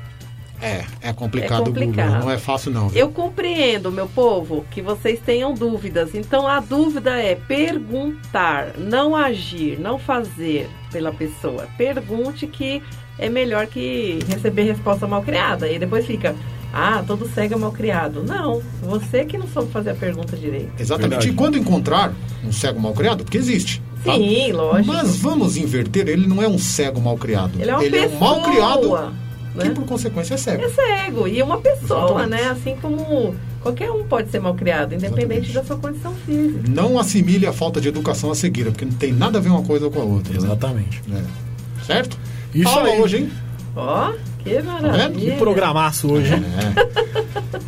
É, 0.60 0.84
é 1.00 1.12
complicado, 1.12 1.62
É 1.62 1.64
complicado. 1.66 2.06
Google, 2.08 2.24
não 2.24 2.30
é 2.30 2.38
fácil 2.38 2.70
não. 2.72 2.88
viu? 2.88 3.00
Eu 3.00 3.10
compreendo, 3.10 3.90
meu 3.90 4.06
povo, 4.06 4.64
que 4.70 4.80
vocês 4.82 5.18
tenham 5.20 5.52
dúvidas. 5.54 6.14
Então 6.14 6.46
a 6.46 6.60
dúvida 6.60 7.18
é 7.20 7.34
perguntar, 7.34 8.74
não 8.78 9.14
agir, 9.16 9.78
não 9.78 9.98
fazer 9.98 10.68
pela 10.92 11.12
pessoa. 11.12 11.66
Pergunte 11.76 12.46
que 12.46 12.82
é 13.18 13.28
melhor 13.28 13.66
que 13.66 14.18
receber 14.28 14.62
resposta 14.64 15.06
mal 15.06 15.22
criada. 15.22 15.68
E 15.68 15.78
depois 15.78 16.06
fica, 16.06 16.34
ah, 16.72 17.02
todo 17.06 17.28
cego 17.28 17.54
é 17.54 17.56
mal 17.56 17.72
criado. 17.72 18.22
Não, 18.22 18.62
você 18.82 19.24
que 19.24 19.38
não 19.38 19.46
soube 19.48 19.70
fazer 19.70 19.90
a 19.90 19.94
pergunta 19.94 20.36
direito. 20.36 20.72
Exatamente. 20.78 21.28
E 21.28 21.32
quando 21.32 21.56
encontrar 21.56 22.12
um 22.44 22.52
cego 22.52 22.80
mal 22.80 22.92
criado, 22.92 23.24
porque 23.24 23.38
existe. 23.38 23.82
tá? 24.04 24.14
Sim, 24.14 24.52
lógico. 24.52 24.92
Mas 24.92 25.16
vamos 25.16 25.56
inverter, 25.56 26.08
ele 26.08 26.26
não 26.26 26.42
é 26.42 26.48
um 26.48 26.58
cego 26.58 27.00
mal 27.00 27.16
criado. 27.16 27.52
Ele 27.60 27.70
é 27.70 27.74
uma 27.74 27.82
um 27.84 27.90
pessoa, 27.90 28.18
mal 28.20 28.42
criado 28.42 29.14
né? 29.54 29.64
que 29.64 29.70
por 29.70 29.84
consequência 29.86 30.34
é 30.34 30.36
cego. 30.36 30.64
É 30.64 30.68
cego. 30.68 31.28
E 31.28 31.40
uma 31.42 31.58
pessoa, 31.58 32.04
Exatamente. 32.22 32.30
né? 32.30 32.48
Assim 32.50 32.76
como, 32.80 33.34
Qualquer 33.64 33.90
um 33.90 34.04
pode 34.04 34.30
ser 34.30 34.40
mal 34.40 34.54
criado, 34.54 34.94
independente 34.94 35.50
da 35.50 35.64
sua 35.64 35.78
condição 35.78 36.12
física. 36.26 36.68
Não 36.68 36.98
assimile 36.98 37.46
a 37.46 37.52
falta 37.52 37.80
de 37.80 37.88
educação 37.88 38.30
à 38.30 38.34
cegueira, 38.34 38.70
porque 38.70 38.84
não 38.84 38.92
tem 38.92 39.10
nada 39.10 39.38
a 39.38 39.40
ver 39.40 39.48
uma 39.48 39.62
coisa 39.62 39.88
com 39.88 40.00
a 40.02 40.04
outra. 40.04 40.32
né? 40.34 40.38
Exatamente. 40.38 41.02
É. 41.10 41.82
Certo? 41.82 42.18
Isso 42.54 42.78
aí. 42.78 43.00
hoje, 43.00 43.16
hein? 43.18 43.30
Ó, 43.76 44.12
que 44.42 44.50
vendo? 44.50 44.64
maravilha. 44.66 45.32
Que 45.32 45.38
programaço 45.38 46.12
hoje, 46.12 46.32
hein? 46.34 46.44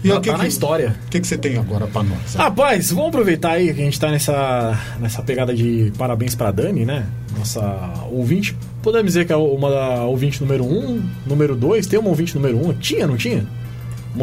E 0.04 0.08
Tá 0.08 0.18
o 0.18 0.20
que, 0.20 0.30
na 0.30 0.38
que, 0.38 0.46
história. 0.46 0.94
o 1.06 1.10
que, 1.10 1.20
que 1.20 1.26
você 1.26 1.36
tem 1.36 1.56
agora 1.58 1.86
pra 1.88 2.02
nós? 2.02 2.34
Rapaz, 2.34 2.90
vamos 2.92 3.08
aproveitar 3.08 3.52
aí 3.52 3.74
que 3.74 3.80
a 3.80 3.84
gente 3.84 3.98
tá 3.98 4.10
nessa, 4.10 4.78
nessa 5.00 5.20
pegada 5.22 5.52
de 5.54 5.92
parabéns 5.98 6.34
pra 6.36 6.52
Dani, 6.52 6.84
né? 6.84 7.06
Nossa 7.36 7.92
ouvinte. 8.10 8.56
Podemos 8.82 9.06
dizer 9.06 9.26
que 9.26 9.32
é 9.32 9.36
uma 9.36 9.68
da 9.70 10.04
ouvinte 10.04 10.40
número 10.40 10.64
1, 10.64 10.68
um, 10.78 11.02
número 11.26 11.56
2. 11.56 11.86
Tem 11.88 11.98
uma 11.98 12.08
ouvinte 12.10 12.36
número 12.36 12.56
1? 12.64 12.68
Um? 12.68 12.72
Tinha, 12.74 13.06
não 13.06 13.16
tinha? 13.16 13.44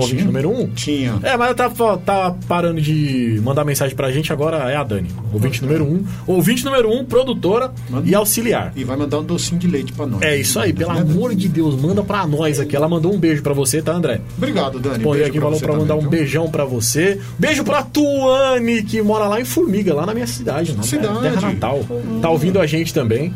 Ouvinte 0.02 0.24
número 0.24 0.50
1? 0.50 0.62
Um? 0.62 0.68
Tinha. 0.70 1.20
É, 1.24 1.36
mas 1.38 1.56
ela 1.58 1.70
tá, 1.70 1.98
tá 1.98 2.36
parando 2.48 2.82
de 2.82 3.40
mandar 3.44 3.64
mensagem 3.64 3.96
pra 3.96 4.12
gente, 4.12 4.32
agora 4.34 4.58
é 4.72 4.76
a 4.76 4.84
Dani. 4.84 5.10
Ouvinte 5.32 5.62
número 5.62 5.84
1. 5.86 5.88
Um. 5.88 6.06
Ouvinte 6.28 6.64
número 6.66 6.90
1, 6.90 7.00
um, 7.00 7.06
produtora 7.06 7.72
e 8.04 8.14
auxiliar. 8.16 8.72
E 8.76 8.84
vai 8.84 8.98
mandar 8.98 9.20
um 9.20 9.24
docinho 9.24 9.60
de 9.60 9.68
leite 9.68 9.94
pra 9.94 10.06
nós. 10.06 10.22
É 10.22 10.36
isso 10.38 10.60
aí, 10.60 10.74
pelo 10.74 10.92
amor 10.92 11.36
de 11.36 11.48
Deus, 11.48 11.80
manda 11.80 12.04
pra 12.04 12.26
nós 12.28 12.60
aqui. 12.60 12.76
Ela 12.76 12.88
mandou 12.88 13.14
um 13.14 13.18
beijo 13.20 13.42
pra 13.42 13.54
você, 13.54 13.82
tá, 13.82 13.94
André? 13.94 14.22
Obrigado, 14.38 14.80
Dani. 14.80 15.04
Beijo 15.04 15.24
aqui, 15.26 15.32
pra 15.40 15.42
falou 15.42 15.60
pra 15.60 15.74
mandar 15.74 15.86
também, 15.96 15.98
um 15.98 16.02
viu? 16.02 16.10
beijão 16.10 16.50
pra 16.50 16.66
você. 16.66 17.20
Beijo 17.38 17.64
pra 17.64 17.84
Tuane, 17.84 18.84
que 18.84 19.02
mora 19.02 19.28
lá 19.28 19.40
em 19.40 19.46
Formiga, 19.46 19.94
lá 19.94 20.06
na 20.06 20.14
minha 20.14 20.28
cidade, 20.28 20.70
na 20.72 20.78
minha 20.78 20.88
Cidade. 20.88 21.20
terra 21.22 21.42
natal. 21.42 21.80
Tá 22.22 22.30
ouvindo 22.30 22.60
a 22.60 22.66
gente 22.66 22.94
também, 22.94 23.34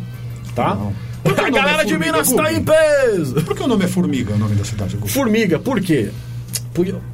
tá? 0.56 0.78
Por 1.24 1.34
que 1.36 1.42
o 1.42 1.46
A 1.46 1.50
nome 1.50 1.62
galera 1.62 1.82
é 1.82 1.86
de 1.86 1.98
Minas 1.98 2.32
tá 2.32 2.44
Gugu? 2.44 2.56
em 2.56 2.64
peso! 2.64 3.34
Por 3.44 3.56
que 3.56 3.64
o 3.64 3.68
nome 3.68 3.84
é 3.84 3.88
Formiga, 3.88 4.34
o 4.34 4.38
nome 4.38 4.56
da 4.56 4.64
cidade? 4.64 4.96
Gugu? 4.96 5.08
Formiga, 5.08 5.60
por 5.60 5.82
quê? 5.82 6.10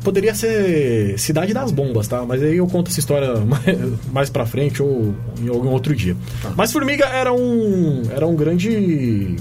Poderia 0.04 0.34
ser 0.36 1.18
Cidade 1.20 1.54
das 1.54 1.72
Bombas, 1.72 2.08
tá? 2.08 2.24
Mas 2.26 2.42
aí 2.44 2.58
eu 2.58 2.68
conto 2.68 2.90
essa 2.92 3.00
história 3.00 3.36
mais, 3.46 3.64
mais 4.12 4.30
pra 4.30 4.46
frente 4.46 4.82
ou 4.82 5.14
em 5.42 5.48
algum 5.48 5.70
outro 5.70 5.96
dia. 5.96 6.16
Tá. 6.42 6.52
Mas 6.56 6.72
Formiga 6.72 7.06
era 7.06 7.32
um, 7.34 8.04
era 8.12 8.28
um 8.28 8.36
grande 8.36 9.36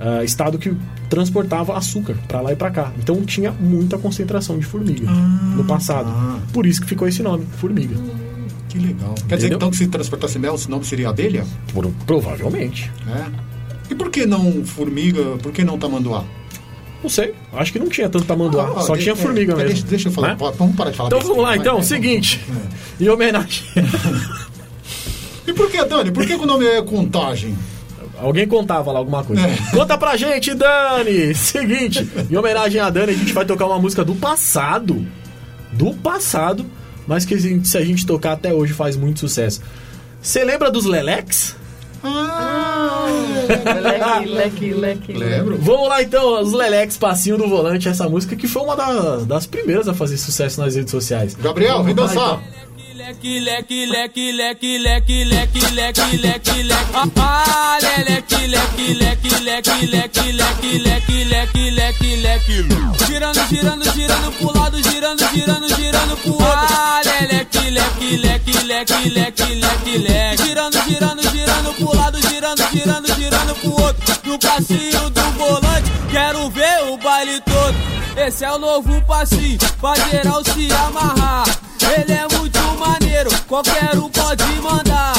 ah, 0.00 0.22
estado 0.24 0.58
que 0.58 0.74
transportava 1.08 1.76
açúcar 1.76 2.14
pra 2.26 2.40
lá 2.40 2.52
e 2.52 2.56
pra 2.56 2.70
cá. 2.70 2.92
Então 2.98 3.22
tinha 3.24 3.50
muita 3.52 3.96
concentração 3.98 4.58
de 4.58 4.66
formiga 4.66 5.06
Ah, 5.08 5.54
no 5.56 5.64
passado. 5.64 6.06
tá. 6.06 6.38
Por 6.52 6.66
isso 6.66 6.80
que 6.80 6.86
ficou 6.86 7.08
esse 7.08 7.22
nome, 7.22 7.46
Formiga. 7.58 7.96
Que 8.68 8.78
legal. 8.78 9.14
Quer 9.26 9.36
dizer 9.36 9.46
Entendeu? 9.48 9.56
então 9.56 9.70
que 9.70 9.76
se 9.78 9.86
transportasse 9.86 10.38
mel, 10.38 10.54
o 10.54 10.70
nome 10.70 10.84
seria 10.84 11.08
abelha? 11.08 11.44
Por- 11.72 11.90
provavelmente. 12.06 12.90
É. 13.08 13.24
E 13.90 13.94
por 13.94 14.10
que 14.10 14.26
não 14.26 14.62
formiga? 14.64 15.22
Por 15.42 15.50
que 15.52 15.64
não 15.64 15.78
tamanduá? 15.78 16.22
Não 17.02 17.08
sei. 17.08 17.34
Acho 17.52 17.72
que 17.72 17.78
não 17.78 17.88
tinha 17.88 18.08
tanto 18.08 18.24
tamanduá. 18.24 18.74
Ah, 18.76 18.80
só 18.80 18.96
tinha 18.96 19.12
é, 19.12 19.16
formiga 19.16 19.52
é, 19.52 19.56
mesmo. 19.56 19.68
Deixa, 19.70 19.86
deixa 19.86 20.08
eu 20.08 20.12
falar. 20.12 20.36
Pô, 20.36 20.50
Vamos 20.52 20.74
parar 20.76 20.90
de 20.90 20.96
falar 20.96 21.08
Então 21.08 21.20
vamos 21.20 21.42
lá, 21.42 21.56
então. 21.56 21.74
vai, 21.76 21.84
Seguinte. 21.84 22.40
É. 23.00 23.04
Em 23.04 23.08
homenagem. 23.08 23.64
E 25.48 25.52
por 25.54 25.70
que, 25.70 25.82
Dani? 25.82 26.10
Por 26.10 26.26
que, 26.26 26.34
o 26.34 26.44
nome 26.44 26.66
é 26.66 26.82
contagem? 26.82 27.56
Alguém 28.20 28.46
contava 28.46 28.92
lá 28.92 28.98
alguma 28.98 29.24
coisa. 29.24 29.46
É. 29.46 29.56
Conta 29.72 29.96
pra 29.96 30.14
gente, 30.14 30.52
Dani! 30.52 31.34
Seguinte, 31.34 32.06
em 32.30 32.36
homenagem 32.36 32.78
a 32.80 32.90
Dani, 32.90 33.12
a 33.12 33.16
gente 33.16 33.32
vai 33.32 33.46
tocar 33.46 33.64
uma 33.64 33.78
música 33.78 34.04
do 34.04 34.14
passado. 34.14 35.06
Do 35.72 35.94
passado, 35.94 36.66
mas 37.06 37.24
que 37.24 37.38
se 37.64 37.78
a 37.78 37.84
gente 37.84 38.04
tocar 38.04 38.32
até 38.32 38.52
hoje 38.52 38.74
faz 38.74 38.94
muito 38.94 39.20
sucesso. 39.20 39.62
Você 40.20 40.44
lembra 40.44 40.70
dos 40.70 40.84
Lelex? 40.84 41.56
Ah, 42.02 43.06
Leque, 43.80 44.26
leque, 44.28 44.72
leque. 44.72 45.12
Lembro. 45.12 45.58
Vamos 45.60 45.88
lá 45.88 46.02
então, 46.02 46.40
os 46.42 46.52
Lelex, 46.52 46.96
Passinho 46.96 47.36
do 47.38 47.48
Volante, 47.48 47.88
essa 47.88 48.08
música 48.08 48.36
que 48.36 48.46
foi 48.46 48.62
uma 48.62 48.76
da- 48.76 49.16
das 49.18 49.46
primeiras 49.46 49.88
a 49.88 49.94
fazer 49.94 50.16
sucesso 50.16 50.60
nas 50.60 50.74
redes 50.74 50.90
sociais. 50.90 51.34
Gabriel, 51.34 51.82
vem 51.82 51.94
dançar. 51.94 52.40
então. 52.40 52.67
Leque, 53.08 53.40
leque, 53.40 53.86
leque, 53.86 54.32
leque, 54.34 54.78
leque, 54.78 55.24
leque, 55.24 55.62
leque, 55.72 56.12
leque, 56.20 56.62
leque. 56.62 57.12
Ah, 57.16 57.78
leque, 57.80 58.36
leque, 58.46 58.98
leque, 59.00 59.32
leque, 59.40 59.72
leque, 59.90 60.32
leque, 60.34 60.72
leque, 60.84 61.24
leque, 61.24 61.70
leque, 61.70 62.16
leque. 62.20 62.68
Girando, 63.06 63.40
girando, 63.48 63.84
girando 63.94 64.30
pro 64.32 64.52
lado, 64.52 64.76
girando, 64.82 65.24
girando, 65.32 65.68
girando 65.74 66.16
pro 66.18 66.32
outro. 66.32 66.48
Ah, 66.52 67.00
leque, 67.02 67.70
leque, 67.70 68.18
leque, 68.18 68.52
leque, 68.66 69.08
leque, 69.08 69.54
leque, 69.54 69.98
leque. 69.98 70.44
Girando, 70.44 70.78
girando, 70.86 71.22
girando 71.32 71.72
pro 71.78 71.94
lado, 71.94 72.07
girando, 72.48 72.70
girando, 72.72 73.14
girando 73.14 73.54
pro 73.56 73.82
outro. 73.82 74.14
No 74.24 74.38
passinho 74.38 75.10
do 75.10 75.22
volante, 75.32 75.90
quero 76.10 76.48
ver 76.50 76.82
o 76.90 76.96
baile 76.96 77.40
todo. 77.40 77.76
Esse 78.16 78.44
é 78.44 78.52
o 78.52 78.58
novo 78.58 79.00
passinho, 79.02 79.58
pra 79.80 79.94
geral 79.94 80.42
se 80.44 80.72
amarrar. 80.72 81.44
Ele 81.96 82.12
é 82.12 82.26
muito 82.36 82.58
maneiro, 82.78 83.30
qualquer 83.46 83.96
um 83.96 84.08
pode 84.08 84.44
mandar. 84.62 85.14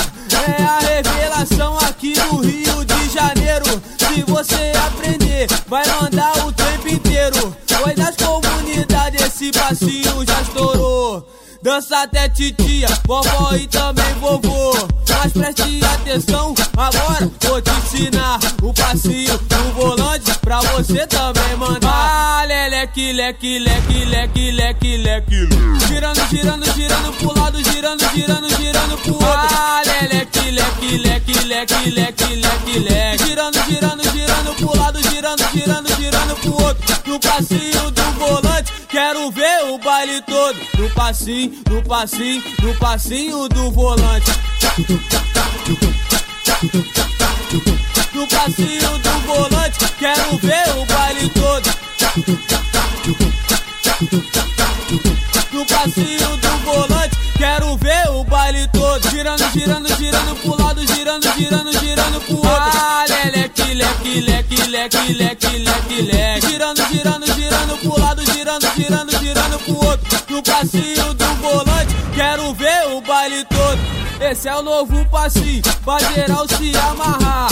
É 0.48 0.64
a 0.64 0.80
revelação 0.80 1.78
aqui 1.80 2.14
no 2.18 2.42
Rio 2.42 2.86
de 2.86 3.10
Janeiro. 3.10 3.66
Se 3.98 4.24
você 4.24 4.72
aprender, 4.88 5.48
vai 5.68 5.86
mandar 6.02 6.46
o 6.46 6.52
tempo 6.52 6.88
inteiro. 6.88 7.56
Foi 7.68 7.94
das 7.96 8.16
comunidades, 8.16 9.22
esse 9.22 9.52
passinho 9.52 10.26
já 10.26 10.42
estourou. 10.42 11.26
Dança 11.70 12.02
até 12.02 12.28
titia, 12.28 12.88
vovó 13.06 13.54
e 13.54 13.68
também 13.68 14.12
vovô. 14.16 14.74
Mas 15.08 15.32
preste 15.32 15.86
atenção, 15.86 16.56
agora 16.76 17.32
vou 17.42 17.62
te 17.62 17.70
ensinar 17.70 18.40
o 18.64 18.74
passinho 18.74 19.38
do 19.38 19.74
volante 19.74 20.34
pra 20.40 20.62
você 20.62 21.06
também 21.06 21.56
mandar. 21.58 21.92
Ah, 21.94 22.44
leque, 22.46 23.14
leque, 23.14 23.60
leque, 23.60 24.06
leque, 24.06 24.52
leque, 24.52 24.98
leque. 24.98 25.50
Girando, 25.88 26.28
girando, 26.32 26.74
girando 26.74 27.14
pro 27.20 27.40
lado, 27.40 27.64
girando, 27.72 28.10
girando, 28.16 28.50
girando 28.56 28.98
pro 29.04 29.14
outro. 29.14 29.28
Ah, 29.28 29.82
leque, 30.12 30.50
leque, 30.50 30.98
leque, 30.98 31.40
leque, 31.44 31.92
leque, 31.92 32.80
leque. 32.80 33.28
Girando, 33.28 33.64
girando, 33.66 34.04
girando 34.12 34.56
pro 34.56 34.66
lado, 34.76 34.79
girando, 35.30 35.44
girando, 35.54 35.96
girando 35.96 36.36
pro 36.38 36.54
outro. 36.54 36.96
No 37.06 37.20
passinho 37.20 37.92
do 37.92 38.04
volante, 38.14 38.72
quero 38.88 39.30
ver 39.32 39.64
o 39.66 39.78
baile 39.78 40.22
todo. 40.22 40.60
No 40.78 40.90
passinho, 40.92 41.62
no 41.70 41.84
passinho, 41.84 42.44
no 42.62 42.74
passinho 42.76 43.50
do 43.50 43.72
volante. 43.72 44.32
No 48.14 48.28
passinho 48.28 48.98
do 49.00 49.10
volante, 49.28 49.80
quero 50.00 50.38
ver 50.38 50.70
o 50.78 50.86
baile 50.86 51.30
todo. 51.30 51.70
No 55.52 55.66
passinho 55.66 56.38
do 56.38 56.58
volante, 56.66 56.89
quero 57.40 57.78
ver 57.78 58.10
o 58.12 58.24
baile 58.26 58.68
todo. 58.68 59.10
Girando, 59.10 59.50
girando, 59.54 59.88
girando 59.96 60.36
pro 60.42 60.62
lado, 60.62 60.86
girando, 60.86 61.26
girando, 61.38 61.72
girando 61.80 62.22
pro 62.22 62.36
outro. 62.36 62.52
Ah, 62.52 63.06
leque, 63.08 63.74
leque, 63.74 64.22
leque, 64.22 64.62
leque, 64.68 65.14
leque, 65.14 65.58
leque, 65.58 66.02
leque. 66.02 66.48
Girando, 66.48 66.86
girando, 66.92 67.26
girando 67.34 67.78
pro 67.78 68.00
lado, 68.00 68.22
girando, 68.34 68.68
girando, 68.76 69.20
girando 69.20 69.60
pro 69.60 69.86
outro. 69.88 70.20
No 70.30 70.44
passinho 70.44 71.14
do 71.14 71.26
volante, 71.36 71.96
quero 72.14 72.54
ver 72.54 72.88
o 72.92 73.02
baile 73.02 73.46
todo. 73.46 73.80
Esse 74.20 74.50
é 74.50 74.56
o 74.58 74.62
novo 74.62 75.06
passinho, 75.06 75.62
pra 75.86 75.98
geral 76.00 76.46
se 76.46 76.78
amarrar. 76.78 77.50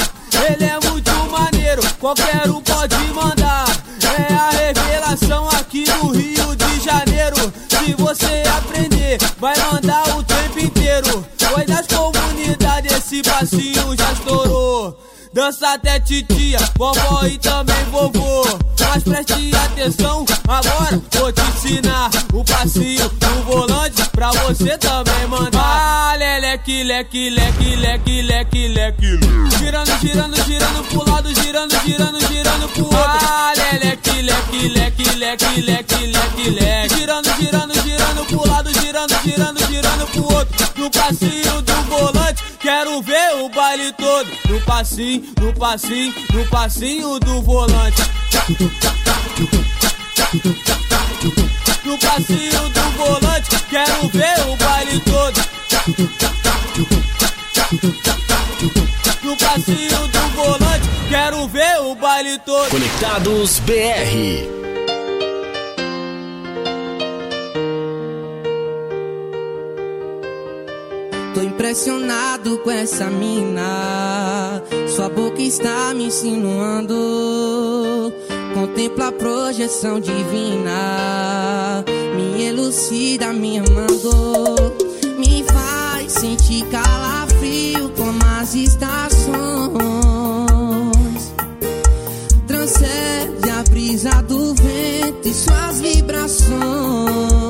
Ele 0.50 0.66
é 0.66 0.80
muito 0.86 1.12
maneiro, 1.32 1.82
qualquer 1.98 2.50
um 2.50 2.62
pode 2.62 2.98
mandar. 3.14 3.66
É 4.04 4.34
a 4.34 4.50
revelação 4.50 5.48
aqui 5.50 5.86
no 5.88 6.12
Rio 6.12 6.56
de 6.56 6.80
Janeiro. 6.84 7.38
Se 7.70 7.94
você 7.94 8.44
aprender, 8.58 8.97
vai 9.40 9.56
mandar 9.72 10.18
o 10.18 10.24
tempo 10.24 10.60
inteiro. 10.60 11.26
Foi 11.38 11.66
das 11.66 11.88
comunidades, 11.88 12.92
esse 12.92 13.22
passinho 13.24 13.96
já 13.98 14.12
estourou. 14.12 14.98
Dança 15.34 15.74
até 15.74 16.00
titia, 16.00 16.60
vovó 16.78 17.26
e 17.26 17.38
também 17.38 17.84
vovô. 17.92 18.44
Mas 18.80 19.04
preste 19.04 19.56
atenção, 19.56 20.26
agora 20.48 21.02
vou 21.12 21.32
te 21.32 21.42
ensinar 21.42 22.10
o 22.34 22.44
passinho 22.44 23.08
do 23.10 23.44
volante 23.44 24.04
pra 24.12 24.32
você 24.32 24.78
também 24.78 25.28
mandar. 25.28 25.60
Ah, 25.60 26.16
leque, 26.18 26.84
leque, 26.84 27.30
leque, 27.30 27.76
leque, 27.76 28.22
leque, 28.22 28.68
leque. 28.70 29.20
Girando, 29.60 30.00
girando, 30.00 30.44
girando 30.44 30.84
pro 30.90 31.12
lado, 31.12 31.36
girando, 31.36 31.76
girando, 31.86 32.20
girando 32.28 32.70
pro 32.70 32.86
outro. 32.86 33.28
Ah, 33.30 33.54
leque, 33.56 34.22
leque, 34.22 34.70
leque, 34.70 35.04
leque, 35.16 35.62
leque, 35.62 36.08
leque, 36.08 36.50
leque. 36.50 36.96
Girando, 36.96 37.30
girando, 37.40 37.77
girando 38.08 38.26
pro 38.26 38.48
lado, 38.48 38.70
girando, 38.82 39.14
girando, 39.24 39.66
girando 39.68 40.08
pro 40.08 40.24
outro. 40.24 40.68
No 40.78 40.90
passinho 40.90 41.62
do 41.62 41.74
volante, 41.84 42.44
quero 42.60 43.02
ver 43.02 43.36
o 43.42 43.50
baile 43.50 43.92
todo. 43.94 44.30
No 44.50 44.62
passinho, 44.62 45.24
no 45.42 45.54
passinho, 45.54 46.14
no 46.34 46.46
passinho 46.48 47.20
do 47.20 47.42
volante. 47.42 48.02
No 51.84 51.98
passinho 51.98 52.70
do 52.70 52.82
volante, 52.98 53.50
quero 53.70 54.08
ver 54.10 54.40
o 54.48 54.56
baile 54.58 55.00
todo. 55.02 55.48
No 59.24 59.38
passinho 59.38 60.08
do 60.08 60.20
volante, 60.36 60.88
quero 61.10 61.48
ver 61.48 61.82
o 61.82 61.96
baile 61.96 62.40
todo. 62.40 62.70
Conectados 62.70 63.60
BR. 63.60 64.77
Impressionado 71.44 72.58
com 72.60 72.72
essa 72.72 73.06
mina. 73.06 74.62
Sua 74.88 75.10
boca 75.10 75.42
está 75.42 75.94
me 75.94 76.06
insinuando. 76.06 76.96
Contempla 78.54 79.10
a 79.10 79.12
projeção 79.12 80.00
divina. 80.00 81.84
Me 82.16 82.44
elucida, 82.44 83.34
me 83.34 83.60
amando. 83.60 84.74
Me 85.20 85.44
faz 85.44 86.12
sentir 86.14 86.66
calafrio 86.68 87.90
como 87.96 88.20
as 88.40 88.56
estações. 88.56 89.28
Transcende 92.48 93.50
a 93.50 93.64
brisa 93.70 94.22
do 94.24 94.56
vento 94.56 95.28
e 95.28 95.34
suas 95.34 95.82
vibrações. 95.82 97.47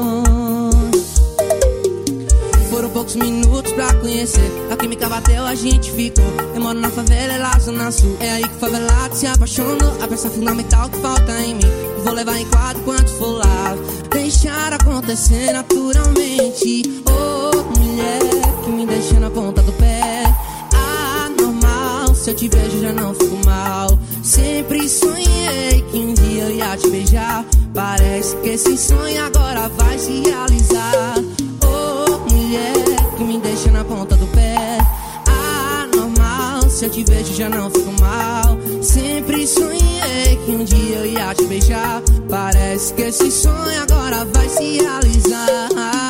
Foram 2.77 2.91
poucos 2.91 3.15
minutos 3.15 3.71
pra 3.71 3.91
conhecer. 3.95 4.51
A 4.69 4.77
química 4.77 5.09
bateu, 5.09 5.43
a 5.43 5.55
gente 5.55 5.91
ficou. 5.91 6.23
Eu 6.53 6.61
moro 6.61 6.79
na 6.79 6.91
favela, 6.91 7.33
é 7.33 7.37
lá 7.39 7.57
zona 7.57 7.91
sul. 7.91 8.15
É 8.19 8.33
aí 8.33 8.43
que 8.43 8.55
o 8.55 8.59
favelado 8.59 9.15
se 9.15 9.25
apaixonou. 9.25 9.97
A 9.99 10.07
peça 10.07 10.29
fundamental 10.29 10.87
que 10.87 10.99
falta 10.99 11.31
em 11.41 11.55
mim. 11.55 11.61
Vou 12.03 12.13
levar 12.13 12.37
em 12.37 12.45
quadro 12.45 12.83
quanto 12.83 13.09
for 13.13 13.39
lá. 13.39 13.75
Deixar 14.11 14.73
acontecer 14.73 15.53
naturalmente. 15.53 17.01
Oh, 17.07 17.79
mulher 17.79 18.19
que 18.63 18.69
me 18.69 18.85
deixa 18.85 19.19
na 19.21 19.31
ponta 19.31 19.63
do 19.63 19.71
pé. 19.71 20.21
Anormal, 21.25 22.13
se 22.13 22.29
eu 22.29 22.35
te 22.35 22.47
vejo 22.47 22.79
já 22.79 22.93
não 22.93 23.11
fico 23.15 23.43
mal. 23.43 23.97
Sempre 24.21 24.87
sonhei 24.87 25.83
que 25.91 25.97
um 25.97 26.13
dia 26.13 26.43
eu 26.43 26.51
ia 26.51 26.77
te 26.77 26.87
beijar. 26.91 27.43
Parece 27.73 28.35
que 28.35 28.49
esse 28.49 28.77
sonho 28.77 29.25
agora 29.25 29.67
vai 29.67 29.97
se 29.97 30.21
realizar. 30.21 31.15
Mulher 32.47 32.73
que 33.17 33.23
me 33.25 33.39
deixa 33.39 33.69
na 33.71 33.83
ponta 33.83 34.15
do 34.15 34.25
pé. 34.27 34.77
Anormal, 35.83 36.61
se 36.69 36.85
eu 36.85 36.89
te 36.89 37.03
vejo 37.03 37.33
já 37.33 37.49
não 37.49 37.69
fico 37.69 37.91
mal. 37.99 38.57
Sempre 38.81 39.45
sonhei 39.45 40.39
que 40.45 40.51
um 40.51 40.63
dia 40.63 40.95
eu 40.95 41.05
ia 41.07 41.35
te 41.35 41.43
beijar. 41.43 42.01
Parece 42.29 42.93
que 42.93 43.01
esse 43.01 43.29
sonho 43.29 43.81
agora 43.81 44.23
vai 44.23 44.47
se 44.47 44.77
realizar. 44.77 46.06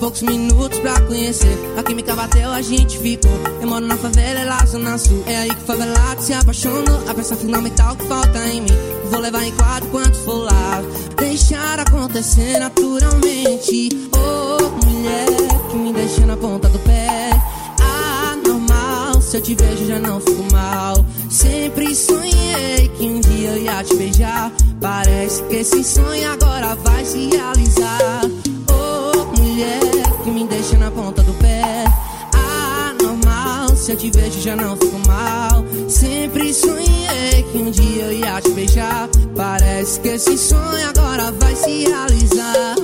Poucos 0.00 0.22
minutos 0.22 0.78
pra 0.78 0.98
conhecer. 1.02 1.56
A 1.76 1.82
química 1.82 2.16
bateu, 2.16 2.50
a 2.50 2.62
gente 2.62 2.98
ficou. 2.98 3.30
Eu 3.60 3.68
moro 3.68 3.86
na 3.86 3.96
favela, 3.96 4.40
é 4.40 4.44
lá 4.44 4.64
zona 4.64 4.96
sul. 4.96 5.22
É 5.26 5.36
aí 5.36 5.50
que 5.54 5.62
o 5.62 5.66
favelado 5.66 6.22
se 6.22 6.32
apaixonou. 6.32 7.08
A 7.08 7.14
peça 7.14 7.36
fundamental 7.36 7.94
que 7.94 8.06
falta 8.06 8.38
em 8.48 8.62
mim. 8.62 8.78
Vou 9.10 9.20
levar 9.20 9.44
em 9.44 9.52
quadro 9.52 9.88
quanto 9.90 10.16
for 10.20 10.44
lá. 10.44 10.82
Deixar 11.18 11.78
acontecer 11.78 12.58
naturalmente. 12.58 13.90
Oh, 14.12 14.86
mulher 14.86 15.26
que 15.70 15.76
me 15.76 15.92
deixa 15.92 16.24
na 16.24 16.36
ponta 16.36 16.68
do 16.70 16.78
pé. 16.80 17.30
Anormal, 18.32 19.20
se 19.20 19.36
eu 19.36 19.42
te 19.42 19.54
vejo 19.54 19.86
já 19.86 19.98
não 19.98 20.18
fico 20.18 20.50
mal. 20.50 21.04
Sempre 21.28 21.94
sonhei 21.94 22.88
que 22.96 23.04
um 23.04 23.20
dia 23.20 23.50
eu 23.50 23.62
ia 23.62 23.84
te 23.84 23.94
beijar. 23.94 24.50
Parece 24.80 25.42
que 25.44 25.56
esse 25.56 25.84
sonho 25.84 26.32
agora 26.32 26.74
vai 26.76 27.04
se 27.04 27.28
realizar. 27.28 28.22
Mulher 29.60 30.22
que 30.24 30.30
me 30.30 30.46
deixa 30.46 30.78
na 30.78 30.90
ponta 30.90 31.22
do 31.22 31.34
pé. 31.34 31.84
Anormal, 32.88 33.76
se 33.76 33.92
eu 33.92 33.96
te 33.96 34.10
vejo 34.10 34.40
já 34.40 34.56
não 34.56 34.74
fico 34.74 34.98
mal. 35.06 35.62
Sempre 35.86 36.54
sonhei 36.54 37.42
que 37.52 37.58
um 37.58 37.70
dia 37.70 38.04
eu 38.04 38.12
ia 38.12 38.40
te 38.40 38.50
beijar. 38.52 39.06
Parece 39.36 40.00
que 40.00 40.08
esse 40.08 40.38
sonho 40.38 40.88
agora 40.88 41.30
vai 41.32 41.54
se 41.54 41.84
realizar. 41.84 42.74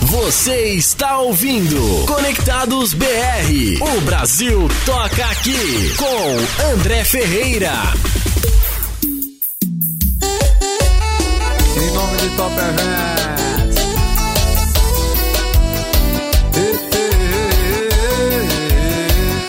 Você 0.00 0.70
está 0.70 1.18
ouvindo 1.18 2.06
Conectados 2.06 2.94
BR. 2.94 3.04
O 3.98 4.00
Brasil 4.06 4.68
toca 4.86 5.26
aqui 5.26 5.94
com 5.98 6.72
André 6.72 7.04
Ferreira. 7.04 7.72
De 12.18 12.28
Top 12.36 12.52
Events. 12.52 13.78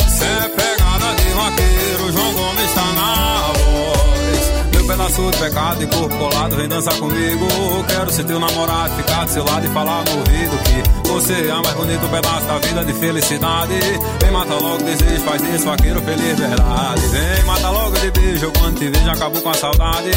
Cê 0.07 0.25
é 0.25 0.49
pegada 0.49 1.15
de 1.15 1.29
vaqueiro, 1.33 2.11
João 2.11 2.33
Gomes 2.33 2.73
tá 2.73 2.85
na 2.93 3.51
voz. 3.53 4.51
Meu 4.73 4.85
pedaço 4.85 5.31
de 5.31 5.37
pecado 5.37 5.83
e 5.83 5.87
corpo 5.87 6.15
colado, 6.17 6.55
vem 6.55 6.67
dançar 6.67 6.93
comigo. 6.95 7.47
Quero 7.87 8.11
ser 8.11 8.23
teu 8.25 8.39
namorado, 8.39 8.95
ficar 8.95 9.25
do 9.25 9.31
seu 9.31 9.43
lado 9.43 9.65
e 9.65 9.69
falar 9.69 10.03
no 10.05 10.17
ouvido 10.19 10.57
que 10.63 11.07
você 11.09 11.49
é 11.49 11.53
o 11.53 11.63
mais 11.63 11.75
bonito 11.75 12.07
pedaço 12.09 12.45
da 12.45 12.59
vida 12.59 12.85
de 12.85 12.93
felicidade. 12.93 13.79
Vem 14.21 14.31
mata 14.31 14.53
logo 14.53 14.83
desejo, 14.83 15.23
faz 15.23 15.41
isso, 15.41 15.65
vaqueiro 15.65 16.01
feliz, 16.01 16.37
verdade. 16.37 17.01
Vem 17.07 17.43
mata 17.45 17.69
logo 17.69 17.97
de 17.97 18.11
beijo, 18.11 18.51
quando 18.59 18.77
te 18.77 18.89
vejo 18.89 19.09
acabo 19.09 19.41
com 19.41 19.49
a 19.49 19.53
saudade. 19.55 20.11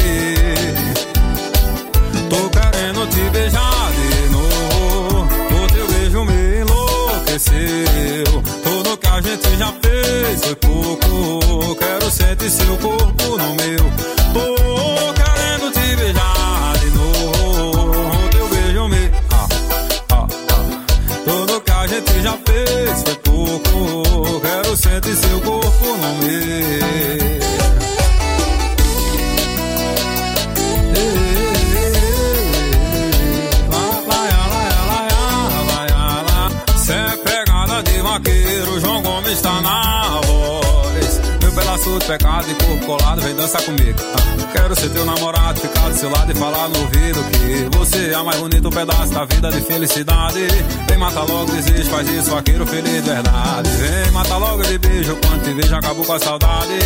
Tô 2.33 2.49
querendo 2.49 3.05
te 3.09 3.29
beijar 3.29 3.91
de 3.91 4.29
novo. 4.29 5.21
O 5.21 5.67
teu 5.71 5.87
beijo 5.87 6.25
me 6.25 6.61
enlouqueceu. 6.61 8.41
Tudo 8.63 8.97
que 8.97 9.07
a 9.07 9.21
gente 9.21 9.55
já 9.55 9.71
fez 9.83 10.43
foi 10.43 10.55
pouco. 10.55 11.75
Quero 11.75 12.09
sentir 12.09 12.49
seu 12.49 12.75
corpo 12.77 13.37
no 13.37 13.53
meu. 13.53 13.83
Tô 14.33 15.13
querendo 15.13 15.71
te 15.73 15.95
beijar 15.95 16.77
de 16.79 16.89
novo. 16.97 18.25
O 18.25 18.29
teu 18.29 18.47
beijo 18.47 18.87
me. 18.87 19.11
Ah, 19.31 19.47
ah, 20.09 20.27
ah. 20.49 20.67
Tudo 21.25 21.61
que 21.61 21.71
a 21.71 21.85
gente 21.85 22.21
já 22.23 22.35
fez 22.47 23.03
foi 23.03 23.15
pouco. 23.17 24.41
Quero 24.41 24.75
sentir 24.75 25.15
seu 25.17 25.39
corpo 25.41 25.52
pecado 42.03 42.49
e 42.49 42.55
corpo 42.55 42.85
colado, 42.85 43.21
vem 43.21 43.35
dançar 43.35 43.61
comigo. 43.63 43.99
Ah, 44.15 44.51
quero 44.51 44.75
ser 44.75 44.89
teu 44.89 45.05
namorado, 45.05 45.59
ficar 45.59 45.89
do 45.89 45.97
seu 45.97 46.09
lado 46.09 46.31
e 46.31 46.35
falar 46.35 46.67
no 46.69 46.79
ouvido 46.79 47.23
que 47.31 47.77
você 47.77 48.11
é 48.11 48.17
o 48.17 48.25
mais 48.25 48.39
bonito 48.39 48.69
pedaço 48.69 49.13
da 49.13 49.25
vida 49.25 49.51
de 49.51 49.61
felicidade. 49.61 50.47
Vem 50.87 50.97
matar 50.97 51.23
logo 51.23 51.51
desejo, 51.51 51.89
faz 51.89 52.09
isso, 52.09 52.29
vaqueiro 52.31 52.65
feliz 52.65 52.93
de 52.93 53.01
verdade. 53.01 53.69
Vem 53.69 54.11
matar 54.11 54.37
logo 54.37 54.63
de 54.63 54.77
beijo, 54.77 55.17
quando 55.17 55.43
te 55.43 55.53
vejo 55.53 55.75
acabou 55.75 56.05
com 56.05 56.13
a 56.13 56.19
saudade. 56.19 56.79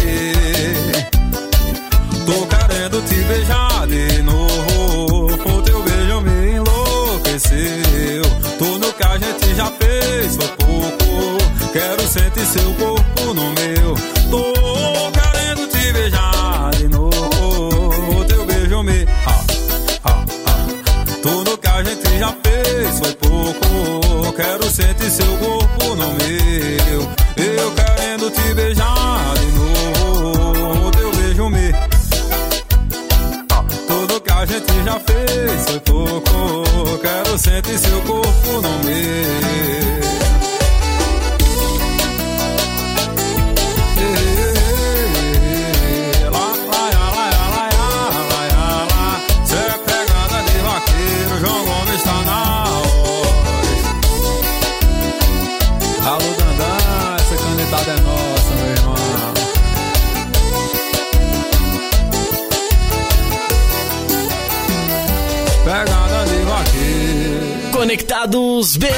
Tô 2.25 2.45
querendo 2.45 3.01
te 3.07 3.15
beijar 3.15 3.87
de 3.87 4.21
novo. 4.21 5.33
O 5.33 5.61
teu 5.61 5.81
beijo 5.81 6.21
me 6.21 6.51
enlouqueceu. 6.57 8.23
Tudo 8.59 8.93
que 8.93 9.03
a 9.03 9.17
gente 9.17 9.55
já 9.55 9.65
fez 9.67 10.35
foi 10.35 10.47
pouco. 10.47 11.37
Quero 11.71 12.01
sentir 12.07 12.45
seu 12.45 12.73
corpo 12.73 13.33
no 13.33 13.53
meu. 13.53 13.95
Tô 14.29 14.96
que 22.17 22.23
a 22.23 22.29
gente 22.33 22.33
já 22.33 22.35
fez 22.43 22.99
foi 22.99 23.13
pouco. 23.15 24.33
Quero 24.33 24.63
sentir 24.69 25.09
seu 25.09 25.37
corpo 25.37 25.95
no 25.95 26.13
meu. 26.13 27.01
Eu 27.37 27.71
querendo 27.71 28.31
te 28.31 28.53
beijar 28.53 29.33
de 29.35 29.45
novo. 29.51 30.91
Teu 30.91 31.11
beijo 31.11 31.49
me. 31.49 31.73
Tudo 33.87 34.21
que 34.21 34.31
a 34.31 34.45
gente 34.45 34.83
já 34.83 34.99
fez 34.99 35.65
foi 35.65 35.79
pouco. 35.81 36.99
Quero 37.01 37.37
sentir 37.37 37.77
seu 37.77 38.01
corpo 38.01 38.61
no 38.61 38.83
meu. 38.83 40.46
Conectados 67.87 68.75
BR. 68.75 68.89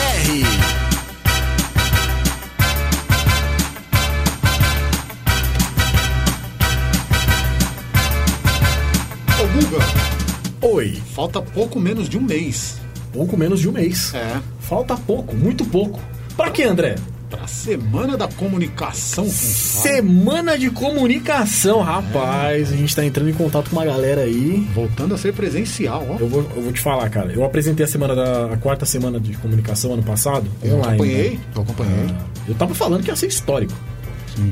Ô, 9.40 9.48
Guga. 9.54 10.74
Oi. 10.74 11.00
Falta 11.14 11.40
pouco 11.40 11.80
menos 11.80 12.10
de 12.10 12.18
um 12.18 12.22
mês. 12.22 12.82
Pouco 13.14 13.38
menos 13.38 13.60
de 13.60 13.70
um 13.70 13.74
mês. 13.74 14.12
É. 14.16 14.42
Falta 14.60 14.98
pouco, 14.98 15.36
muito 15.36 15.64
pouco. 15.66 16.02
Para 16.36 16.50
quê, 16.50 16.64
André? 16.64 16.96
Pra 17.30 17.46
Semana 17.46 18.18
da 18.18 18.28
Comunicação 18.28 19.26
com 19.26 19.30
Semana 19.30 20.58
de 20.58 20.72
comunicação, 20.72 21.82
rapaz. 21.82 22.74
A 22.74 22.76
gente 22.76 22.96
tá 22.96 23.06
entrando 23.06 23.30
em 23.30 23.34
contato 23.34 23.70
com 23.70 23.76
uma 23.76 23.86
galera 23.86 24.22
aí. 24.22 24.68
Voltando 24.74 25.14
a 25.14 25.18
ser 25.18 25.34
presencial, 25.34 26.06
ó. 26.10 26.18
Eu 26.20 26.28
vou, 26.28 26.42
eu 26.56 26.64
vou 26.64 26.74
te 26.74 26.82
falar, 26.82 27.08
cara. 27.10 27.32
Eu 27.32 27.44
apresentei 27.44 27.86
a 27.86 27.88
semana 27.88 28.16
da 28.16 28.54
a 28.54 28.58
quarta 28.58 28.84
semana 28.84 29.20
de 29.20 29.38
comunicação 29.38 29.94
ano 29.94 30.02
passado. 30.02 30.50
Eu 30.64 30.78
online, 30.78 30.96
acompanhei, 30.96 31.30
né? 31.32 31.40
eu 31.56 31.62
acompanhei. 31.62 32.06
Ah, 32.10 32.26
eu 32.48 32.56
tava 32.56 32.74
falando 32.74 33.04
que 33.04 33.12
ia 33.12 33.16
ser 33.16 33.28
histórico. 33.28 33.74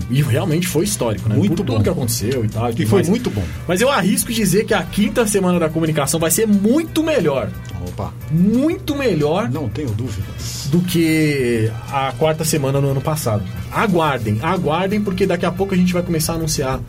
E 0.10 0.22
realmente 0.22 0.68
foi 0.68 0.84
histórico, 0.84 1.28
né? 1.30 1.36
Muito 1.36 1.58
Por 1.58 1.66
bom. 1.66 1.74
tudo 1.74 1.84
que 1.84 1.90
aconteceu 1.90 2.46
e 2.46 2.50
tal. 2.50 2.70
E 2.70 2.76
tudo 2.76 2.88
foi 2.88 3.00
mais. 3.00 3.10
muito 3.10 3.30
bom. 3.30 3.44
Mas 3.68 3.82
eu 3.82 3.90
arrisco 3.90 4.32
dizer 4.32 4.66
que 4.66 4.74
a 4.74 4.84
quinta 4.84 5.26
semana 5.28 5.60
da 5.60 5.70
comunicação 5.70 6.20
vai 6.20 6.32
ser 6.32 6.48
muito 6.48 7.04
melhor. 7.04 7.50
Opa. 7.88 8.14
Muito 8.32 8.96
melhor. 8.96 9.50
Não 9.50 9.70
tenho 9.70 9.90
dúvidas. 9.90 10.68
Do 10.72 10.80
que 10.82 11.72
a 11.92 12.12
quarta 12.18 12.44
semana 12.44 12.82
no 12.82 12.90
ano 12.90 13.02
passado. 13.02 13.44
Aguardem, 13.72 14.40
aguardem, 14.42 15.02
porque 15.02 15.26
daqui 15.26 15.46
a 15.46 15.52
pouco 15.52 15.74
a 15.74 15.78
gente 15.78 15.94
vai 15.94 16.04
começar 16.04 16.34
a 16.34 16.36
anunciar 16.36 16.80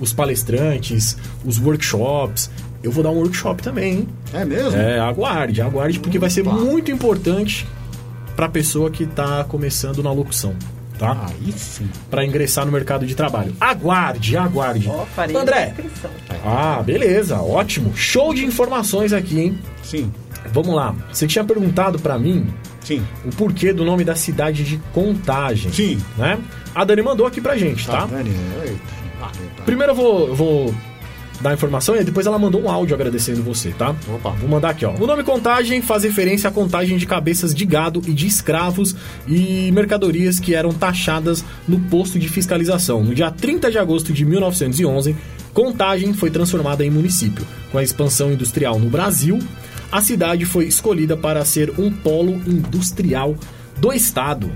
os 0.00 0.12
palestrantes, 0.12 1.16
os 1.44 1.58
workshops. 1.58 2.50
Eu 2.82 2.90
vou 2.92 3.02
dar 3.02 3.10
um 3.10 3.16
workshop 3.16 3.62
também, 3.62 3.92
hein? 3.92 4.08
É 4.32 4.44
mesmo? 4.44 4.78
É, 4.78 4.98
aguarde, 5.00 5.62
aguarde, 5.62 5.98
porque 5.98 6.18
vai 6.18 6.28
ser 6.28 6.44
muito 6.44 6.90
importante 6.90 7.66
pra 8.36 8.48
pessoa 8.48 8.90
que 8.90 9.06
tá 9.06 9.44
começando 9.44 10.02
na 10.02 10.12
locução, 10.12 10.54
tá? 10.98 11.26
Aí 11.28 11.52
sim. 11.52 11.88
Pra 12.10 12.24
ingressar 12.24 12.64
no 12.66 12.72
mercado 12.72 13.06
de 13.06 13.14
trabalho. 13.14 13.54
Aguarde, 13.60 14.36
aguarde. 14.36 14.88
Ó, 14.88 15.04
faria 15.06 15.38
André. 15.38 15.74
Ah, 16.44 16.82
beleza, 16.84 17.40
ótimo. 17.40 17.96
Show 17.96 18.34
de 18.34 18.44
informações 18.44 19.12
aqui, 19.12 19.40
hein? 19.40 19.58
Sim. 19.82 20.12
Vamos 20.52 20.74
lá. 20.74 20.94
Você 21.12 21.26
tinha 21.26 21.44
perguntado 21.44 21.98
pra 21.98 22.18
mim 22.18 22.46
Sim. 22.80 23.02
o 23.24 23.30
porquê 23.30 23.72
do 23.72 23.84
nome 23.84 24.04
da 24.04 24.14
cidade 24.14 24.62
de 24.64 24.76
Contagem. 24.92 25.72
Sim. 25.72 25.98
Né? 26.16 26.38
A 26.74 26.84
Dani 26.84 27.02
mandou 27.02 27.26
aqui 27.26 27.40
pra 27.40 27.56
gente, 27.56 27.86
tá? 27.86 28.00
Tá, 28.00 28.06
Dani? 28.06 28.30
Eita. 28.64 28.78
Tá. 29.20 29.30
Primeiro 29.64 29.92
eu 29.92 29.96
vou, 29.96 30.28
eu 30.28 30.34
vou 30.34 30.74
dar 31.44 31.50
a 31.50 31.54
informação 31.54 31.94
e 31.94 32.02
depois 32.02 32.26
ela 32.26 32.38
mandou 32.38 32.62
um 32.62 32.70
áudio 32.70 32.94
agradecendo 32.94 33.42
você, 33.42 33.68
tá? 33.72 33.94
Opa. 34.08 34.30
Vou 34.30 34.48
mandar 34.48 34.70
aqui, 34.70 34.86
ó. 34.86 34.94
O 34.98 35.06
nome 35.06 35.22
Contagem 35.22 35.82
faz 35.82 36.02
referência 36.02 36.48
à 36.48 36.50
contagem 36.50 36.96
de 36.96 37.04
cabeças 37.06 37.54
de 37.54 37.66
gado 37.66 38.00
e 38.06 38.14
de 38.14 38.26
escravos 38.26 38.96
e 39.28 39.70
mercadorias 39.72 40.40
que 40.40 40.54
eram 40.54 40.72
taxadas 40.72 41.44
no 41.68 41.78
posto 41.78 42.18
de 42.18 42.30
fiscalização. 42.30 43.04
No 43.04 43.14
dia 43.14 43.30
30 43.30 43.70
de 43.70 43.76
agosto 43.78 44.10
de 44.10 44.24
1911, 44.24 45.14
Contagem 45.52 46.14
foi 46.14 46.30
transformada 46.30 46.82
em 46.84 46.88
município. 46.90 47.46
Com 47.70 47.76
a 47.76 47.82
expansão 47.82 48.32
industrial 48.32 48.78
no 48.78 48.88
Brasil, 48.88 49.38
a 49.92 50.00
cidade 50.00 50.46
foi 50.46 50.64
escolhida 50.64 51.14
para 51.14 51.44
ser 51.44 51.78
um 51.78 51.92
polo 51.92 52.32
industrial 52.46 53.36
do 53.78 53.92
estado. 53.92 54.50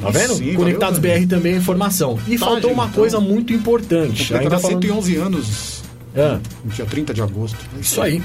Tá 0.00 0.10
vendo? 0.10 0.34
sim, 0.34 0.54
Conectados 0.54 0.98
valeu, 0.98 1.20
BR 1.20 1.26
também 1.28 1.54
é 1.54 1.56
informação. 1.56 2.18
E 2.26 2.38
Tá, 2.38 2.46
faltou 2.46 2.70
gente, 2.70 2.72
uma 2.74 2.84
então. 2.86 2.94
coisa 3.00 3.20
muito 3.20 3.52
importante. 3.52 4.24
Completará 4.32 4.58
falando- 4.58 4.82
111 4.82 5.16
anos 5.16 5.73
É, 6.14 6.38
no 6.64 6.70
dia 6.70 6.86
30 6.86 7.12
de 7.12 7.22
agosto. 7.22 7.58
isso 7.80 8.00
aí. 8.00 8.22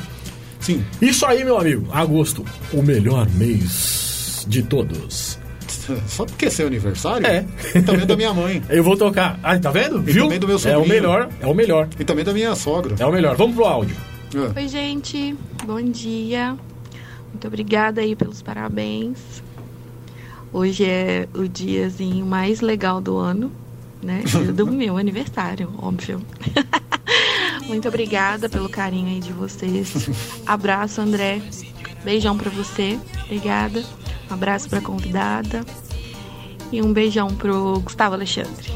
Sim. 0.60 0.84
Isso 1.02 1.26
aí, 1.26 1.44
meu 1.44 1.58
amigo. 1.58 1.88
Agosto, 1.92 2.46
o 2.74 2.82
melhor 2.82 3.28
mês 3.32 4.46
de 4.48 4.62
todos. 4.62 5.40
Só 6.08 6.26
porque 6.26 6.46
é 6.46 6.50
seu 6.50 6.68
aniversário? 6.68 7.26
É. 7.26 7.46
E 7.74 7.82
também 7.82 8.06
da 8.06 8.16
minha 8.16 8.34
mãe. 8.34 8.62
Eu 8.70 8.84
vou 8.84 8.96
tocar. 8.96 9.40
Ah, 9.42 9.58
tá 9.58 9.72
vendo? 9.72 10.00
E 10.08 10.12
Viu? 10.12 10.24
também 10.24 10.40
do 10.40 10.48
meu 10.48 10.58
é 10.58 10.60
sobrinho. 10.60 10.84
o 10.84 10.88
melhor, 10.88 11.30
é 11.40 11.48
o 11.48 11.54
melhor. 11.54 11.88
E 12.00 12.04
também 12.04 12.24
da 12.24 12.34
minha 12.34 12.54
sogra. 12.56 12.96
É 13.00 13.06
o 13.06 13.12
melhor. 13.12 13.36
Vamos 13.36 13.56
pro 13.56 13.66
áudio. 13.66 13.96
É. 14.36 14.60
Oi, 14.60 14.68
gente. 14.68 15.36
Bom 15.66 15.82
dia. 15.82 16.56
Muito 17.30 17.48
obrigada 17.48 18.02
aí 18.02 18.16
pelos 18.16 18.42
parabéns. 18.42 19.18
Hoje 20.52 20.86
é 20.86 21.28
o 21.34 21.48
diazinho 21.48 22.26
mais 22.26 22.60
legal 22.62 23.00
do 23.00 23.18
ano, 23.18 23.52
né? 24.02 24.24
Do 24.54 24.68
meu 24.68 24.98
aniversário, 24.98 25.70
óbvio. 25.80 26.22
Muito 27.70 27.88
obrigada 27.88 28.50
pelo 28.50 28.68
carinho 28.68 29.08
aí 29.08 29.20
de 29.20 29.32
vocês. 29.32 30.10
Abraço, 30.46 31.00
André. 31.00 31.40
Beijão 32.04 32.36
pra 32.38 32.50
você. 32.50 33.00
Obrigada. 33.26 33.84
Um 34.30 34.34
abraço 34.34 34.68
pra 34.70 34.82
convidada. 34.82 35.64
E 36.72 36.82
um 36.82 36.92
beijão 36.92 37.28
pro 37.30 37.80
Gustavo 37.80 38.16
Alexandre. 38.16 38.72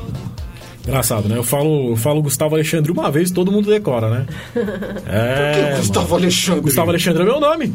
Engraçado, 0.88 1.28
né? 1.30 1.38
Eu 1.38 1.44
falo, 1.44 1.92
eu 1.92 1.96
falo 1.96 2.22
Gustavo 2.22 2.56
Alexandre 2.56 2.92
uma 2.92 3.10
vez, 3.10 3.32
todo 3.32 3.52
mundo 3.52 3.70
decora, 3.70 4.10
né? 4.10 4.26
É. 5.08 5.54
Por 5.54 5.72
que 5.72 5.78
Gustavo 5.78 6.06
mano. 6.10 6.16
Alexandre? 6.24 6.62
Gustavo 6.62 6.90
Alexandre 6.90 7.22
é 7.22 7.26
meu 7.26 7.40
nome. 7.40 7.74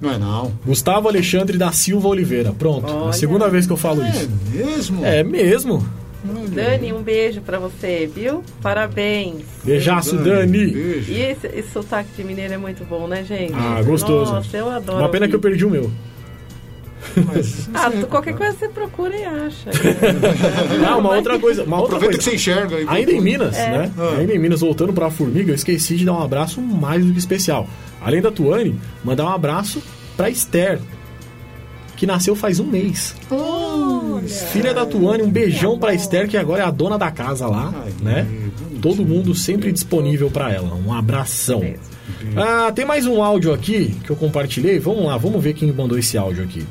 Não 0.00 0.12
é 0.12 0.18
não. 0.18 0.52
Gustavo 0.64 1.08
Alexandre 1.08 1.56
da 1.58 1.72
Silva 1.72 2.06
Oliveira. 2.08 2.52
Pronto. 2.52 2.86
É 2.86 2.90
a 2.90 2.94
Olha. 2.94 3.12
segunda 3.12 3.48
vez 3.48 3.66
que 3.66 3.72
eu 3.72 3.76
falo 3.76 4.02
É 4.02 4.10
isso. 4.10 4.28
mesmo? 4.52 5.04
É 5.04 5.24
mesmo. 5.24 5.88
Dani, 6.24 6.92
um 6.92 7.02
beijo 7.02 7.40
pra 7.40 7.58
você, 7.58 8.10
viu? 8.12 8.42
Parabéns. 8.60 9.42
Beijaço, 9.64 10.16
Dani. 10.16 10.66
Beijo. 10.66 11.12
E 11.12 11.20
esse, 11.20 11.46
esse 11.46 11.70
sotaque 11.70 12.08
de 12.16 12.24
mineiro 12.24 12.54
é 12.54 12.58
muito 12.58 12.84
bom, 12.84 13.06
né, 13.06 13.24
gente? 13.24 13.52
Ah, 13.54 13.80
gostoso. 13.82 14.32
Nossa, 14.32 14.56
eu 14.56 14.68
adoro. 14.68 14.98
Uma 14.98 15.08
pena 15.08 15.28
que 15.28 15.34
eu 15.34 15.38
ouvir. 15.38 15.50
perdi 15.50 15.64
o 15.64 15.70
meu. 15.70 15.90
Mas, 17.24 17.68
Ah, 17.74 17.90
qualquer 18.10 18.34
coisa 18.36 18.52
você 18.58 18.68
procura 18.68 19.16
e 19.16 19.24
acha. 19.24 19.70
Ah, 20.86 20.96
uma 20.96 21.14
outra 21.14 21.38
coisa. 21.38 21.62
Uma 21.64 21.76
outra 21.80 21.96
Aproveita 21.96 22.22
coisa. 22.22 22.36
que 22.36 22.44
você 22.44 22.50
enxerga 22.52 22.76
aí. 22.76 22.84
Ainda 22.88 23.12
em 23.12 23.20
Minas, 23.20 23.56
É. 23.56 23.70
né? 23.70 23.92
Ah. 23.96 24.16
Ainda 24.18 24.34
em 24.34 24.38
Minas, 24.38 24.60
voltando 24.60 24.92
pra 24.92 25.08
Formiga, 25.10 25.52
eu 25.52 25.54
esqueci 25.54 25.96
de 25.96 26.04
dar 26.04 26.14
um 26.14 26.22
abraço 26.22 26.60
mais 26.60 27.04
do 27.06 27.12
que 27.12 27.18
especial. 27.18 27.68
Além 28.00 28.20
da 28.20 28.30
Tuane, 28.32 28.78
mandar 29.04 29.24
um 29.24 29.32
abraço 29.32 29.80
pra 30.16 30.28
Esther, 30.28 30.80
que 31.96 32.06
nasceu 32.06 32.34
faz 32.34 32.58
um 32.60 32.66
mês. 32.66 33.14
Filha 34.26 34.74
da 34.74 34.84
Tuane, 34.86 35.22
um 35.22 35.30
beijão 35.30 35.78
pra 35.78 35.94
Esther, 35.94 36.28
que 36.28 36.36
agora 36.36 36.62
é 36.62 36.66
a 36.66 36.70
dona 36.70 36.98
da 36.98 37.10
casa 37.10 37.46
lá, 37.46 37.72
né? 38.02 38.26
Todo 38.80 39.04
mundo 39.04 39.34
sempre 39.34 39.72
disponível 39.72 40.30
pra 40.30 40.52
ela. 40.52 40.74
Um 40.74 40.92
abração. 40.92 41.62
Ah, 42.36 42.70
tem 42.72 42.84
mais 42.84 43.06
um 43.06 43.22
áudio 43.22 43.52
aqui 43.52 43.96
que 44.04 44.10
eu 44.10 44.16
compartilhei. 44.16 44.78
Vamos 44.78 45.04
lá, 45.04 45.16
vamos 45.16 45.42
ver 45.42 45.52
quem 45.54 45.72
mandou 45.72 45.98
esse 45.98 46.16
áudio 46.16 46.44
aqui. 46.44 46.66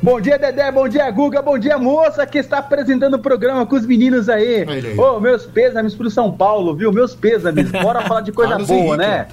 Bom 0.00 0.20
dia, 0.20 0.38
Dedé. 0.38 0.70
Bom 0.70 0.88
dia, 0.88 1.10
Guga. 1.10 1.42
Bom 1.42 1.58
dia, 1.58 1.76
moça 1.76 2.24
que 2.24 2.38
está 2.38 2.58
apresentando 2.58 3.14
o 3.14 3.18
programa 3.18 3.66
com 3.66 3.74
os 3.74 3.84
meninos 3.84 4.28
aí. 4.28 4.64
Ô, 4.96 5.18
meus 5.18 5.44
pêsames 5.44 5.94
pro 5.94 6.08
São 6.08 6.30
Paulo, 6.30 6.74
viu? 6.76 6.92
Meus 6.92 7.14
pêsames. 7.14 7.70
Bora 7.70 8.02
falar 8.02 8.20
de 8.20 8.30
coisa 8.30 8.58
boa, 8.64 8.96
né? 8.96 9.26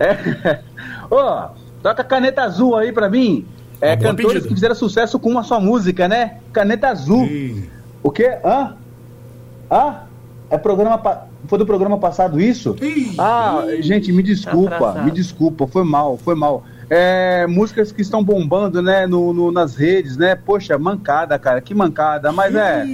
É. 0.00 0.60
Ô, 1.10 1.48
toca 1.82 2.02
caneta 2.02 2.42
azul 2.42 2.74
aí 2.76 2.92
pra 2.92 3.10
mim. 3.10 3.44
É, 3.80 3.90
Uma 3.90 3.96
cantores 3.98 4.32
pedida. 4.32 4.48
que 4.48 4.54
fizeram 4.54 4.74
sucesso 4.74 5.18
com 5.18 5.28
uma 5.30 5.42
só 5.42 5.60
música, 5.60 6.08
né? 6.08 6.38
Caneta 6.52 6.88
azul. 6.88 7.28
O 8.02 8.10
quê? 8.10 8.38
Hã? 8.44 8.74
Hã? 9.70 9.96
É 10.48 10.56
programa. 10.58 10.96
pa- 10.98 11.26
Foi 11.48 11.58
do 11.58 11.66
programa 11.66 11.98
passado 11.98 12.40
isso? 12.40 12.74
Ih. 12.80 13.14
Ah, 13.18 13.64
gente, 13.80 14.12
me 14.12 14.22
desculpa, 14.22 14.74
atrasado. 14.76 15.04
me 15.04 15.10
desculpa, 15.10 15.66
foi 15.66 15.84
mal, 15.84 16.16
foi 16.16 16.34
mal. 16.34 16.64
É, 16.88 17.46
músicas 17.48 17.90
que 17.92 18.00
estão 18.00 18.22
bombando, 18.22 18.80
né, 18.80 19.06
no, 19.06 19.32
no- 19.32 19.50
nas 19.52 19.74
redes, 19.76 20.16
né? 20.16 20.34
Poxa, 20.36 20.78
mancada, 20.78 21.38
cara, 21.38 21.60
que 21.60 21.74
mancada. 21.74 22.30
Mas 22.32 22.54
é, 22.54 22.84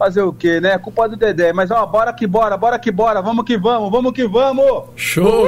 fazer 0.00 0.22
o 0.22 0.32
quê, 0.32 0.60
né? 0.60 0.78
Culpa 0.78 1.06
do 1.06 1.14
Dedé. 1.14 1.52
Mas 1.52 1.70
ó, 1.70 1.84
bora 1.84 2.10
que 2.10 2.26
bora, 2.26 2.56
bora 2.56 2.78
que 2.78 2.90
bora, 2.90 3.20
vamos 3.20 3.44
que 3.44 3.58
vamos, 3.58 3.90
vamos 3.90 4.12
que 4.12 4.26
vamos! 4.26 4.84
Show! 4.96 5.46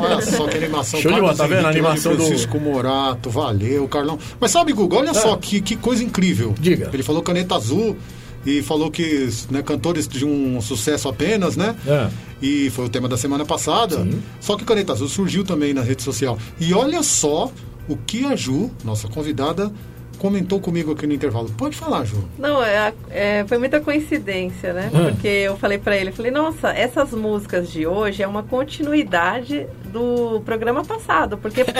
Olha 0.00 0.20
só 0.20 0.46
que 0.46 0.58
animação. 0.62 1.00
Show 1.00 1.12
de 1.12 1.20
bola, 1.20 1.34
tá 1.34 1.46
vendo? 1.46 1.66
A 1.66 1.70
animação 1.70 2.12
do- 2.14 2.18
Francisco 2.24 2.60
Morato, 2.60 3.30
valeu, 3.30 3.88
Carlão. 3.88 4.18
Mas 4.38 4.50
sabe, 4.50 4.72
Guga, 4.74 4.98
olha 4.98 5.14
só 5.14 5.34
que, 5.36 5.62
que 5.62 5.76
coisa 5.76 6.04
incrível. 6.04 6.54
Diga. 6.60 6.90
Ele 6.92 7.02
falou 7.02 7.22
caneta 7.22 7.54
azul 7.54 7.96
e 8.44 8.60
falou 8.60 8.90
que 8.90 9.30
né, 9.50 9.62
cantores 9.62 10.06
de 10.06 10.26
um 10.26 10.60
sucesso 10.60 11.08
apenas, 11.08 11.56
né? 11.56 11.74
É. 11.86 12.08
E 12.42 12.68
foi 12.70 12.84
o 12.84 12.88
tema 12.90 13.08
da 13.08 13.16
semana 13.16 13.46
passada. 13.46 14.06
Só 14.40 14.54
que 14.56 14.64
Caneta 14.66 14.92
Azul 14.92 15.08
surgiu 15.08 15.42
também 15.44 15.72
na 15.72 15.80
rede 15.80 16.02
social. 16.02 16.36
E 16.60 16.74
olha 16.74 17.02
só 17.02 17.50
o 17.88 17.96
que 17.96 18.26
a 18.26 18.36
Ju, 18.36 18.70
nossa 18.84 19.08
convidada, 19.08 19.72
comentou 20.18 20.60
comigo 20.60 20.92
aqui 20.92 21.06
no 21.06 21.12
intervalo. 21.12 21.50
Pode 21.56 21.76
falar, 21.76 22.04
Ju. 22.04 22.16
Não, 22.38 22.62
é, 22.62 22.92
é, 23.10 23.44
foi 23.46 23.58
muita 23.58 23.80
coincidência, 23.80 24.72
né? 24.72 24.90
Ah. 24.94 25.10
Porque 25.10 25.28
eu 25.28 25.56
falei 25.56 25.78
pra 25.78 25.96
ele, 25.96 26.12
falei, 26.12 26.30
nossa, 26.30 26.70
essas 26.70 27.10
músicas 27.12 27.70
de 27.70 27.86
hoje 27.86 28.22
é 28.22 28.26
uma 28.26 28.42
continuidade 28.42 29.66
do 29.92 30.40
programa 30.44 30.84
passado, 30.84 31.36
porque 31.38 31.64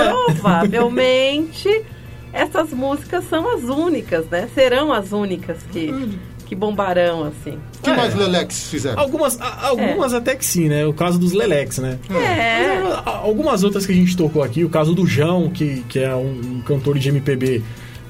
provavelmente 0.64 1.84
essas 2.32 2.70
músicas 2.72 3.24
são 3.28 3.48
as 3.54 3.62
únicas, 3.64 4.26
né? 4.26 4.48
Serão 4.54 4.92
as 4.92 5.12
únicas 5.12 5.58
que, 5.70 6.18
que 6.46 6.54
bombarão, 6.54 7.24
assim. 7.24 7.58
O 7.78 7.82
que 7.82 7.92
mais 7.92 8.14
Lelex 8.14 8.68
fizeram? 8.68 9.00
Algumas, 9.00 9.40
a- 9.40 9.68
algumas 9.68 10.12
até 10.12 10.34
que 10.34 10.44
sim, 10.44 10.68
né? 10.68 10.84
O 10.84 10.92
caso 10.92 11.18
dos 11.18 11.32
Lelex, 11.32 11.78
né? 11.78 11.98
É. 12.10 12.80
Mas, 12.82 13.02
Algumas 13.06 13.62
outras 13.62 13.86
que 13.86 13.92
a 13.92 13.94
gente 13.94 14.16
tocou 14.16 14.42
aqui, 14.42 14.64
o 14.64 14.68
caso 14.68 14.94
do 14.94 15.06
João, 15.06 15.48
que, 15.48 15.84
que 15.88 15.98
é 16.00 16.14
um, 16.14 16.56
um 16.56 16.60
cantor 16.62 16.98
de 16.98 17.08
MPB 17.08 17.62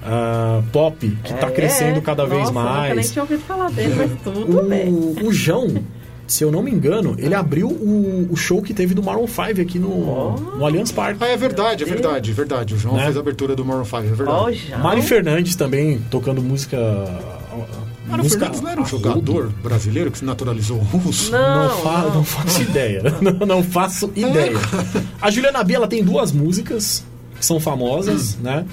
ah, 0.04 0.62
pop, 0.72 0.96
que 1.24 1.34
tá 1.34 1.46
É. 1.48 1.50
crescendo 1.50 2.02
cada 2.02 2.24
vez 2.26 2.50
Nossa, 2.50 2.52
Nunca 2.52 2.82
nem 2.86 2.94
mais. 2.96 3.10
tinha 3.12 3.22
ouvido 3.22 3.40
falar 3.42 3.70
dele, 3.70 3.94
mas 3.96 4.10
tudo 4.22 4.62
bem. 4.68 4.88
O, 4.88 5.26
o 5.28 5.32
João, 5.32 5.74
se 6.26 6.44
eu 6.44 6.50
não 6.52 6.62
me 6.62 6.70
engano, 6.70 7.14
ele 7.18 7.34
abriu 7.34 7.68
o, 7.68 8.28
o 8.30 8.36
show 8.36 8.60
que 8.62 8.72
teve 8.74 8.94
do 8.94 9.02
Maroon 9.02 9.26
5 9.26 9.60
aqui 9.60 9.78
no, 9.78 10.36
no 10.56 10.64
Allianz 10.64 10.92
Parque. 10.92 11.22
Ah, 11.24 11.28
é 11.28 11.36
verdade, 11.36 11.84
é 11.84 11.86
verdade, 11.86 12.30
é 12.30 12.34
verdade. 12.34 12.74
O 12.74 12.78
João 12.78 12.96
Né? 12.96 13.04
fez 13.04 13.16
a 13.16 13.20
abertura 13.20 13.56
do 13.56 13.64
Maroon 13.64 13.84
5, 13.84 13.96
é 13.96 14.02
verdade. 14.02 14.74
Mari 14.82 15.02
Fernandes 15.02 15.56
também 15.56 15.98
tocando 16.10 16.42
música. 16.42 16.76
Mário 18.06 18.22
música 18.24 18.40
Fernandes 18.40 18.60
não 18.60 18.70
era 18.70 18.80
um 18.82 18.86
jogador 18.86 19.48
brasileiro 19.62 20.10
que 20.10 20.18
se 20.18 20.24
naturalizou 20.26 20.76
russo? 20.78 21.32
Não, 21.32 21.70
fa- 21.78 22.10
não 22.14 22.22
faço 22.24 22.60
ideia. 22.62 23.02
Não, 23.22 23.46
não 23.46 23.62
faço 23.62 24.12
ideia. 24.14 24.52
A 25.22 25.30
Juliana 25.30 25.64
B, 25.64 25.72
ela 25.74 25.86
tem 25.88 26.04
duas 26.04 26.30
músicas 26.30 27.02
que 27.38 27.44
são 27.46 27.58
famosas, 27.58 28.36
né? 28.36 28.66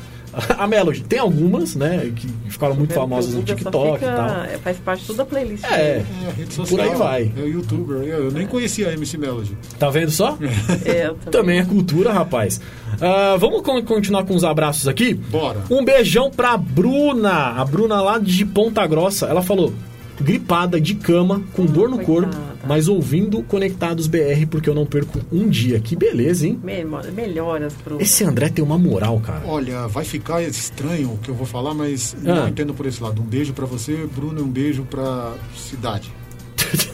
A 0.57 0.65
Melody 0.67 1.03
tem 1.03 1.19
algumas, 1.19 1.75
né? 1.75 2.11
Que 2.15 2.27
ficaram 2.49 2.75
muito 2.75 2.93
famosas 2.93 3.33
no 3.33 3.43
TikTok 3.43 3.99
fica- 3.99 4.11
e 4.11 4.15
tal. 4.15 4.43
é, 4.45 4.57
Faz 4.59 4.77
parte 4.77 5.05
toda 5.05 5.23
a 5.23 5.25
playlist. 5.25 5.63
É. 5.65 5.67
É, 5.69 6.05
rede 6.37 6.53
social. 6.53 6.79
Por 6.79 6.89
aí 6.91 6.95
vai. 6.97 7.31
É 7.37 7.41
o 7.41 7.47
youtuber. 7.47 7.97
Eu 8.03 8.31
nem 8.31 8.47
conhecia 8.47 8.89
a 8.89 8.93
MC 8.93 9.17
Melody. 9.17 9.57
Tá 9.77 9.89
vendo 9.89 10.11
só? 10.11 10.37
É, 10.85 11.07
eu 11.07 11.15
Também 11.31 11.59
é 11.59 11.65
cultura, 11.65 12.11
rapaz. 12.13 12.61
Ah, 13.01 13.35
vamos 13.39 13.61
con- 13.61 13.83
continuar 13.83 14.23
com 14.25 14.35
os 14.35 14.43
abraços 14.43 14.87
aqui? 14.87 15.13
Bora. 15.13 15.59
Um 15.69 15.83
beijão 15.83 16.29
pra 16.31 16.55
Bruna. 16.57 17.53
A 17.59 17.65
Bruna 17.65 18.01
lá 18.01 18.17
de 18.19 18.45
Ponta 18.45 18.85
Grossa. 18.87 19.25
Ela 19.27 19.41
falou: 19.41 19.73
gripada 20.19 20.79
de 20.79 20.95
cama, 20.95 21.41
com 21.53 21.65
dor 21.65 21.89
no 21.89 21.99
corpo, 21.99 22.35
mas 22.67 22.87
ouvindo 22.87 23.41
Conectados 23.43 24.07
BR, 24.07 24.45
porque 24.49 24.69
eu 24.69 24.75
não 24.75 24.85
perco 24.85 25.19
um 25.31 25.47
dia. 25.47 25.79
Que 25.79 25.95
beleza, 25.95 26.47
hein? 26.47 26.59
Me- 26.63 26.83
Melhoras 27.11 27.73
pro. 27.83 28.01
Esse 28.01 28.23
André 28.23 28.49
tem 28.49 28.63
uma 28.63 28.77
moral, 28.77 29.19
cara. 29.19 29.41
Olha, 29.45 29.87
vai 29.87 30.03
ficar 30.05 30.41
estranho 30.43 31.13
o 31.13 31.17
que 31.17 31.29
eu 31.29 31.35
vou 31.35 31.45
falar, 31.47 31.73
mas 31.73 32.15
Ah. 32.25 32.35
não 32.35 32.47
entendo 32.49 32.73
por 32.73 32.85
esse 32.85 33.01
lado. 33.01 33.21
Um 33.21 33.25
beijo 33.25 33.53
pra 33.53 33.65
você, 33.65 34.07
Bruno, 34.15 34.39
e 34.39 34.43
um 34.43 34.49
beijo 34.49 34.83
pra 34.83 35.33
cidade. 35.55 36.11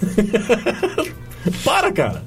Para, 1.63 1.91
cara. 1.91 2.23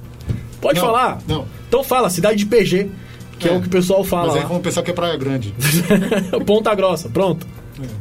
Pode 0.60 0.78
Não, 0.78 0.86
falar. 0.86 1.18
não. 1.26 1.46
Então 1.68 1.82
fala, 1.82 2.10
cidade 2.10 2.38
de 2.38 2.46
PG, 2.46 2.90
que 3.38 3.48
é, 3.48 3.52
É. 3.52 3.56
o 3.56 3.60
que 3.60 3.66
o 3.66 3.70
pessoal 3.70 4.04
fala. 4.04 4.28
Mas 4.32 4.42
aí 4.42 4.48
vamos 4.48 4.62
pensar 4.62 4.82
que 4.82 4.90
é 4.90 4.94
Praia 4.94 5.16
Grande. 5.16 5.54
Ponta 6.46 6.74
Grossa, 6.74 7.08
pronto. 7.08 7.46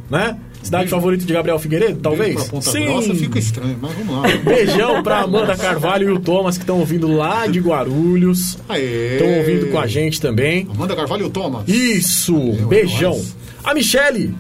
Né? 0.10 0.38
Cidade 0.64 0.90
favorita 0.90 1.26
de 1.26 1.34
Gabriel 1.34 1.58
Figueiredo, 1.58 2.00
talvez? 2.02 2.36
Beijo 2.36 2.50
pra 2.50 2.60
Ponta 2.60 2.80
Grossa 2.80 3.16
fica 3.16 3.40
estranho, 3.40 3.78
mas 3.82 3.92
vamos 3.94 4.16
lá. 4.16 4.24
Beijão 4.44 5.02
pra 5.02 5.20
Amanda 5.22 5.56
Carvalho 5.58 6.10
e 6.10 6.12
o 6.12 6.20
Thomas 6.20 6.58
que 6.58 6.64
estão 6.64 6.80
ouvindo 6.80 7.08
lá 7.08 7.48
de 7.48 7.60
Guarulhos. 7.60 8.58
Estão 8.70 9.38
ouvindo 9.38 9.72
com 9.72 9.80
a 9.80 9.88
gente 9.88 10.20
também. 10.22 10.68
Amanda 10.70 10.96
Carvalho 10.96 11.24
e 11.24 11.26
o 11.26 11.30
Thomas. 11.30 11.68
Isso! 11.68 12.36
beijão. 12.68 13.20
A 13.64 13.74
Michele. 13.74 14.36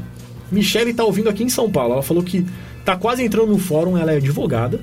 Michele 0.51 0.93
tá 0.93 1.03
ouvindo 1.03 1.29
aqui 1.29 1.43
em 1.43 1.49
São 1.49 1.69
Paulo. 1.71 1.93
Ela 1.93 2.03
falou 2.03 2.21
que 2.23 2.45
tá 2.83 2.95
quase 2.95 3.23
entrando 3.23 3.47
no 3.47 3.57
fórum, 3.59 3.97
ela 3.97 4.11
é 4.11 4.17
advogada. 4.17 4.79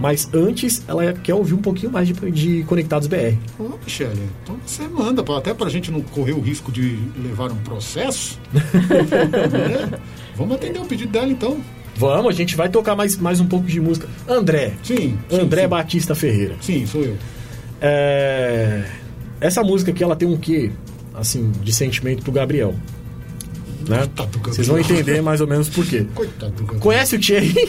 Mas 0.00 0.28
antes 0.34 0.82
ela 0.86 1.12
quer 1.12 1.34
ouvir 1.34 1.54
um 1.54 1.62
pouquinho 1.62 1.90
mais 1.90 2.06
de, 2.08 2.14
de 2.30 2.62
Conectados 2.64 3.06
BR. 3.08 3.34
Ô, 3.58 3.70
Michele, 3.84 4.28
então 4.42 4.56
você 4.64 4.82
manda, 4.88 5.22
pra- 5.22 5.38
até 5.38 5.54
pra 5.54 5.68
gente 5.68 5.90
não 5.90 6.00
correr 6.00 6.32
o 6.32 6.40
risco 6.40 6.70
de 6.70 6.98
levar 7.22 7.50
um 7.50 7.56
processo. 7.56 8.38
né? 8.52 9.98
Vamos 10.38 10.54
atender 10.54 10.78
o 10.78 10.84
pedido 10.84 11.10
dela 11.10 11.26
então. 11.28 11.58
Vamos, 11.96 12.32
a 12.32 12.36
gente 12.36 12.54
vai 12.54 12.68
tocar 12.68 12.94
mais, 12.94 13.16
mais 13.16 13.40
um 13.40 13.46
pouco 13.46 13.66
de 13.66 13.80
música. 13.80 14.08
André. 14.28 14.72
Sim. 14.84 15.18
André 15.32 15.66
Batista 15.66 16.14
Ferreira. 16.14 16.54
Sim, 16.60 16.86
sou 16.86 17.02
eu. 17.02 17.16
É, 17.80 18.84
Essa 19.40 19.62
música 19.64 19.90
aqui, 19.90 20.02
ela 20.04 20.14
tem 20.14 20.28
um 20.28 20.36
quê, 20.36 20.70
assim, 21.14 21.50
de 21.62 21.72
sentimento 21.72 22.22
pro 22.22 22.30
Gabriel. 22.30 22.74
Né? 23.88 24.08
Vocês 24.44 24.68
vão 24.68 24.78
entender 24.78 25.20
mais 25.22 25.40
ou 25.40 25.46
menos 25.48 25.68
por 25.68 25.84
quê. 25.84 26.06
Coitado 26.14 26.52
do 26.52 26.62
Gabriel. 26.62 26.80
Conhece 26.80 27.16
o 27.16 27.18
Thierry? 27.20 27.68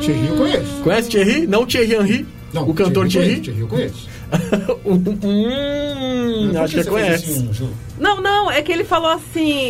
Thierry 0.00 0.26
eu 0.28 0.36
conheço. 0.36 0.82
Conhece 0.82 1.08
o 1.08 1.10
Thierry? 1.10 1.46
Não 1.46 1.62
o 1.62 1.66
Thierry 1.66 1.94
Henry? 1.94 2.26
Não, 2.52 2.68
o 2.68 2.74
cantor 2.74 3.06
Thierry 3.08 3.40
Thierry? 3.40 3.60
eu 3.60 3.68
conheço, 3.68 4.08
hum, 4.84 6.52
acho 6.58 6.74
que 6.74 6.82
você 6.84 6.90
conhece. 6.90 7.30
assim, 7.30 7.52
Ju? 7.52 7.68
Não, 7.98 8.20
não, 8.20 8.50
é 8.50 8.62
que 8.62 8.72
ele 8.72 8.84
falou 8.84 9.10
assim. 9.10 9.60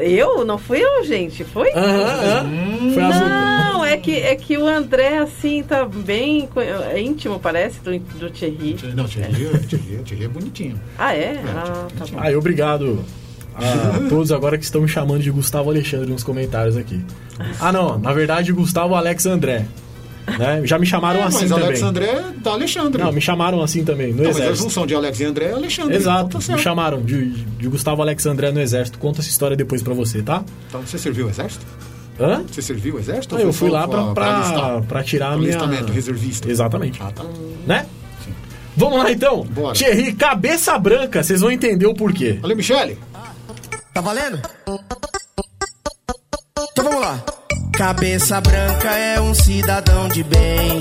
Eu? 0.00 0.44
Não 0.44 0.58
fui 0.58 0.78
eu, 0.78 1.04
gente? 1.04 1.44
Foi? 1.44 1.70
Aham, 1.72 2.02
aham. 2.02 2.94
Foi 2.94 3.02
azul. 3.02 3.28
Não, 3.28 3.84
é 3.84 3.96
que, 3.96 4.14
é 4.14 4.34
que 4.36 4.56
o 4.56 4.66
André, 4.66 5.18
assim, 5.18 5.62
tá 5.62 5.84
bem 5.84 6.48
é 6.90 7.00
íntimo, 7.00 7.38
parece, 7.38 7.80
do, 7.80 7.98
do 7.98 8.30
Thierry. 8.30 8.76
Não, 8.94 9.04
Thierry, 9.04 9.58
Thierry, 9.66 10.02
Thierry 10.04 10.24
é 10.24 10.28
bonitinho. 10.28 10.80
Ah, 10.98 11.14
é? 11.14 11.42
Ah, 11.48 11.88
tá 11.98 12.06
bom. 12.06 12.18
Aí, 12.18 12.36
obrigado 12.36 13.04
a 13.54 14.08
todos 14.08 14.32
agora 14.32 14.56
que 14.56 14.64
estão 14.64 14.80
me 14.80 14.88
chamando 14.88 15.22
de 15.22 15.30
Gustavo 15.30 15.70
Alexandre 15.70 16.10
nos 16.10 16.22
comentários 16.22 16.76
aqui. 16.76 17.04
Ah, 17.60 17.72
não, 17.72 17.98
na 17.98 18.12
verdade, 18.12 18.52
Gustavo 18.52 18.94
Alex 18.94 19.26
André. 19.26 19.66
Né? 20.38 20.62
Já 20.64 20.78
me 20.78 20.86
chamaram 20.86 21.20
É, 21.20 21.24
assim 21.24 21.40
mas 21.40 21.48
também. 21.50 21.64
Alex 21.66 21.82
André 21.82 22.06
é 22.06 22.22
da 22.40 22.50
Alexandre. 22.52 23.02
Não, 23.02 23.12
me 23.12 23.20
chamaram 23.20 23.60
assim 23.62 23.84
também, 23.84 24.12
no 24.12 24.18
Não, 24.18 24.24
mas 24.24 24.36
a 24.36 24.40
exército. 24.40 24.62
junção 24.64 24.86
de 24.86 24.94
Alex 24.94 25.18
e 25.20 25.24
André 25.24 25.46
é 25.46 25.52
Alexandre. 25.52 25.96
Exato, 25.96 26.26
Então 26.36 26.40
tá 26.40 26.52
me 26.54 26.58
chamaram 26.62 27.02
de, 27.02 27.30
de 27.30 27.68
Gustavo 27.68 28.02
Alex 28.02 28.24
André 28.26 28.50
no 28.52 28.60
exército. 28.60 28.98
Conta 28.98 29.20
essa 29.20 29.28
história 29.28 29.56
depois 29.56 29.82
pra 29.82 29.94
você, 29.94 30.22
tá? 30.22 30.44
Então 30.68 30.80
você 30.82 30.96
serviu 30.98 31.26
o 31.26 31.30
exército? 31.30 31.66
Hã? 32.20 32.44
Você 32.50 32.62
serviu 32.62 32.94
o 32.94 32.98
exército? 33.00 33.34
Ah, 33.34 33.38
ou 33.40 33.46
eu 33.46 33.52
fui 33.52 33.68
lá 33.70 33.88
pra, 33.88 34.12
pra, 34.14 34.36
alistar? 34.36 34.82
pra 34.82 35.02
tirar 35.02 35.32
a 35.32 35.36
minha... 35.36 35.50
Alistamento, 35.50 35.92
reservista. 35.92 36.48
Exatamente. 36.50 37.00
Ah, 37.02 37.10
tá. 37.10 37.24
Né? 37.66 37.86
Vamos 38.76 38.98
lá 38.98 39.10
então. 39.10 39.44
Bora. 39.44 39.74
Thierry, 39.74 40.12
cabeça 40.12 40.78
branca, 40.78 41.22
vocês 41.22 41.40
vão 41.40 41.50
entender 41.50 41.86
o 41.86 41.94
porquê. 41.94 42.38
Valeu, 42.40 42.56
Michele. 42.56 42.96
Tá 43.92 44.00
valendo? 44.00 44.40
Então 46.72 46.84
vamos 46.84 47.00
lá. 47.00 47.22
Cabeça 47.82 48.40
branca 48.40 48.90
é 48.90 49.20
um 49.20 49.34
cidadão 49.34 50.06
de 50.06 50.22
bem, 50.22 50.78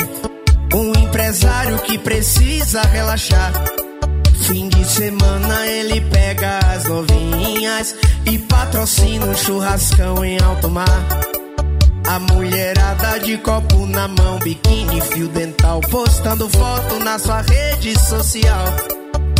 um 0.71 0.91
empresário 0.99 1.79
que 1.79 1.97
precisa 1.97 2.83
relaxar. 2.83 3.51
Fim 4.43 4.69
de 4.69 4.85
semana 4.85 5.65
ele 5.65 5.99
pega 5.99 6.59
as 6.59 6.85
novinhas 6.85 7.95
e 8.23 8.37
patrocina 8.37 9.25
um 9.25 9.35
churrascão 9.35 10.23
em 10.23 10.39
alto 10.43 10.69
mar. 10.69 11.07
A 12.07 12.19
mulherada 12.19 13.19
de 13.19 13.35
copo 13.39 13.87
na 13.87 14.07
mão, 14.07 14.37
biquíni, 14.37 15.01
fio 15.01 15.27
dental, 15.29 15.81
postando 15.81 16.47
foto 16.49 16.99
na 16.99 17.17
sua 17.17 17.41
rede 17.41 17.99
social. 17.99 18.75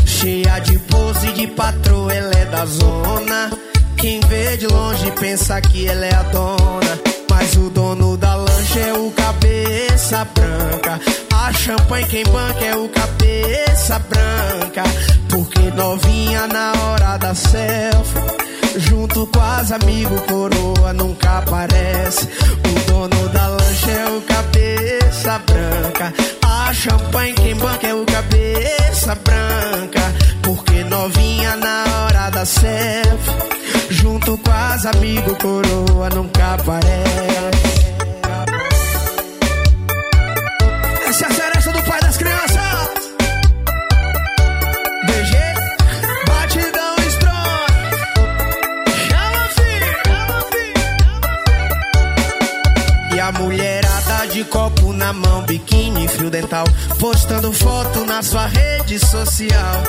Cheia 0.03 0.57
de 0.61 0.79
pose 0.79 1.31
de 1.33 1.45
patroa, 1.45 2.11
ela 2.11 2.33
é 2.33 2.45
da 2.45 2.65
zona. 2.65 3.51
Quem 3.97 4.19
vê 4.21 4.57
de 4.57 4.65
longe 4.65 5.11
pensa 5.11 5.61
que 5.61 5.87
ela 5.87 6.07
é 6.07 6.15
a 6.15 6.23
dona. 6.23 7.10
Mas 7.41 7.55
o 7.55 7.71
dono 7.71 8.15
da 8.17 8.35
lancha 8.35 8.79
é 8.79 8.93
o 8.93 9.09
cabeça 9.09 10.23
branca. 10.25 11.01
A 11.33 11.51
champanhe 11.51 12.05
quem 12.05 12.23
banca 12.25 12.63
é 12.63 12.75
o 12.75 12.87
cabeça 12.87 13.97
branca. 13.97 14.83
Porque 15.27 15.71
novinha 15.71 16.45
na 16.45 16.71
hora 16.83 17.17
da 17.17 17.33
selfie. 17.33 18.77
Junto 18.77 19.25
com 19.25 19.41
as 19.41 19.71
amigos, 19.71 20.21
coroa 20.27 20.93
nunca 20.93 21.39
aparece. 21.39 22.29
O 22.63 22.91
dono 22.91 23.29
da 23.29 23.47
lancha 23.47 23.89
é 23.89 24.05
o 24.05 24.21
cabeça 24.21 25.39
branca. 25.39 26.13
A 26.45 26.71
champanhe 26.75 27.33
quem 27.33 27.55
banca 27.55 27.87
é 27.87 27.95
o 27.95 28.05
cabeça 28.05 29.15
branca. 29.15 30.13
Porque 30.43 30.83
novinha 30.83 31.55
na 31.55 31.85
hora 32.05 32.29
da 32.29 32.45
selfie. 32.45 33.60
Junto 33.91 34.37
com 34.37 34.51
as 34.51 34.85
amigos, 34.85 35.37
coroa 35.37 36.09
nunca 36.11 36.53
aparece. 36.53 37.61
Essa 41.07 41.25
é 41.25 41.27
a 41.27 41.33
seresta 41.33 41.73
do 41.73 41.83
pai 41.83 41.99
das 41.99 42.15
crianças. 42.15 43.11
DG, 45.05 45.35
batidão 46.25 46.95
strong. 47.09 47.73
Chama 49.09 49.49
filho, 49.57 49.91
E 53.13 53.19
a 53.19 53.31
mulherada 53.33 54.27
de 54.31 54.45
copo 54.45 54.93
na 54.93 55.11
mão, 55.11 55.41
biquíni, 55.41 56.07
fio 56.07 56.29
dental, 56.29 56.63
postando 56.97 57.51
foto 57.51 58.05
na 58.05 58.21
sua 58.23 58.47
rede 58.47 58.97
social. 58.99 59.83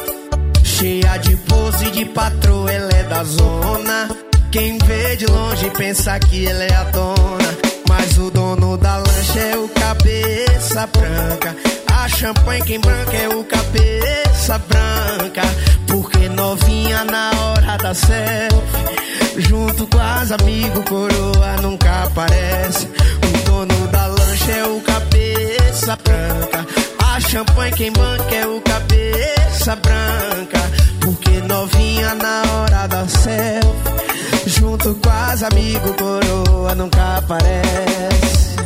Cheia 0.83 1.17
de 1.19 1.37
pose 1.37 1.93
de 1.93 2.05
patroa, 2.07 2.73
ela 2.73 2.93
é 2.93 3.05
da 3.05 3.23
zona. 3.23 4.09
Quem 4.51 4.79
vê 4.79 5.15
de 5.15 5.27
longe 5.27 5.71
pensa 5.79 6.19
que 6.19 6.45
ela 6.45 6.65
é 6.65 6.75
a 6.75 6.83
dona. 6.83 7.57
Mas 7.89 8.19
o 8.19 8.33
dono 8.33 8.77
da 8.77 8.97
lancha 8.97 9.39
é 9.39 9.57
o 9.57 9.69
cabeça 9.69 10.89
branca. 10.89 11.57
A 11.87 12.09
champanhe 12.09 12.65
quem 12.65 12.81
branca 12.81 13.17
é 13.17 13.29
o 13.29 13.45
cabeça 13.45 14.59
branca. 14.59 15.43
Porque 15.87 16.29
novinha 16.29 17.05
na 17.05 17.31
hora 17.31 17.77
da 17.77 17.95
selfie. 17.95 19.39
Junto 19.39 19.87
com 19.87 20.01
as 20.01 20.33
amigos, 20.33 20.85
coroa 20.85 21.63
nunca 21.63 22.03
aparece. 22.07 22.89
O 22.89 23.45
dono 23.45 23.87
da 23.87 24.07
lancha 24.07 24.51
é 24.51 24.65
o 24.65 24.81
cabeça 24.81 25.97
branca. 26.03 26.67
A 27.15 27.21
champanhe 27.21 27.73
quem 27.73 27.93
banca 27.93 28.35
é 28.35 28.47
o 28.47 28.59
cabeça 28.63 29.77
branca. 29.77 30.59
Porque 30.99 31.43
novinha 31.43 32.15
na 32.15 32.43
hora 32.55 32.87
da 32.87 33.07
selfie. 33.07 34.49
Junto 34.49 34.95
com 34.95 35.11
as 35.11 35.43
amigos, 35.43 35.95
coroa 35.95 36.75
nunca 36.75 37.19
aparece. 37.19 38.57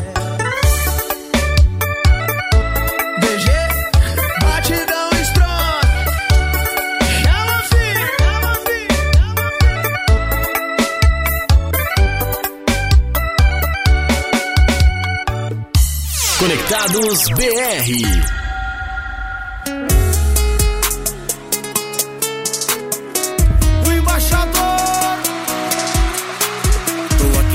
Conectados 16.47 17.24
BR. 17.30 18.36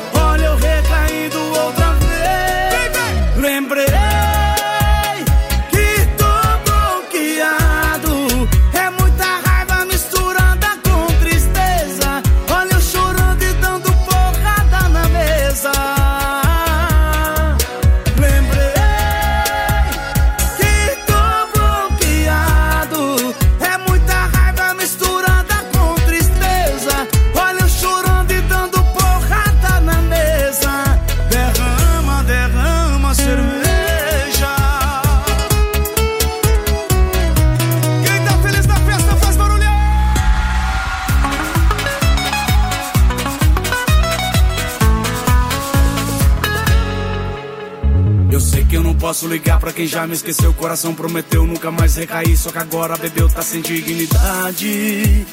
Ligar 49.28 49.60
pra 49.60 49.72
quem 49.72 49.86
já 49.86 50.06
me 50.06 50.14
esqueceu. 50.14 50.50
O 50.50 50.55
coração 50.55 50.94
prometeu 50.94 51.46
nunca 51.46 51.70
mais 51.70 51.96
recair. 51.96 52.36
Só 52.36 52.50
que 52.50 52.59
agora 52.59 52.96
bebeu, 52.96 53.28
tá 53.28 53.42
sem 53.42 53.60
dignidade. 53.60 55.26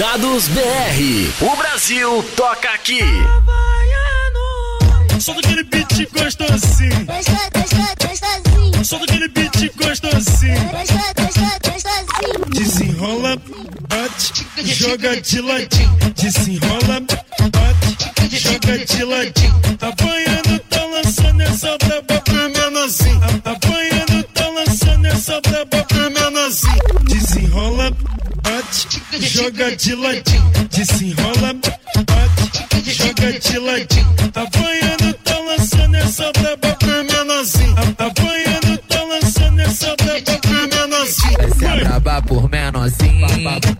Conectados 0.00 0.48
BR. 0.48 1.44
O 1.44 1.56
Brasil 1.56 2.24
toca 2.34 2.70
aqui. 2.70 3.00
Só 5.20 5.34
daquele 5.34 5.62
beat 5.64 6.08
gostosinho. 6.10 7.06
Só 8.82 8.98
daquele 8.98 9.28
beat 9.28 9.70
gostosinho. 9.76 10.70
Desenrola, 12.48 13.36
bate, 13.90 14.46
joga 14.64 15.20
de 15.20 15.42
ladinho. 15.42 15.98
Desenrola, 16.16 17.00
bate, 17.52 18.38
joga 18.38 18.78
de 18.78 19.04
ladinho. 19.04 19.60
Apanhando, 19.82 20.58
tá 20.70 20.82
lançando 20.82 21.42
essa 21.42 21.76
braba 21.76 22.22
pra 22.22 22.48
menorzinho. 22.48 23.20
Apanhando, 23.44 24.22
tá 24.32 24.48
lançando 24.48 25.04
essa 25.04 25.38
braba 25.42 25.84
pra 25.84 26.08
menorzinho. 26.08 26.99
Joga 29.18 29.76
de 29.76 29.94
ladinho. 29.94 30.50
Desenrola, 30.70 31.54
bate, 32.06 32.90
joga 32.92 33.38
de 33.38 33.58
ladinho. 33.58 34.14
Apanhando, 34.34 35.14
tá 35.24 35.38
lançando 35.38 35.94
essa 35.96 36.32
braba 36.32 36.76
pra 36.76 37.02
menorzinho. 37.04 37.74
Apanhando, 37.98 38.78
tá 38.88 39.02
lançando 39.04 39.60
essa 39.60 39.96
braba 39.96 40.38
pra 40.38 40.78
menorzinho. 40.78 41.36
Essa 41.40 41.66
é 41.66 41.80
braba 41.84 42.22
por 42.22 42.48
menorzinho, 42.50 43.26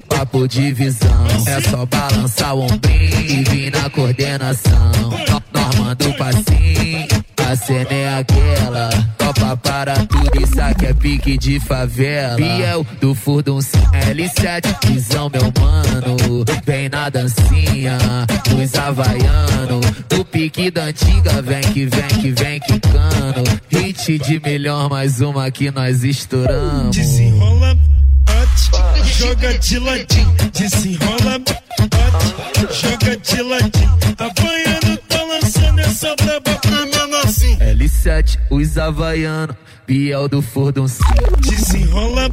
papo 0.09 0.49
de 0.49 0.73
visão. 0.73 1.27
É 1.47 1.61
só 1.71 1.87
balançar 1.87 2.55
o 2.55 2.63
ombrinho 2.63 3.21
e 3.21 3.45
vir 3.45 3.73
na 3.73 3.89
coordenação. 3.91 4.93
No- 4.95 5.41
Nós 5.53 5.75
manda 5.77 6.09
o 6.09 6.15
passinho, 6.15 7.07
a 7.51 7.57
cena 7.57 7.93
é 7.93 8.19
aquela. 8.21 8.91
Topa 9.19 9.57
para 9.57 9.95
tudo, 10.07 10.41
isso 10.41 10.61
aqui 10.61 10.87
é 10.87 10.95
pique 10.95 11.37
de 11.37 11.59
favela. 11.59 12.37
Biel 12.37 12.87
do 13.01 13.13
Furdunci, 13.13 13.77
L7, 13.93 14.87
visão 14.87 15.29
meu 15.29 15.53
mano. 15.61 16.45
Vem 16.65 16.89
na 16.89 17.09
dancinha, 17.09 17.99
dos 18.49 18.75
havaiano. 18.77 19.81
Do 20.09 20.25
pique 20.25 20.71
da 20.71 20.85
antiga, 20.85 21.43
vem 21.43 21.61
que 21.61 21.87
vem 21.87 22.09
que 22.21 22.31
vem 22.31 22.61
quicando. 22.61 23.43
Hit 23.69 24.19
de 24.19 24.41
melhor, 24.41 24.89
mais 24.89 25.21
uma 25.21 25.51
que 25.51 25.73
nós 25.73 26.05
estouramos. 26.05 26.97
Desenrola, 26.97 27.77
bate, 28.25 29.19
joga 29.19 29.59
de 29.59 29.79
ladinho. 29.81 30.37
Desenrola, 30.53 31.39
bate, 31.41 32.81
joga 32.81 33.17
de 33.17 33.43
ladinho. 33.43 33.99
Apanhando, 34.19 34.97
tá 35.09 35.23
lançando 35.25 35.81
essa 35.81 36.15
braba 36.15 36.55
pra 36.61 37.00
menorzinho. 37.41 37.59
L7, 37.59 38.39
os 38.51 38.79
havaiano, 38.79 39.57
Biel 39.87 40.29
do 40.29 40.43
Furdunci. 40.43 40.99
Desenrola, 41.41 42.29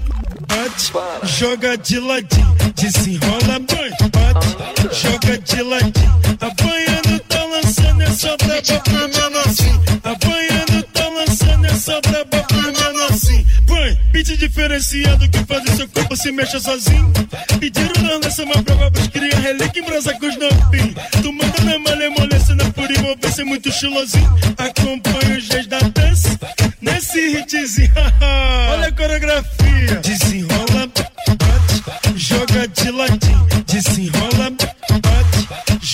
bate, 0.48 0.92
joga 1.24 1.78
de 1.78 2.00
ladinho. 2.00 2.56
Desenrola, 2.76 3.60
bate, 3.60 4.96
joga 4.96 5.38
de 5.38 5.62
ladinho. 5.64 6.18
Apanhando, 6.40 7.20
tá 7.22 7.27
lançando 7.50 8.02
essa 8.02 8.38
braba 8.38 8.80
pra 8.82 9.08
menorzinho. 9.08 9.82
Apanhando, 10.04 10.84
tá 10.94 11.08
lançando 11.10 11.66
essa 11.66 12.02
braba 12.02 12.44
pra 12.44 12.62
menorzinho. 12.62 13.46
Põe, 13.66 13.98
beat 14.12 14.38
diferenciado 14.38 15.30
que 15.30 15.40
faz 15.46 15.64
o 15.64 15.76
seu 15.76 15.90
corpo 15.90 16.16
se 16.16 16.32
mexa 16.32 16.60
sozinho. 16.60 17.12
Pediram 17.60 18.02
na 18.04 18.18
lança 18.18 18.44
uma 18.44 18.62
prova 18.64 18.92
pros 18.92 19.08
cria 19.08 19.36
relíquia 19.40 19.82
em 19.82 19.86
brasa 19.86 20.14
com 20.20 20.28
os 20.28 20.38
novinhos. 20.38 20.96
Tu 21.22 21.34
manda 21.34 21.64
na 21.64 21.80
malemolência, 21.80 22.56
na 22.56 22.72
pura 22.72 22.92
envolvência, 22.92 23.46
muito 23.46 23.70
estilosinho. 23.70 24.36
Acompanha 24.58 25.38
os 25.38 25.44
dias 25.46 25.68
da 25.68 25.80
dança 25.80 26.40
nesse 26.82 27.20
hitzinho. 27.38 27.92
Olha 28.72 28.88
a 28.88 28.92
coreografia. 28.92 29.96
Desenrola, 30.02 30.88
bate, 30.88 32.18
joga 32.18 32.68
de 32.68 32.92
ladinho. 32.92 33.48
Desenrola, 33.66 34.50
bate, 34.52 34.67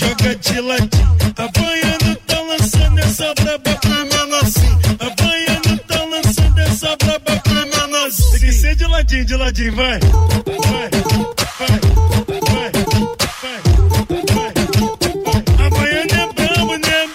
joga 0.04 0.36
de 0.36 0.60
ladinho. 0.62 1.18
Apanhando, 1.38 2.16
tá 2.28 2.42
lançando 2.42 3.00
essa 3.00 3.34
braba 3.36 3.76
pra 3.82 4.06
menorzinho. 4.06 4.80
Apanhando, 5.00 5.80
tá 5.88 6.04
lançando 6.06 6.60
essa 6.60 6.96
braba 6.98 7.42
pra 7.42 7.66
menorzinho. 7.66 8.32
Tem 8.32 8.40
que 8.40 8.52
ser 8.52 8.76
de 8.76 8.86
ladinho. 8.86 9.26
de 9.26 9.36
ladinho, 9.36 9.76
vai. 9.76 10.00
Vai, 10.00 10.90
vai, 11.60 11.80
vai, 12.50 12.72
vai, 14.34 14.52
vai. 15.26 15.68
Amanhã 15.68 16.02
é 16.12 16.34
brabo, 16.34 16.78
né? 16.78 17.10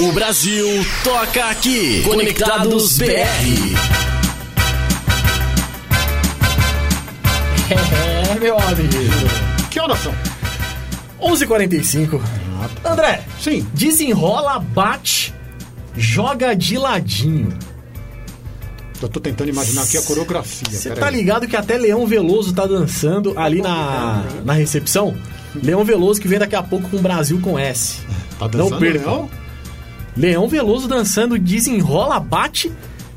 O 0.00 0.12
Brasil 0.12 0.66
toca 1.04 1.44
aqui. 1.46 2.02
Conectados 2.04 2.98
BR. 2.98 3.91
É, 7.74 8.38
meu 8.38 8.58
amigo. 8.58 8.88
Que 9.70 9.80
horas 9.80 9.98
são? 9.98 10.14
11h45. 11.20 12.20
André. 12.84 13.24
Sim. 13.40 13.66
Desenrola, 13.72 14.58
bate, 14.58 15.32
joga 15.96 16.54
de 16.54 16.76
ladinho. 16.76 17.48
Eu 19.00 19.08
tô 19.08 19.18
tentando 19.18 19.48
imaginar 19.48 19.82
aqui 19.82 19.96
a 19.96 20.02
coreografia. 20.02 20.78
Você 20.78 20.90
tá 20.90 21.08
aí. 21.08 21.16
ligado 21.16 21.48
que 21.48 21.56
até 21.56 21.76
Leão 21.76 22.06
Veloso 22.06 22.52
tá 22.52 22.66
dançando 22.66 23.36
ali 23.38 23.60
na, 23.60 24.24
na 24.44 24.52
recepção? 24.52 25.16
Leão 25.60 25.84
Veloso 25.84 26.20
que 26.20 26.28
vem 26.28 26.38
daqui 26.38 26.54
a 26.54 26.62
pouco 26.62 26.88
com 26.88 26.98
o 26.98 27.02
Brasil 27.02 27.40
com 27.40 27.58
S. 27.58 27.98
Tá 28.38 28.44
Não 28.44 28.64
dançando, 28.66 28.78
perca. 28.78 29.10
Leão? 29.10 29.30
Leão 30.16 30.48
Veloso 30.48 30.86
dançando, 30.86 31.38
desenrola, 31.38 32.20
bate 32.20 32.70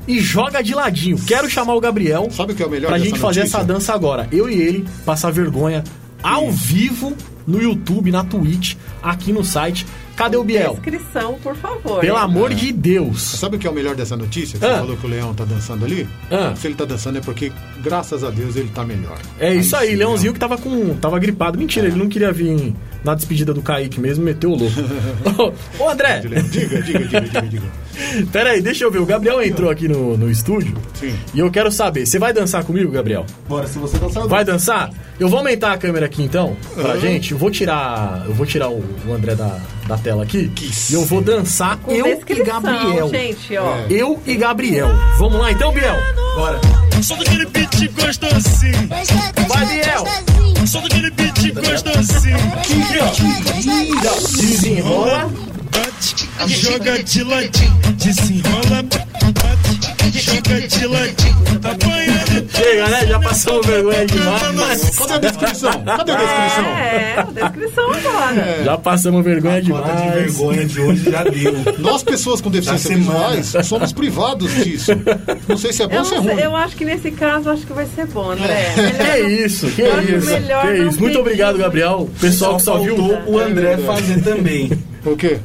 e 0.06 0.20
joga 0.20 0.62
de 0.62 0.74
ladinho. 0.74 1.18
Quero 1.26 1.48
chamar 1.50 1.74
o 1.74 1.80
Gabriel 1.80 2.28
Sabe 2.30 2.52
o 2.52 2.54
que 2.56 2.62
é 2.62 2.66
o 2.66 2.70
melhor 2.70 2.88
pra 2.88 2.98
gente 2.98 3.18
fazer 3.18 3.40
notícia? 3.40 3.58
essa 3.58 3.66
dança 3.66 3.94
agora. 3.94 4.28
Eu 4.30 4.48
e 4.48 4.54
ele 4.60 4.86
passar 5.04 5.30
vergonha 5.30 5.82
ao 6.22 6.50
vivo 6.50 7.16
no 7.46 7.62
YouTube, 7.62 8.10
na 8.10 8.24
Twitch, 8.24 8.74
aqui 9.02 9.32
no 9.32 9.44
site. 9.44 9.86
Cadê 10.16 10.36
o 10.36 10.42
Biel? 10.42 10.72
Descrição, 10.72 11.34
por 11.42 11.54
favor. 11.54 12.00
Pelo 12.00 12.16
hein? 12.16 12.24
amor 12.24 12.54
de 12.54 12.72
Deus. 12.72 13.20
Sabe 13.20 13.56
o 13.56 13.58
que 13.58 13.66
é 13.66 13.70
o 13.70 13.74
melhor 13.74 13.94
dessa 13.94 14.16
notícia? 14.16 14.58
Que 14.58 14.64
Ah. 14.64 14.70
Você 14.72 14.78
falou 14.80 14.96
que 14.96 15.06
o 15.06 15.08
Leão 15.10 15.34
tá 15.34 15.44
dançando 15.44 15.84
ali? 15.84 16.08
Ah. 16.30 16.54
Se 16.56 16.66
ele 16.66 16.74
tá 16.74 16.86
dançando 16.86 17.18
é 17.18 17.20
porque, 17.20 17.52
graças 17.82 18.24
a 18.24 18.30
Deus, 18.30 18.56
ele 18.56 18.70
tá 18.74 18.82
melhor. 18.82 19.18
É 19.38 19.54
isso 19.54 19.76
aí, 19.76 19.90
sim, 19.90 19.96
Leãozinho 19.96 20.32
que 20.32 20.38
tava 20.40 20.56
com. 20.56 20.94
tava 20.94 21.18
gripado. 21.18 21.58
Mentira, 21.58 21.86
ele 21.86 21.96
não 21.96 22.08
queria 22.08 22.32
vir 22.32 22.74
na 23.06 23.14
despedida 23.14 23.54
do 23.54 23.62
Kaique 23.62 24.00
mesmo, 24.00 24.24
meteu 24.24 24.50
o 24.50 24.56
louco. 24.56 24.74
ô, 25.78 25.84
ô, 25.84 25.88
André! 25.88 26.20
Diga, 26.20 26.42
diga, 26.42 26.82
diga, 26.82 27.20
diga, 27.20 27.42
diga. 27.42 27.66
Pera 28.32 28.50
aí, 28.50 28.60
deixa 28.60 28.84
eu 28.84 28.90
ver. 28.90 28.98
O 28.98 29.06
Gabriel 29.06 29.42
entrou 29.42 29.70
aqui 29.70 29.88
no, 29.88 30.16
no 30.16 30.30
estúdio. 30.30 30.76
Sim. 30.94 31.14
E 31.32 31.38
eu 31.38 31.50
quero 31.50 31.70
saber, 31.70 32.04
você 32.04 32.18
vai 32.18 32.32
dançar 32.32 32.64
comigo, 32.64 32.90
Gabriel? 32.90 33.24
Bora, 33.48 33.66
se 33.66 33.78
você 33.78 33.96
dançar, 33.98 34.24
eu 34.24 34.28
Vai 34.28 34.44
dançar? 34.44 34.90
Eu 35.18 35.28
vou 35.28 35.38
aumentar 35.38 35.72
a 35.72 35.78
câmera 35.78 36.06
aqui 36.06 36.22
então, 36.22 36.56
pra 36.74 36.90
Aham. 36.92 37.00
gente. 37.00 37.32
Eu 37.32 37.38
vou 37.38 37.50
tirar. 37.50 38.24
Eu 38.26 38.34
vou 38.34 38.44
tirar 38.44 38.68
o, 38.68 38.84
o 39.06 39.12
André 39.14 39.34
da, 39.34 39.58
da 39.86 39.96
tela 39.96 40.24
aqui. 40.24 40.50
E 40.90 40.94
eu 40.94 41.04
vou 41.04 41.20
dançar 41.20 41.76
Com 41.78 41.92
eu 41.92 42.20
e 42.28 42.42
Gabriel. 42.42 43.08
gente, 43.08 43.56
ó. 43.56 43.76
É. 43.76 43.86
Eu 43.90 44.20
e 44.26 44.34
Gabriel. 44.34 44.88
Vamos 45.18 45.38
lá 45.40 45.52
então, 45.52 45.72
Biel? 45.72 45.96
Bora. 46.36 46.60
Beat 47.52 47.92
gostosinho. 47.92 48.88
Vai, 49.48 49.66
Biel! 49.66 50.04
Beat 51.16 51.54
gostosinho. 51.54 52.38
Desenrola. 54.36 55.30
Bate, 55.70 56.28
joga 56.48 57.02
de 57.02 57.22
ladinho. 57.22 57.72
Desenrola, 57.96 58.82
bate, 58.82 60.20
joga 60.20 60.66
de 60.66 60.86
ladinho. 60.86 61.36
Apanhando. 61.62 62.05
Chega, 62.56 62.88
né? 62.88 63.06
Já 63.06 63.20
passamos 63.20 63.66
vergonha 63.66 64.06
demais. 64.06 64.98
Cadê 64.98 65.12
a 65.12 65.18
descrição? 65.18 65.84
Cadê 65.84 66.12
a 66.12 66.16
descrição? 66.16 66.64
É, 66.64 67.26
descrição 67.34 67.92
agora. 67.92 68.64
Já 68.64 68.78
passamos 68.78 69.24
vergonha 69.24 69.60
demais. 69.60 70.02
de 70.02 70.10
vergonha 70.10 70.64
de 70.64 70.80
hoje 70.80 71.10
já 71.10 71.22
deu. 71.22 71.54
Nós, 71.78 72.02
pessoas 72.02 72.40
com 72.40 72.50
deficiência 72.50 72.96
visuais, 72.96 73.52
somos 73.64 73.92
privados 73.92 74.52
disso. 74.54 74.92
Não 75.46 75.56
sei 75.58 75.72
se 75.72 75.82
é 75.82 75.86
bom 75.86 75.98
ou 75.98 76.04
se 76.04 76.14
é 76.14 76.18
ruim. 76.18 76.40
eu 76.40 76.56
acho 76.56 76.76
que 76.76 76.84
nesse 76.84 77.10
caso 77.10 77.50
acho 77.50 77.66
que 77.66 77.72
vai 77.72 77.86
ser 77.94 78.06
bom, 78.06 78.30
André. 78.30 78.72
Que 78.96 79.44
isso, 79.44 79.70
que 79.70 79.82
acho 79.82 80.14
isso, 80.14 80.26
que 80.26 80.40
não 80.40 80.88
isso. 80.88 81.00
Muito 81.00 81.18
obrigado, 81.18 81.58
Gabriel. 81.58 82.08
Pessoal 82.20 82.56
que 82.56 82.62
só 82.62 82.78
viu 82.78 82.96
o 83.26 83.38
André 83.38 83.76
fazer 83.78 84.22
também. 84.22 84.70
O 85.04 85.16
quê? 85.16 85.38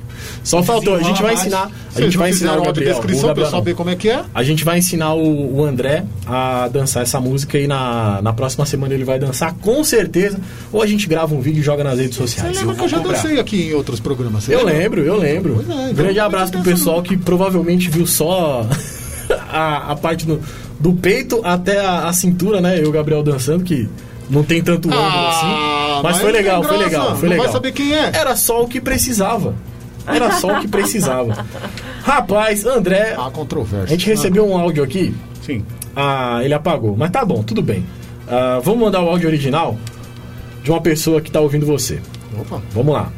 Só 0.44 0.64
faltou, 0.64 0.96
a 0.96 1.04
gente 1.04 1.22
vai 1.22 1.34
ensinar. 1.34 1.70
A 1.96 2.02
gente 2.02 2.18
vai 2.18 2.30
ensinar 2.32 2.58
o 2.58 2.64
Gabriel. 2.64 2.94
descrição 2.94 3.34
não. 3.34 3.46
saber 3.50 3.76
como 3.76 3.90
é 3.90 3.96
que 3.96 4.10
é? 4.10 4.24
A 4.34 4.44
gente 4.44 4.64
vai 4.64 4.80
ensinar 4.80 5.14
o, 5.14 5.58
o 5.58 5.64
André 5.64 6.04
a 6.26 6.68
dançar 6.68 7.04
essa 7.04 7.20
música 7.20 7.60
e 7.60 7.68
na, 7.68 8.22
na 8.22 8.34
próxima 8.34 8.66
semana 8.66 8.94
ele 8.94 9.04
vai 9.04 9.20
dançar 9.20 9.54
com 9.56 9.84
certeza. 9.84 10.40
Ou 10.72 10.82
a 10.82 10.88
gente 10.88 11.08
grava 11.08 11.36
um 11.36 11.42
vídeo 11.42 11.60
e 11.60 11.64
joga 11.64 11.84
nas 11.84 12.00
redes 12.00 12.18
Você 12.18 12.28
sociais. 12.40 12.58
lembra 12.58 12.76
que 12.76 12.82
eu 12.82 12.88
já 12.90 13.00
dancei 13.00 13.40
aqui 13.40 13.70
em 13.70 13.74
outros 13.74 14.00
programas? 14.00 14.44
você 14.46 14.56
Eu 14.56 14.66
lembro, 14.66 15.02
eu 15.02 15.18
lembro. 15.18 15.56
Pois 15.56 15.70
é, 15.70 15.84
então 15.84 15.94
Grande 15.94 16.20
abraço 16.20 16.52
pro 16.52 16.62
pessoal 16.64 17.04
que 17.04 17.16
provavelmente 17.18 17.90
viu 17.90 18.08
só 18.08 18.66
a, 19.52 19.92
a 19.92 19.96
parte 19.96 20.26
do, 20.26 20.42
do 20.80 20.94
peito 20.94 21.42
até 21.44 21.80
a, 21.80 22.08
a 22.08 22.14
cintura, 22.14 22.60
né? 22.62 22.80
Eu 22.80 22.86
e 22.86 22.88
o 22.88 22.92
Gabriel 22.92 23.22
dançando, 23.22 23.64
que 23.64 23.88
não 24.30 24.44
tem 24.44 24.62
tanto 24.64 24.88
ângulo 24.88 25.04
Ah, 25.04 25.30
assim. 25.30 26.02
Mas, 26.04 26.14
mas 26.14 26.22
foi 26.22 26.32
legal, 26.32 26.64
foi 26.64 26.78
legal, 26.78 27.16
foi 27.18 27.30
legal. 27.30 27.44
vai 27.46 27.54
saber 27.54 27.72
quem 27.74 27.94
é. 27.94 28.12
Era 28.14 28.36
só 28.36 28.64
o 28.64 28.68
que 28.68 28.82
precisava. 28.82 29.54
Era 30.14 30.32
só 30.32 30.58
o 30.58 30.62
que 30.62 30.68
precisava. 30.68 31.46
Rapaz, 32.04 32.66
André. 32.66 33.16
Há 33.18 33.30
controvérsia. 33.32 33.86
A 33.86 33.98
gente 33.98 34.08
recebeu 34.08 34.48
um 34.48 34.58
áudio 34.58 34.84
aqui. 34.84 35.14
Sim. 35.42 35.66
Ah, 35.96 36.40
ele 36.44 36.54
apagou. 36.54 36.96
Mas 36.96 37.12
tá 37.12 37.24
bom, 37.26 37.44
tudo 37.44 37.62
bem. 37.62 37.86
Ah, 38.28 38.60
vamos 38.64 38.82
mandar 38.82 39.02
o 39.02 39.10
áudio 39.10 39.28
original 39.28 39.78
de 40.64 40.72
uma 40.72 40.82
pessoa 40.82 41.22
que 41.22 41.32
tá 41.32 41.40
ouvindo 41.40 41.66
você. 41.66 42.00
Opa. 42.40 42.62
Vamos 42.72 42.94
lá. 42.94 43.12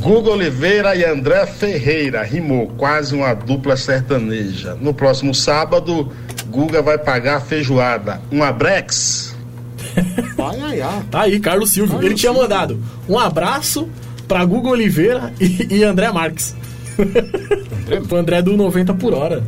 Guga 0.00 0.30
Oliveira 0.30 0.96
e 0.96 1.04
André 1.04 1.46
Ferreira, 1.46 2.22
rimou 2.24 2.66
quase 2.76 3.14
uma 3.14 3.32
dupla 3.32 3.76
sertaneja. 3.76 4.76
No 4.80 4.92
próximo 4.92 5.34
sábado, 5.34 6.10
Guga 6.48 6.82
vai 6.82 6.98
pagar 6.98 7.36
a 7.36 7.40
feijoada. 7.40 8.20
Um 8.30 8.42
abrex? 8.42 9.36
Ai, 9.96 10.60
ai, 10.60 10.80
ai. 10.80 11.02
Tá 11.10 11.20
aí, 11.22 11.38
Carlos 11.38 11.70
Silvio. 11.70 11.92
Carlos 11.92 12.06
ele 12.06 12.14
tinha 12.16 12.32
Silvio. 12.32 12.42
mandado 12.48 12.80
um 13.08 13.18
abraço 13.18 13.88
pra 14.26 14.44
Google 14.44 14.72
Oliveira 14.72 15.32
e, 15.40 15.78
e 15.78 15.84
André 15.84 16.10
Marques. 16.12 16.54
Pro 18.08 18.16
André 18.16 18.40
do 18.40 18.56
90 18.56 18.94
por 18.94 19.14
hora. 19.14 19.42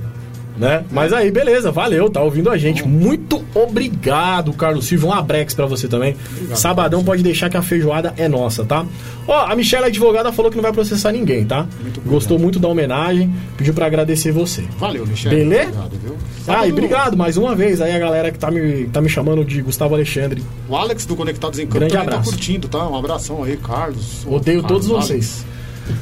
Né? 0.57 0.85
Mas 0.91 1.13
aí, 1.13 1.31
beleza, 1.31 1.71
valeu, 1.71 2.09
tá 2.09 2.23
ouvindo 2.23 2.51
a 2.51 2.57
gente. 2.57 2.87
Muito 2.87 3.45
obrigado, 3.55 4.53
Carlos 4.55 4.87
Silvio. 4.87 5.09
Um 5.09 5.13
abrex 5.13 5.55
pra 5.55 5.67
você 5.67 5.87
também. 5.87 6.17
Sabadão 6.55 7.05
pode 7.05 7.23
deixar 7.23 7.51
que 7.51 7.57
a 7.57 7.63
feijoada 7.63 8.15
é 8.17 8.27
nossa, 8.29 8.65
tá? 8.65 8.87
Ó, 9.29 9.47
a 9.47 9.55
Michelle, 9.55 9.85
advogada, 9.87 10.33
falou 10.33 10.51
que 10.51 10.57
não 10.57 10.63
vai 10.63 10.73
processar 10.73 11.13
ninguém, 11.13 11.45
tá? 11.45 11.67
Gostou 12.07 12.39
muito 12.39 12.59
da 12.59 12.69
homenagem, 12.69 13.35
pediu 13.57 13.75
pra 13.75 13.87
agradecer 13.87 14.33
você. 14.33 14.65
Valeu, 14.79 15.07
Michele. 15.07 15.37
Beleza? 15.37 15.69
Obrigado, 15.71 15.99
viu? 16.03 16.17
Ah, 16.49 16.67
e 16.67 16.73
obrigado 16.73 17.17
mais 17.17 17.37
uma 17.37 17.55
vez 17.55 17.81
aí 17.81 17.93
a 17.95 17.99
galera 17.99 18.31
que 18.31 18.39
tá 18.39 18.51
me, 18.51 18.87
tá 18.87 19.01
me 19.01 19.09
chamando 19.09 19.45
de 19.45 19.61
Gustavo 19.61 19.95
Alexandre. 19.95 20.43
O 20.69 20.77
Alex 20.77 21.05
do 21.05 21.17
Conectados 21.17 21.59
em 21.59 21.63
Campo 21.67 21.79
Grande 21.81 21.93
também 21.93 22.07
abraço. 22.09 22.31
tá 22.31 22.37
curtindo, 22.37 22.69
tá? 22.69 22.89
Um 22.89 22.97
abração 22.97 23.43
aí, 23.43 23.57
Carlos. 23.57 24.25
Odeio 24.27 24.63
Carlos, 24.63 24.87
todos 24.87 24.91
Alex. 24.91 25.07
vocês. 25.07 25.47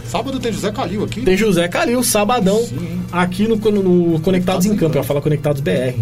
Sábado 0.06 0.39
tem 0.39 0.52
José 0.52 0.70
Calil 0.73 1.05
aqui. 1.05 1.23
Tem 1.23 1.36
José 1.36 1.69
Calil, 1.69 2.02
sabadão, 2.02 2.62
aqui 3.12 3.47
no, 3.48 3.56
no 3.56 4.20
Conectados 4.20 4.66
em 4.66 4.77
Campo. 4.77 4.97
Eu 4.97 5.01
ia 5.01 5.05
falar 5.05 5.20
Conectados 5.20 5.61
BR. 5.61 5.94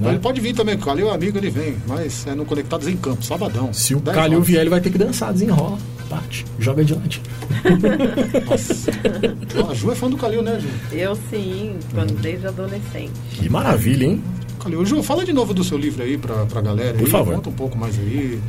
Mas 0.00 0.08
Ele 0.12 0.18
pode 0.20 0.40
vir 0.40 0.54
também, 0.54 0.74
o 0.74 0.78
Calil 0.78 1.08
é 1.08 1.14
amigo, 1.14 1.38
ele 1.38 1.50
vem. 1.50 1.76
Mas 1.86 2.26
é 2.26 2.34
no 2.34 2.44
Conectados 2.44 2.88
em 2.88 2.96
Campo, 2.96 3.24
sabadão. 3.24 3.72
Se 3.72 3.94
o 3.94 4.00
10 4.00 4.14
Calil 4.14 4.38
horas. 4.38 4.46
vier, 4.48 4.60
ele 4.60 4.70
vai 4.70 4.80
ter 4.80 4.90
que 4.90 4.98
dançar, 4.98 5.32
desenrola, 5.32 5.78
bate, 6.10 6.44
joga 6.58 6.84
de 6.84 6.94
ladinho. 6.94 7.22
A 9.70 9.74
Ju 9.74 9.92
é 9.92 9.94
fã 9.94 10.08
do 10.08 10.16
Calil, 10.16 10.42
né, 10.42 10.58
Ju? 10.60 10.68
Eu 10.92 11.16
sim, 11.30 11.76
quando 11.94 12.14
desde 12.20 12.46
adolescente. 12.46 13.12
Que 13.32 13.48
maravilha, 13.48 14.06
hein? 14.06 14.22
Calil, 14.60 14.84
Ju, 14.84 15.02
fala 15.02 15.24
de 15.24 15.32
novo 15.32 15.54
do 15.54 15.62
seu 15.64 15.78
livro 15.78 16.02
aí 16.02 16.18
pra, 16.18 16.46
pra 16.46 16.60
galera. 16.60 16.94
Por 16.94 17.04
aí, 17.04 17.10
favor. 17.10 17.34
Conta 17.34 17.50
um 17.50 17.54
pouco 17.54 17.78
mais 17.78 17.98
aí, 17.98 18.40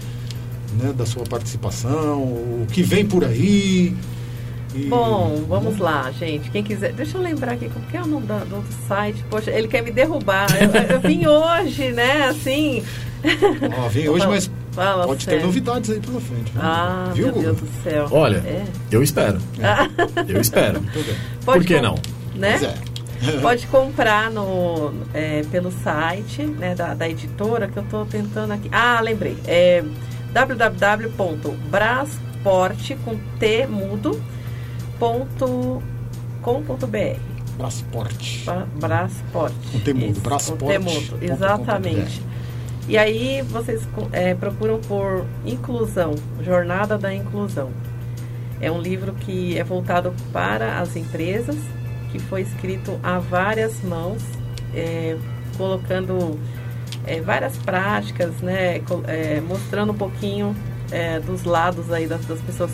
né, 0.82 0.94
da 0.98 1.06
sua 1.06 1.24
participação, 1.24 2.22
o 2.22 2.66
que 2.72 2.82
vem 2.82 3.06
por 3.06 3.24
aí. 3.24 3.96
E- 4.76 4.86
Bom, 4.86 5.44
vamos 5.48 5.78
lá, 5.80 6.12
gente. 6.12 6.50
Quem 6.52 6.64
quiser. 6.64 6.94
Deixa 6.94 7.18
eu 7.18 7.22
lembrar 7.22 7.54
aqui, 7.54 7.68
como 7.70 7.86
que 7.88 7.98
é 7.98 8.02
o 8.02 8.06
nome 8.08 8.28
do 8.28 8.34
outro 8.56 8.72
site? 8.88 9.24
Poxa, 9.30 9.50
ele 9.52 9.68
quer 9.68 9.82
me 9.82 9.92
derrubar. 9.92 10.48
Eu, 10.62 10.70
eu 10.96 11.00
vim 11.10 11.26
hoje, 11.26 11.92
né? 11.92 12.28
Assim. 12.28 12.84
Ó, 13.78 13.88
vem 13.90 14.08
hoje, 14.08 14.26
mas 14.28 14.50
fala 14.72 15.06
pode 15.08 15.26
ter 15.26 15.32
sério. 15.32 15.48
novidades 15.48 15.90
aí 15.90 16.00
pela 16.00 16.22
frente. 16.22 16.52
viu? 16.54 16.62
Ah, 16.64 17.12
Viu, 17.14 17.26
meu 17.26 17.34
Guga? 17.34 17.46
Deus 17.48 17.58
do 17.62 17.68
céu. 17.84 18.08
Olha, 18.12 18.38
É. 18.38 18.64
eu 18.92 19.02
espero. 19.04 19.40
Ah. 19.62 19.90
Eu 20.28 20.40
espero. 20.40 20.82
Por 21.44 21.66
que 21.66 21.82
não? 21.82 21.96
Né? 22.36 22.58
Pois 22.60 22.64
é. 22.64 22.76
Pode 23.42 23.68
comprar 23.68 24.32
no, 24.32 24.94
é, 25.14 25.42
pelo 25.52 25.70
site 25.84 26.42
né, 26.44 26.74
da, 26.74 26.94
da 26.94 27.10
editora 27.10 27.68
que 27.68 27.76
eu 27.78 27.84
estou 27.84 28.06
tentando 28.06 28.54
aqui. 28.54 28.70
Ah, 28.72 29.02
lembrei. 29.02 29.36
É 29.46 29.84
www.brasporte 30.32 32.96
com 33.04 33.18
T 33.40 33.68
ponto 35.00 35.82
com 36.42 36.62
ponto 36.64 36.86
br. 36.86 37.18
Brasporte. 37.58 38.44
Ba- 38.46 38.68
Brasporte. 38.76 39.56
Com 39.72 39.80
T 39.80 39.94
mudo, 39.94 40.12
Isso, 40.12 40.22
Brasporte 40.22 40.64
Com 40.64 40.68
T 40.68 40.80
mudo, 40.80 41.10
ponto 41.10 41.20
com 41.20 41.26
exatamente. 41.34 42.22
E 42.88 42.98
aí 42.98 43.42
vocês 43.44 43.88
é, 44.12 44.34
procuram 44.34 44.80
por 44.80 45.26
inclusão, 45.46 46.16
jornada 46.44 46.98
da 46.98 47.14
inclusão. 47.14 47.70
É 48.62 48.72
um 48.72 48.82
livro 48.82 49.14
que 49.14 49.58
é 49.58 49.64
voltado 49.64 50.14
para 50.34 50.80
as 50.80 50.96
empresas, 50.96 51.56
que 52.12 52.20
foi 52.20 52.42
escrito 52.42 53.00
a 53.04 53.20
várias 53.20 53.82
mãos, 53.84 54.22
é, 54.74 55.18
colocando 55.58 56.40
é, 57.06 57.22
várias 57.22 57.58
práticas, 57.58 58.36
né, 58.42 58.82
é, 59.08 59.40
mostrando 59.42 59.92
um 59.92 59.96
pouquinho 59.96 60.56
é, 60.92 61.20
dos 61.20 61.44
lados 61.44 61.92
aí 61.92 62.08
das, 62.08 62.26
das 62.26 62.40
pessoas, 62.42 62.72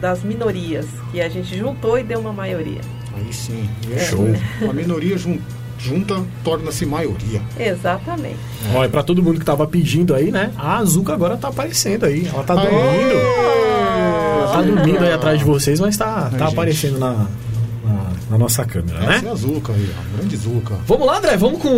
das 0.00 0.22
minorias, 0.22 0.86
que 1.12 1.20
a 1.20 1.28
gente 1.28 1.56
juntou 1.58 1.98
e 1.98 2.02
deu 2.02 2.20
uma 2.20 2.32
maioria. 2.32 2.80
Aí 3.16 3.32
sim. 3.32 3.68
É. 3.92 3.98
Show. 3.98 4.26
A 4.68 4.72
minoria 4.72 5.16
jun- 5.18 5.38
junta 5.78 6.22
torna-se 6.44 6.86
maioria. 6.86 7.40
Exatamente. 7.58 8.36
Olha, 8.74 8.88
pra 8.88 9.02
todo 9.02 9.22
mundo 9.22 9.38
que 9.40 9.44
tava 9.44 9.66
pedindo 9.66 10.14
aí, 10.14 10.30
né? 10.30 10.52
A 10.56 10.76
Azuka 10.78 11.12
agora 11.12 11.36
tá 11.36 11.48
aparecendo 11.48 12.04
aí. 12.06 12.26
Ela 12.32 12.44
tá 12.44 12.54
Aê! 12.54 12.68
dormindo. 12.70 13.18
Ela 14.38 14.48
tá 14.52 14.62
dormindo 14.62 15.04
aí 15.04 15.12
atrás 15.12 15.38
de 15.38 15.44
vocês, 15.44 15.80
mas 15.80 15.96
tá, 15.96 16.30
tá 16.30 16.30
gente. 16.30 16.42
aparecendo 16.52 16.98
na, 16.98 17.12
na, 17.84 18.06
na 18.30 18.38
nossa 18.38 18.64
câmera, 18.64 18.98
Essa 19.04 19.12
é 19.18 19.22
né? 19.22 19.30
a 19.30 19.34
Zuca 19.34 19.72
aí, 19.72 19.90
ó. 19.96 20.16
Grande 20.18 20.36
Zuca. 20.36 20.74
Vamos 20.86 21.06
lá, 21.06 21.18
André, 21.18 21.36
vamos 21.36 21.60
com 21.60 21.68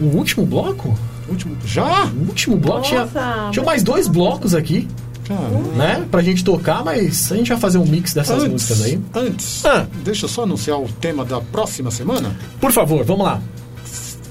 o 0.00 0.04
último 0.16 0.44
bloco? 0.46 0.96
Último. 1.28 1.56
Já? 1.64 2.06
O 2.06 2.26
último 2.28 2.56
bloco. 2.56 2.82
Tinha, 2.82 3.00
Nossa, 3.02 3.48
tinha 3.52 3.64
mais 3.64 3.82
dois 3.82 4.08
blocos 4.08 4.54
aqui, 4.54 4.88
Caramba. 5.28 5.58
né? 5.76 6.06
Pra 6.10 6.22
gente 6.22 6.42
tocar, 6.42 6.82
mas 6.84 7.30
a 7.30 7.36
gente 7.36 7.48
vai 7.50 7.58
fazer 7.58 7.78
um 7.78 7.84
mix 7.86 8.14
dessas 8.14 8.42
músicas 8.48 8.82
aí. 8.82 8.98
Antes, 9.14 9.64
Ah. 9.64 9.86
deixa 10.02 10.24
eu 10.24 10.28
só 10.28 10.42
anunciar 10.44 10.80
o 10.80 10.88
tema 10.88 11.24
da 11.24 11.40
próxima 11.40 11.90
semana. 11.90 12.34
Por 12.60 12.72
favor, 12.72 13.04
vamos 13.04 13.24
lá. 13.26 13.40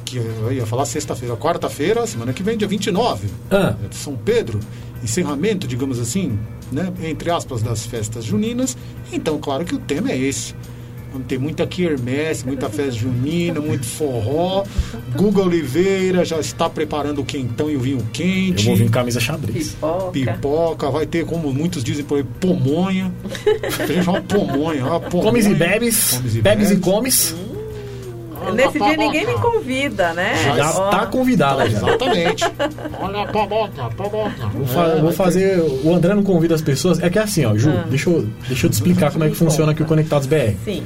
Que 0.04 0.18
eu 0.18 0.52
ia 0.52 0.66
falar 0.66 0.86
sexta-feira, 0.86 1.36
quarta-feira, 1.36 2.08
semana 2.08 2.32
que 2.34 2.42
vem, 2.42 2.58
dia 2.58 2.68
29. 2.68 3.28
Ah. 3.52 3.76
É 3.84 3.88
de 3.88 3.96
São 3.96 4.16
Pedro. 4.16 4.60
Encerramento, 5.04 5.68
digamos 5.68 6.00
assim, 6.00 6.40
né? 6.72 6.92
Entre 7.04 7.30
aspas, 7.30 7.62
das 7.62 7.86
festas 7.86 8.26
juninas. 8.26 8.76
Então, 9.14 9.38
claro 9.38 9.64
que 9.64 9.76
o 9.76 9.80
tema 9.80 10.12
é 10.12 10.18
esse. 10.18 10.56
Vamos 11.18 11.28
ter 11.28 11.40
muita 11.40 11.66
quermesse, 11.66 12.46
muita 12.46 12.70
festa 12.70 12.92
junina, 12.92 13.60
muito 13.60 13.86
forró. 13.88 14.64
Guga 15.16 15.42
Oliveira 15.42 16.24
já 16.24 16.40
está 16.40 16.70
preparando 16.70 17.22
o 17.22 17.26
quentão 17.26 17.70
e 17.72 17.76
o 17.76 17.80
vinho 17.80 17.98
Eu 18.00 18.06
quente. 18.14 18.66
vou 18.66 18.76
vir 18.76 18.86
em 18.86 18.90
camisa 18.90 19.20
xadrez. 19.20 19.70
Pipoca. 19.72 20.12
Pipoca, 20.12 20.92
vai 20.92 21.06
ter, 21.08 21.26
como 21.26 21.52
muitos 21.52 21.84
dizem 21.84 22.06
por 22.06 22.20
aí, 22.20 22.24
pomonha. 22.40 23.12
A 23.82 23.86
gente 23.88 24.04
chama 24.04 24.22
pomonha. 24.22 24.86
Uma 24.86 25.00
pomonha. 25.00 25.24
Comes 25.32 25.46
e 25.48 25.54
bebes, 25.56 26.12
Comes 26.18 26.36
e 26.36 26.42
bebes 26.42 26.68
e 26.68 26.76
bebes. 26.76 26.86
comes. 26.86 27.36
Nesse 28.54 28.80
dia 28.80 28.96
ninguém 28.96 29.26
me 29.26 29.34
convida, 29.34 30.14
né? 30.14 30.34
Já 30.56 30.72
Ó, 30.72 30.90
tá 30.90 31.06
convidada. 31.08 31.66
Exatamente. 31.66 32.46
Olha 33.02 33.24
a 33.24 33.26
pamoca, 33.26 33.90
pamoca. 33.98 34.48
Vou, 34.54 34.66
fa- 34.68 34.96
vou 35.02 35.12
fazer. 35.12 35.60
O 35.84 35.94
André 35.94 36.14
não 36.14 36.24
convida 36.24 36.56
as 36.56 36.62
pessoas. 36.62 37.02
É 37.02 37.10
que 37.10 37.18
é 37.20 37.24
assim, 37.24 37.44
ó, 37.46 37.58
Ju, 37.58 37.72
Ah. 37.72 37.86
deixa, 37.90 38.10
eu, 38.10 38.26
deixa 38.48 38.68
eu 38.68 38.70
te 38.70 38.74
explicar 38.74 39.12
como 39.12 39.24
é 39.26 39.30
que 39.30 39.36
funciona 39.36 39.72
aqui 39.74 39.82
o 39.82 39.86
Conectados 39.86 40.28
BR. 40.28 40.56
Sim. 40.64 40.84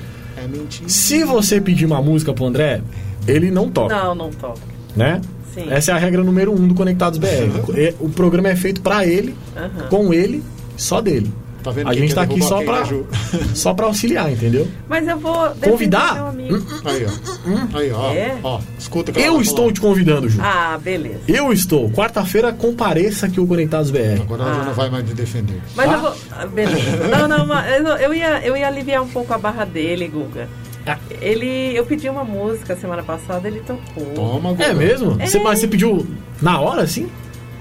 Se 0.87 1.23
você 1.23 1.59
pedir 1.61 1.85
uma 1.85 2.01
música 2.01 2.33
pro 2.33 2.45
André, 2.45 2.81
ele 3.27 3.51
não 3.51 3.69
toca, 3.69 3.95
Não, 3.95 4.15
não 4.15 4.29
toca. 4.31 4.59
né? 4.95 5.21
Sim. 5.53 5.65
Essa 5.69 5.91
é 5.91 5.95
a 5.95 5.97
regra 5.97 6.23
número 6.23 6.53
um 6.53 6.67
do 6.67 6.73
Conectados 6.73 7.19
BR. 7.19 7.93
O 7.99 8.09
programa 8.09 8.47
é 8.49 8.55
feito 8.55 8.81
pra 8.81 9.05
ele, 9.05 9.35
Aham. 9.55 9.87
com 9.89 10.13
ele, 10.13 10.41
só 10.77 11.01
dele. 11.01 11.31
Tá 11.63 11.71
vendo 11.71 11.89
A 11.89 11.93
gente 11.93 12.09
quer 12.09 12.15
tá 12.15 12.21
aqui 12.23 12.41
só 12.41 12.61
né, 12.61 12.85
Ju? 12.85 13.05
só 13.53 13.73
pra 13.73 13.85
auxiliar, 13.85 14.31
entendeu? 14.31 14.67
Mas 14.89 15.07
eu 15.07 15.17
vou 15.17 15.49
Convidar? 15.61 16.15
meu 16.15 16.27
amigo. 16.27 16.65
Aí, 16.85 17.05
ó. 17.05 17.77
Aí, 17.77 17.91
ó. 17.91 18.11
É? 18.11 18.37
ó. 18.43 18.59
Escuta 18.79 19.11
Eu 19.19 19.33
vai 19.33 19.41
estou 19.41 19.71
te 19.71 19.79
convidando, 19.79 20.27
Ju. 20.27 20.39
Ah, 20.41 20.79
beleza. 20.81 21.19
Eu 21.27 21.53
estou. 21.53 21.89
Quarta-feira 21.91 22.51
compareça 22.51 23.27
aqui 23.27 23.39
o 23.39 23.45
Conectados 23.47 23.91
BR. 23.91 24.21
Agora 24.21 24.43
ela 24.43 24.53
já 24.55 24.63
não 24.65 24.73
vai 24.73 24.89
mais 24.89 25.05
me 25.05 25.13
defender. 25.13 25.61
Mas 25.75 25.89
Ah. 25.89 25.93
eu 25.93 26.01
vou. 26.01 26.13
ah, 26.31 26.45
Beleza. 26.47 27.07
Não, 27.07 27.27
não, 27.27 27.45
mas 27.45 27.71
eu, 27.77 27.87
eu 27.97 28.13
ia, 28.13 28.45
eu 28.45 28.57
ia 28.57 28.67
aliviar 28.67 29.01
um 29.03 29.07
pouco 29.07 29.33
a 29.33 29.37
barra 29.37 29.65
dele, 29.65 30.07
Guga. 30.07 30.47
Ah. 30.87 30.97
Ele. 31.21 31.75
Eu 31.75 31.85
pedi 31.85 32.09
uma 32.09 32.23
música 32.23 32.75
semana 32.75 33.03
passada, 33.03 33.47
ele 33.47 33.59
tocou. 33.59 34.05
Toma, 34.15 34.49
Guga. 34.51 34.63
É 34.63 34.73
mesmo? 34.73 35.15
É. 35.19 35.27
Você, 35.27 35.39
mas 35.39 35.59
você 35.59 35.67
pediu 35.67 36.07
na 36.41 36.59
hora, 36.59 36.81
assim? 36.81 37.07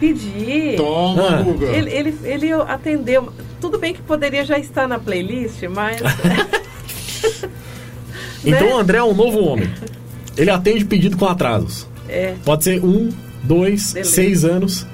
Pedi. 0.01 0.75
Toma, 0.77 1.29
Ah. 1.39 1.43
Guga. 1.43 1.67
Ele, 1.67 1.91
ele, 1.91 2.15
ele 2.25 2.53
atendeu. 2.53 3.31
Tudo 3.61 3.79
bem 3.79 3.93
que 3.93 4.01
poderia 4.01 4.45
já 4.45 4.59
estar 4.59 4.89
na 4.89 4.99
playlist, 4.99 5.63
mas. 5.73 6.01
Então 8.43 8.69
Né? 8.69 8.75
o 8.75 8.79
André 8.79 8.97
é 8.99 9.05
um 9.05 9.13
novo 9.15 9.39
homem. 9.45 9.69
Ele 10.37 10.51
atende 10.51 10.85
pedido 10.87 11.15
com 11.17 11.27
atrasos. 11.27 11.87
é. 12.09 12.35
Pode 12.45 12.65
ser 12.65 12.83
um, 12.83 13.11
dois, 13.43 13.93
Beleza. 13.93 14.11
seis 14.13 14.45
anos. 14.47 14.87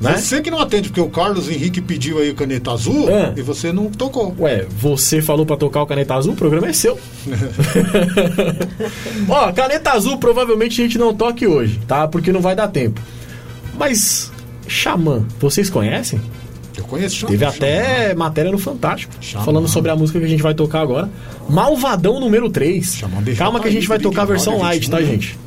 Né? 0.00 0.14
Você 0.16 0.40
que 0.40 0.50
não 0.50 0.58
atende, 0.58 0.88
porque 0.88 1.00
o 1.00 1.08
Carlos 1.10 1.48
Henrique 1.48 1.80
pediu 1.82 2.18
aí 2.18 2.32
caneta 2.34 2.72
azul 2.72 3.06
Ah. 3.08 3.32
e 3.36 3.42
você 3.42 3.70
não 3.72 3.90
tocou. 3.90 4.34
Ué, 4.38 4.66
você 4.80 5.20
falou 5.20 5.44
pra 5.46 5.56
tocar 5.58 5.82
o 5.82 5.86
Caneta 5.86 6.14
Azul, 6.14 6.32
o 6.32 6.36
programa 6.36 6.66
é 6.68 6.72
seu. 6.72 6.98
Ó, 9.28 9.52
Caneta 9.52 9.92
Azul 9.92 10.16
provavelmente 10.18 10.80
a 10.80 10.84
gente 10.84 10.96
não 10.98 11.14
toque 11.14 11.46
hoje, 11.46 11.78
tá? 11.86 12.08
Porque 12.08 12.32
não 12.32 12.40
vai 12.40 12.56
dar 12.56 12.68
tempo. 12.68 12.98
Mas, 13.78 14.30
Xamã, 14.66 15.24
vocês 15.38 15.68
conhecem? 15.68 16.20
Eu 16.76 16.84
conheço 16.84 17.16
Xamã. 17.16 17.30
Teve 17.30 17.44
até 17.44 18.14
matéria 18.14 18.50
no 18.50 18.58
Fantástico, 18.58 19.12
Xamã. 19.20 19.44
falando 19.44 19.68
sobre 19.68 19.90
a 19.90 19.96
música 19.96 20.18
que 20.18 20.24
a 20.24 20.28
gente 20.28 20.42
vai 20.42 20.54
tocar 20.54 20.80
agora. 20.80 21.08
Malvadão 21.48 22.18
número 22.18 22.50
3. 22.50 22.96
Xamã 22.96 23.22
Calma 23.36 23.60
que 23.60 23.68
a 23.68 23.72
gente 23.72 23.86
vai 23.86 23.98
tocar 23.98 24.22
a 24.22 24.26
versão 24.26 24.58
light, 24.58 24.90
tá, 24.90 24.98
21, 24.98 25.12
gente? 25.12 25.38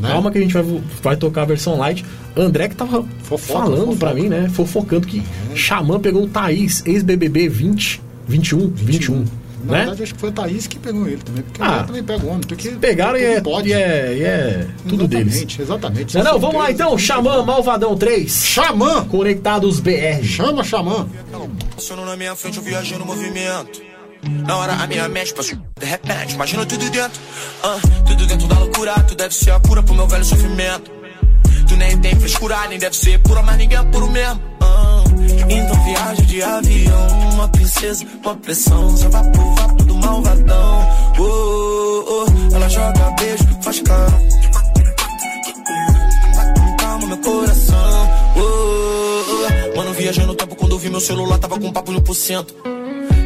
Né? 0.00 0.08
Calma 0.08 0.30
que 0.30 0.38
a 0.38 0.40
gente 0.40 0.54
vai, 0.54 0.82
vai 1.02 1.16
tocar 1.16 1.42
a 1.42 1.46
versão 1.46 1.76
light. 1.76 2.04
André 2.36 2.68
que 2.68 2.76
tava 2.76 3.04
Fofoca, 3.22 3.60
falando 3.60 3.78
fofoca. 3.86 3.96
pra 3.96 4.14
mim, 4.14 4.28
né? 4.28 4.48
Fofocando 4.52 5.06
que 5.06 5.22
Xamã 5.54 6.00
pegou 6.00 6.24
o 6.24 6.28
Thaís, 6.28 6.82
ex-BBB 6.86 7.48
20, 7.48 8.00
21, 8.26 8.68
21, 8.74 9.24
Na 9.64 9.72
né? 9.72 9.78
verdade, 9.80 10.02
acho 10.02 10.14
que 10.14 10.20
foi 10.20 10.28
a 10.28 10.32
Thaís 10.32 10.66
que 10.66 10.78
pegou 10.78 11.06
ele 11.06 11.22
também. 11.22 11.42
Porque 11.42 11.62
Ah. 11.62 11.68
mulher 11.70 11.86
também 11.86 12.02
pega 12.04 12.24
o 12.26 12.28
homem. 12.28 12.40
Porque 12.46 12.70
Pegaram 12.72 13.18
e 13.18 13.24
é, 13.24 13.40
pode. 13.40 13.68
e 13.68 13.72
é, 13.72 14.14
e 14.16 14.22
é 14.22 14.66
tudo 14.88 15.08
deles. 15.08 15.34
Exatamente, 15.34 15.62
exatamente. 15.62 16.16
Não, 16.16 16.24
não, 16.24 16.38
vamos 16.38 16.56
lá 16.56 16.70
então. 16.70 16.96
Xamã, 16.98 17.42
Malvadão 17.42 17.96
3. 17.96 18.32
Xamã! 18.44 19.04
Conectados 19.06 19.80
BR. 19.80 20.22
Chama 20.24 20.62
Xamã! 20.64 21.06
Passando 21.74 22.04
na 22.04 22.16
minha 22.16 22.34
frente, 22.36 22.58
eu 22.58 22.62
viajei 22.62 22.98
no 22.98 23.04
movimento. 23.06 23.82
Na 24.46 24.56
hora 24.56 24.72
a 24.72 24.86
minha 24.86 25.06
mente 25.08 25.34
passou 25.34 25.58
de 25.78 25.84
repente, 25.86 26.34
imagina 26.34 26.64
tudo 26.64 26.88
dentro. 26.88 27.20
ah, 27.62 27.76
tudo 28.06 28.26
dentro 28.26 28.46
da 28.48 28.58
loucura, 28.58 28.94
tu 29.06 29.14
deve 29.14 29.34
ser 29.34 29.50
a 29.50 29.60
cura 29.60 29.82
pro 29.82 29.94
meu 29.94 30.06
velho 30.06 30.24
sofrimento. 30.24 30.90
Tu 31.68 31.76
nem 31.76 31.98
tem 32.00 32.14
frescura, 32.18 32.66
nem 32.68 32.78
deve 32.78 32.96
ser 32.96 33.18
pura, 33.20 33.42
mas 33.42 33.58
ninguém 33.58 33.76
é 33.78 33.82
puro 33.84 34.08
mesmo. 34.10 34.40
ah. 34.60 34.93
Então 35.48 35.84
viajo 35.84 36.22
de 36.22 36.42
avião, 36.42 37.08
uma 37.34 37.48
princesa, 37.48 38.04
uma 38.22 38.34
pressão, 38.36 38.96
só 38.96 39.08
vapo, 39.08 39.54
vapo 39.54 39.84
do 39.84 39.94
malvadão. 39.94 40.88
Oh, 41.18 41.22
oh, 41.22 42.24
oh, 42.26 42.54
ela 42.54 42.68
joga 42.68 43.10
beijo, 43.18 43.44
faz 43.62 43.80
caro. 43.80 44.16
Calma 46.78 47.06
meu 47.06 47.18
coração. 47.18 48.08
Oh, 48.36 48.40
oh, 48.40 49.72
oh. 49.72 49.76
Mano, 49.76 49.92
viajei 49.92 50.26
no 50.26 50.34
tempo 50.34 50.56
quando 50.56 50.72
eu 50.72 50.78
vi 50.78 50.90
meu 50.90 51.00
celular, 51.00 51.38
tava 51.38 51.58
com 51.58 51.72
papo 51.72 51.92
de 51.92 52.00
1%. 52.00 52.83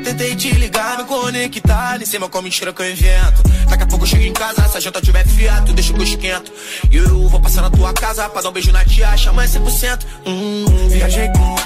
Tentei 0.09 0.35
te 0.35 0.51
ligar, 0.53 0.97
me 0.97 1.05
conectar, 1.05 1.99
nem 1.99 2.07
sei 2.07 2.19
mais 2.19 2.33
qual 2.33 2.43
mentira 2.43 2.73
que 2.73 2.81
eu 2.81 2.91
invento. 2.91 3.43
Daqui 3.69 3.83
a 3.83 3.87
pouco 3.87 4.05
eu 4.05 4.09
chego 4.09 4.23
em 4.23 4.33
casa, 4.33 4.67
se 4.67 4.79
a 4.79 4.81
janta 4.81 5.03
tiver 5.03 5.23
fiato, 5.27 5.75
deixa 5.75 5.93
que 5.93 6.01
eu 6.01 6.03
esquento. 6.03 6.51
E 6.91 6.97
eu 6.97 7.29
vou 7.29 7.39
passar 7.39 7.61
na 7.61 7.69
tua 7.69 7.93
casa 7.93 8.27
pra 8.27 8.41
dar 8.41 8.49
um 8.49 8.53
beijo 8.53 8.73
na 8.73 8.83
tia, 8.87 9.15
chama 9.19 9.45
100%. 9.45 10.07
Hum, 10.25 10.65
viajei 10.89 11.29
com 11.29 11.57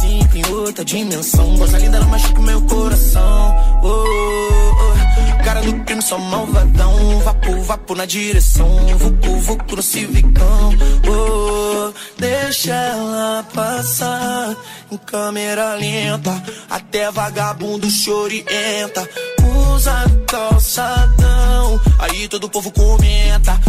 cinco 0.00 0.36
em 0.36 0.52
outra 0.54 0.84
dimensão. 0.84 1.56
Coisa 1.56 1.78
linda, 1.78 1.98
ela 1.98 2.06
machuca 2.06 2.42
meu 2.42 2.60
coração. 2.62 3.54
Oh, 3.80 3.86
oh, 3.86 4.90
oh. 4.90 4.93
Cara 5.44 5.60
do 5.60 5.84
crime, 5.84 6.02
só 6.02 6.18
malvadão. 6.18 7.20
Vapo, 7.20 7.62
vapo 7.62 7.94
na 7.94 8.06
direção. 8.06 8.66
Vucu, 8.96 9.36
vucu 9.40 9.76
no 9.76 9.82
civicão. 9.82 10.72
Oh, 11.06 11.92
deixa 12.18 12.72
ela 12.72 13.44
passar 13.52 14.56
em 14.90 14.96
câmera 14.96 15.74
lenta. 15.74 16.42
Até 16.70 17.10
vagabundo 17.10 17.90
chorienta. 17.90 19.08
Usa 19.74 20.04
calçadão. 20.26 21.80
Aí 21.98 22.26
todo 22.28 22.44
o 22.44 22.50
povo 22.50 22.70
comenta. 22.70 23.60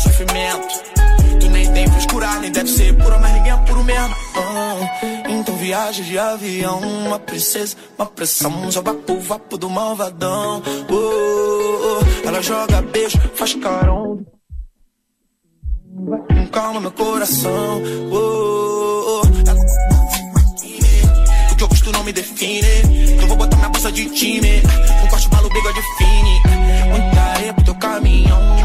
Sofrimento. 0.00 0.82
Tu 1.40 1.48
nem 1.48 1.72
tem 1.72 1.86
frescura, 1.88 2.38
nem 2.40 2.50
deve 2.50 2.68
ser 2.70 2.96
pura, 2.96 3.18
mas 3.18 3.32
ninguém 3.32 3.52
é 3.52 3.56
puro 3.56 3.84
mesmo. 3.84 4.14
Ah, 4.36 5.00
então 5.28 5.56
viagem 5.56 6.04
de 6.04 6.18
avião, 6.18 6.80
uma 6.80 7.18
princesa, 7.18 7.76
uma 7.98 8.06
pressão, 8.06 8.70
só 8.70 8.82
vapo, 8.82 9.20
vapo 9.20 9.56
do 9.56 9.70
malvadão. 9.70 10.62
Oh, 10.88 10.94
oh, 10.94 12.00
oh, 12.00 12.28
ela 12.28 12.42
joga 12.42 12.82
beijo, 12.82 13.18
faz 13.34 13.54
carão. 13.54 14.24
Calma 16.50 16.80
meu 16.80 16.90
coração. 16.92 17.82
Oh, 18.10 18.16
oh, 18.16 19.22
oh. 19.22 19.30
O 21.52 21.56
que 21.56 21.62
eu 21.62 21.68
gosto 21.68 21.92
não 21.92 22.04
me 22.04 22.12
define. 22.12 23.16
Não 23.20 23.28
vou 23.28 23.36
botar 23.36 23.56
minha 23.56 23.68
bolsa 23.68 23.92
de 23.92 24.08
time. 24.10 24.62
Um 25.04 25.08
corte 25.08 25.28
maluco 25.30 25.54
bigode 25.54 25.82
fine. 25.98 26.40
Muita 26.90 27.20
areia 27.20 27.54
pro 27.54 27.64
teu 27.64 27.74
caminhão. 27.74 28.59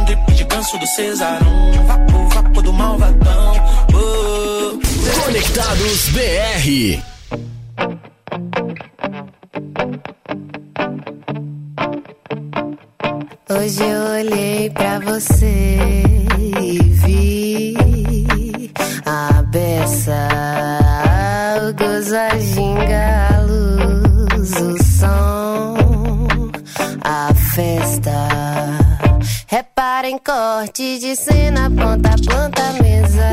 Ganso 0.56 0.78
do 0.78 0.88
Cesarão. 0.88 1.74
Vapo, 1.86 2.30
vapo 2.30 2.62
do 2.62 2.72
malvadão. 2.72 3.56
Oh. 3.94 4.80
Conectados 5.26 6.10
BR. 6.12 7.04
Hoje 13.50 13.84
eu 13.84 14.02
olhei 14.14 14.70
pra 14.70 15.00
você 15.00 15.78
e 16.64 16.80
vi 16.80 17.76
a 19.06 19.42
beça, 19.42 20.30
o 21.68 21.74
gozo, 21.74 22.16
a 22.16 22.30
ginga, 22.40 23.35
Reparem 29.48 30.18
corte 30.18 30.98
de 31.00 31.16
cena, 31.16 31.70
ponta 31.70 32.10
a 32.10 32.18
ponta 32.18 32.74
mesa. 32.82 33.26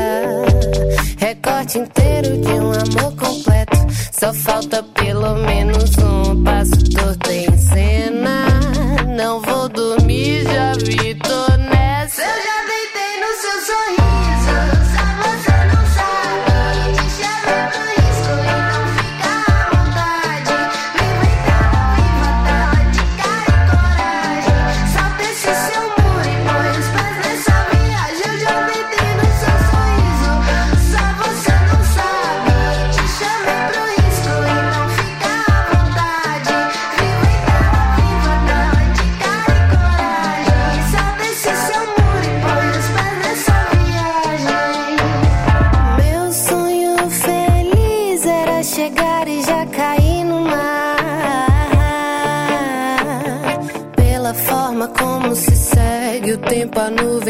Recorte 1.17 1.79
inteiro 1.79 2.37
de 2.37 2.51
um 2.51 2.71
amor 2.71 3.15
completo. 3.15 3.77
Só 4.11 4.31
falta 4.33 4.83
pelo 4.83 5.35
menos 5.35 5.97
um 5.97 6.43
passo 6.43 6.83
torto 6.91 7.31
em 7.31 7.57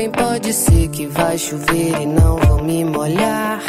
nuvem 0.03 0.09
pode 0.11 0.53
ser 0.53 0.87
que 0.89 1.05
vai 1.07 1.37
chover 1.37 2.01
e 2.01 2.05
não 2.05 2.37
vou 2.37 2.63
me 2.63 2.83
molhar. 2.83 3.61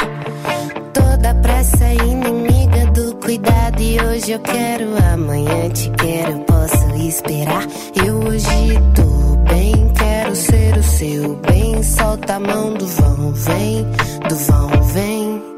Toda 0.93 1.35
pressa 1.35 1.85
é 1.85 1.94
inimiga 1.94 2.86
do 2.86 3.15
cuidado 3.16 3.81
e 3.81 4.01
hoje 4.01 4.32
eu 4.32 4.40
quero, 4.40 4.90
amanhã 5.12 5.69
te 5.70 5.90
quero, 5.90 6.39
posso 6.40 6.94
esperar. 6.97 7.66
Eu 8.05 8.16
hoje 8.19 8.74
tô 8.94 9.36
bem, 9.48 9.93
quero 9.97 10.35
ser 10.35 10.77
o 10.77 10.82
seu 10.82 11.36
bem. 11.36 11.82
Solta 11.82 12.36
a 12.36 12.40
mão 12.40 12.74
do 12.74 12.86
vão, 12.86 13.32
vem, 13.32 13.85
do 14.28 14.36
vão, 14.36 14.82
vem. 14.93 15.53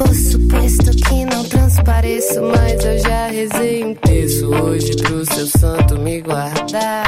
Por 0.00 0.14
suposto 0.14 0.90
que 0.96 1.26
não 1.26 1.44
transpareço, 1.44 2.40
mas 2.40 2.82
eu 2.82 2.98
já 3.00 3.26
rezei 3.26 3.84
um 3.84 3.94
terço 3.94 4.46
hoje 4.48 4.96
pro 4.96 5.26
seu 5.26 5.46
santo 5.46 5.98
me 5.98 6.22
guardar. 6.22 7.04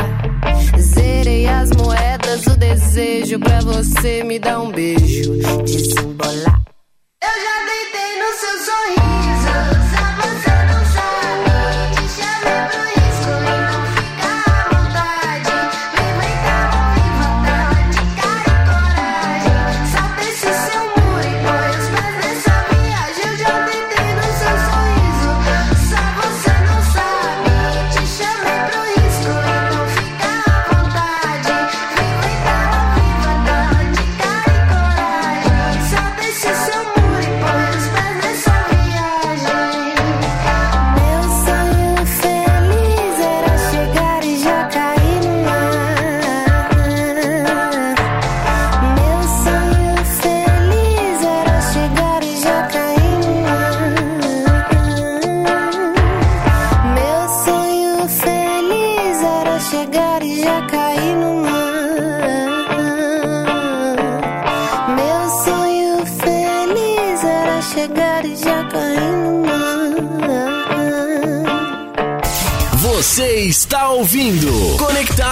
Zerei 0.79 1.47
as 1.47 1.71
moedas, 1.71 2.47
o 2.47 2.55
desejo 2.55 3.39
pra 3.39 3.61
você 3.61 4.23
me 4.23 4.39
dar 4.39 4.61
um 4.61 4.71
beijo, 4.71 5.33
desembolar. 5.65 6.63
Eu 7.23 7.35
já 7.45 7.57
deitei 7.65 8.13
no 8.21 8.31
seu 8.37 8.57
sorriso, 8.67 9.22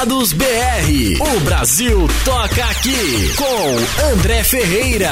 Conectados 0.00 0.32
BR. 0.32 1.20
O 1.20 1.40
Brasil 1.40 2.08
toca 2.24 2.64
aqui 2.64 3.34
com 3.36 4.12
André 4.14 4.42
Ferreira. 4.42 5.10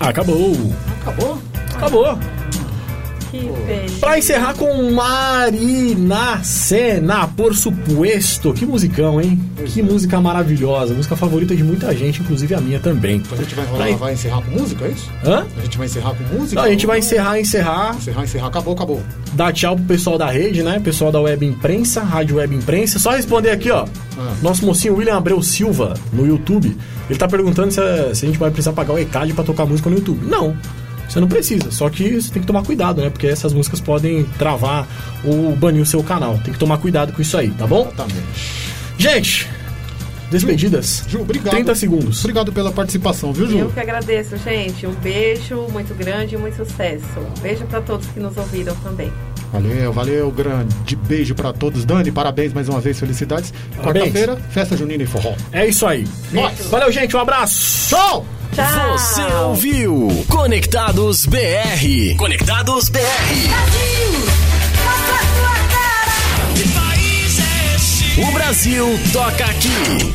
Acabou. 0.00 0.56
Acabou? 1.02 1.38
Acabou. 1.74 2.18
Que. 3.30 3.98
Pra 4.00 4.18
encerrar 4.18 4.54
com 4.54 4.90
Marina 4.92 6.42
Sena, 6.42 7.28
por 7.28 7.54
supuesto. 7.54 8.54
Que 8.54 8.64
musicão, 8.64 9.20
hein? 9.20 9.38
Que 9.78 9.82
música 9.84 10.20
maravilhosa. 10.20 10.92
Música 10.92 11.14
favorita 11.14 11.54
de 11.54 11.62
muita 11.62 11.94
gente, 11.96 12.20
inclusive 12.20 12.52
a 12.52 12.60
minha 12.60 12.80
também. 12.80 13.22
A 13.30 13.36
gente 13.36 13.54
vai, 13.54 13.64
Pra 13.64 13.72
rolar, 13.74 13.90
en- 13.92 13.96
vai 13.96 14.12
encerrar 14.12 14.42
com 14.42 14.50
música, 14.50 14.84
é 14.86 14.88
isso? 14.88 15.08
Hã? 15.24 15.46
A 15.56 15.60
gente 15.62 15.78
vai 15.78 15.86
encerrar 15.86 16.14
com 16.16 16.24
música? 16.36 16.60
Não, 16.60 16.66
a 16.68 16.70
gente 16.72 16.84
vai 16.84 16.98
encerrar, 16.98 17.38
encerrar. 17.38 17.94
Encerrar, 17.94 18.24
encerrar. 18.24 18.46
Acabou, 18.48 18.74
acabou. 18.74 19.02
Dar 19.34 19.52
tchau 19.52 19.76
pro 19.76 19.84
pessoal 19.84 20.18
da 20.18 20.28
rede, 20.28 20.64
né? 20.64 20.80
Pessoal 20.80 21.12
da 21.12 21.20
Web 21.20 21.46
Imprensa, 21.46 22.00
Rádio 22.02 22.38
Web 22.38 22.56
Imprensa. 22.56 22.98
Só 22.98 23.12
responder 23.12 23.52
aqui, 23.52 23.70
ó. 23.70 23.86
Ah. 24.18 24.34
Nosso 24.42 24.66
mocinho 24.66 24.96
William 24.96 25.16
Abreu 25.16 25.40
Silva, 25.44 25.94
no 26.12 26.26
YouTube. 26.26 26.76
Ele 27.08 27.16
tá 27.16 27.28
perguntando 27.28 27.70
se 27.70 27.78
a, 27.80 28.12
se 28.16 28.24
a 28.24 28.28
gente 28.28 28.36
vai 28.40 28.50
precisar 28.50 28.72
pagar 28.72 28.94
o 28.94 28.98
ECAD 28.98 29.32
pra 29.32 29.44
tocar 29.44 29.64
música 29.64 29.88
no 29.88 29.94
YouTube. 29.94 30.26
Não. 30.26 30.56
Você 31.08 31.20
não 31.20 31.28
precisa, 31.28 31.70
só 31.70 31.88
que 31.88 32.20
você 32.20 32.32
tem 32.32 32.40
que 32.42 32.48
tomar 32.48 32.64
cuidado, 32.64 33.00
né? 33.00 33.10
Porque 33.10 33.28
essas 33.28 33.52
músicas 33.52 33.80
podem 33.80 34.24
travar 34.40 34.88
ou 35.24 35.54
banir 35.54 35.82
o 35.82 35.86
seu 35.86 36.02
canal. 36.02 36.36
Tem 36.42 36.52
que 36.52 36.58
tomar 36.58 36.78
cuidado 36.78 37.12
com 37.12 37.22
isso 37.22 37.36
aí, 37.36 37.50
tá 37.52 37.64
bom? 37.64 37.82
Exatamente. 37.94 38.58
Gente, 38.98 39.48
despedidas. 40.30 41.04
Ju, 41.08 41.20
obrigado. 41.22 41.54
30 41.54 41.74
segundos. 41.74 42.20
Obrigado 42.20 42.52
pela 42.52 42.70
participação, 42.72 43.32
viu, 43.32 43.46
Eu 43.46 43.66
Ju? 43.68 43.70
que 43.72 43.80
agradeço, 43.80 44.36
gente. 44.38 44.86
Um 44.86 44.92
beijo 44.94 45.66
muito 45.72 45.94
grande 45.94 46.34
e 46.34 46.38
muito 46.38 46.56
sucesso. 46.56 47.04
Um 47.18 47.40
beijo 47.40 47.64
para 47.66 47.80
todos 47.80 48.06
que 48.08 48.20
nos 48.20 48.36
ouviram 48.36 48.74
também. 48.76 49.12
Valeu, 49.52 49.92
valeu, 49.92 50.30
grande 50.30 50.94
beijo 50.94 51.34
pra 51.34 51.52
todos. 51.54 51.84
Dani, 51.84 52.12
parabéns 52.12 52.52
mais 52.52 52.68
uma 52.68 52.80
vez, 52.80 52.98
felicidades. 53.00 53.52
Quarta-feira, 53.82 54.36
festa 54.50 54.76
junina 54.76 55.02
e 55.02 55.06
forró. 55.06 55.34
É 55.52 55.66
isso 55.66 55.86
aí. 55.86 56.06
Valeu, 56.70 56.92
gente. 56.92 57.16
Um 57.16 57.20
abraço. 57.20 57.88
Tchau! 57.88 58.26
Você 58.92 59.22
ouviu 59.44 60.08
Conectados 60.28 61.26
BR. 61.26 62.16
Conectados 62.18 62.88
BR. 62.88 64.47
O 68.20 68.32
Brasil 68.32 68.86
toca 69.12 69.44
aqui. 69.44 70.12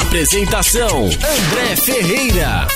Apresentação: 0.00 1.04
André 1.04 1.76
Ferreira. 1.76 2.66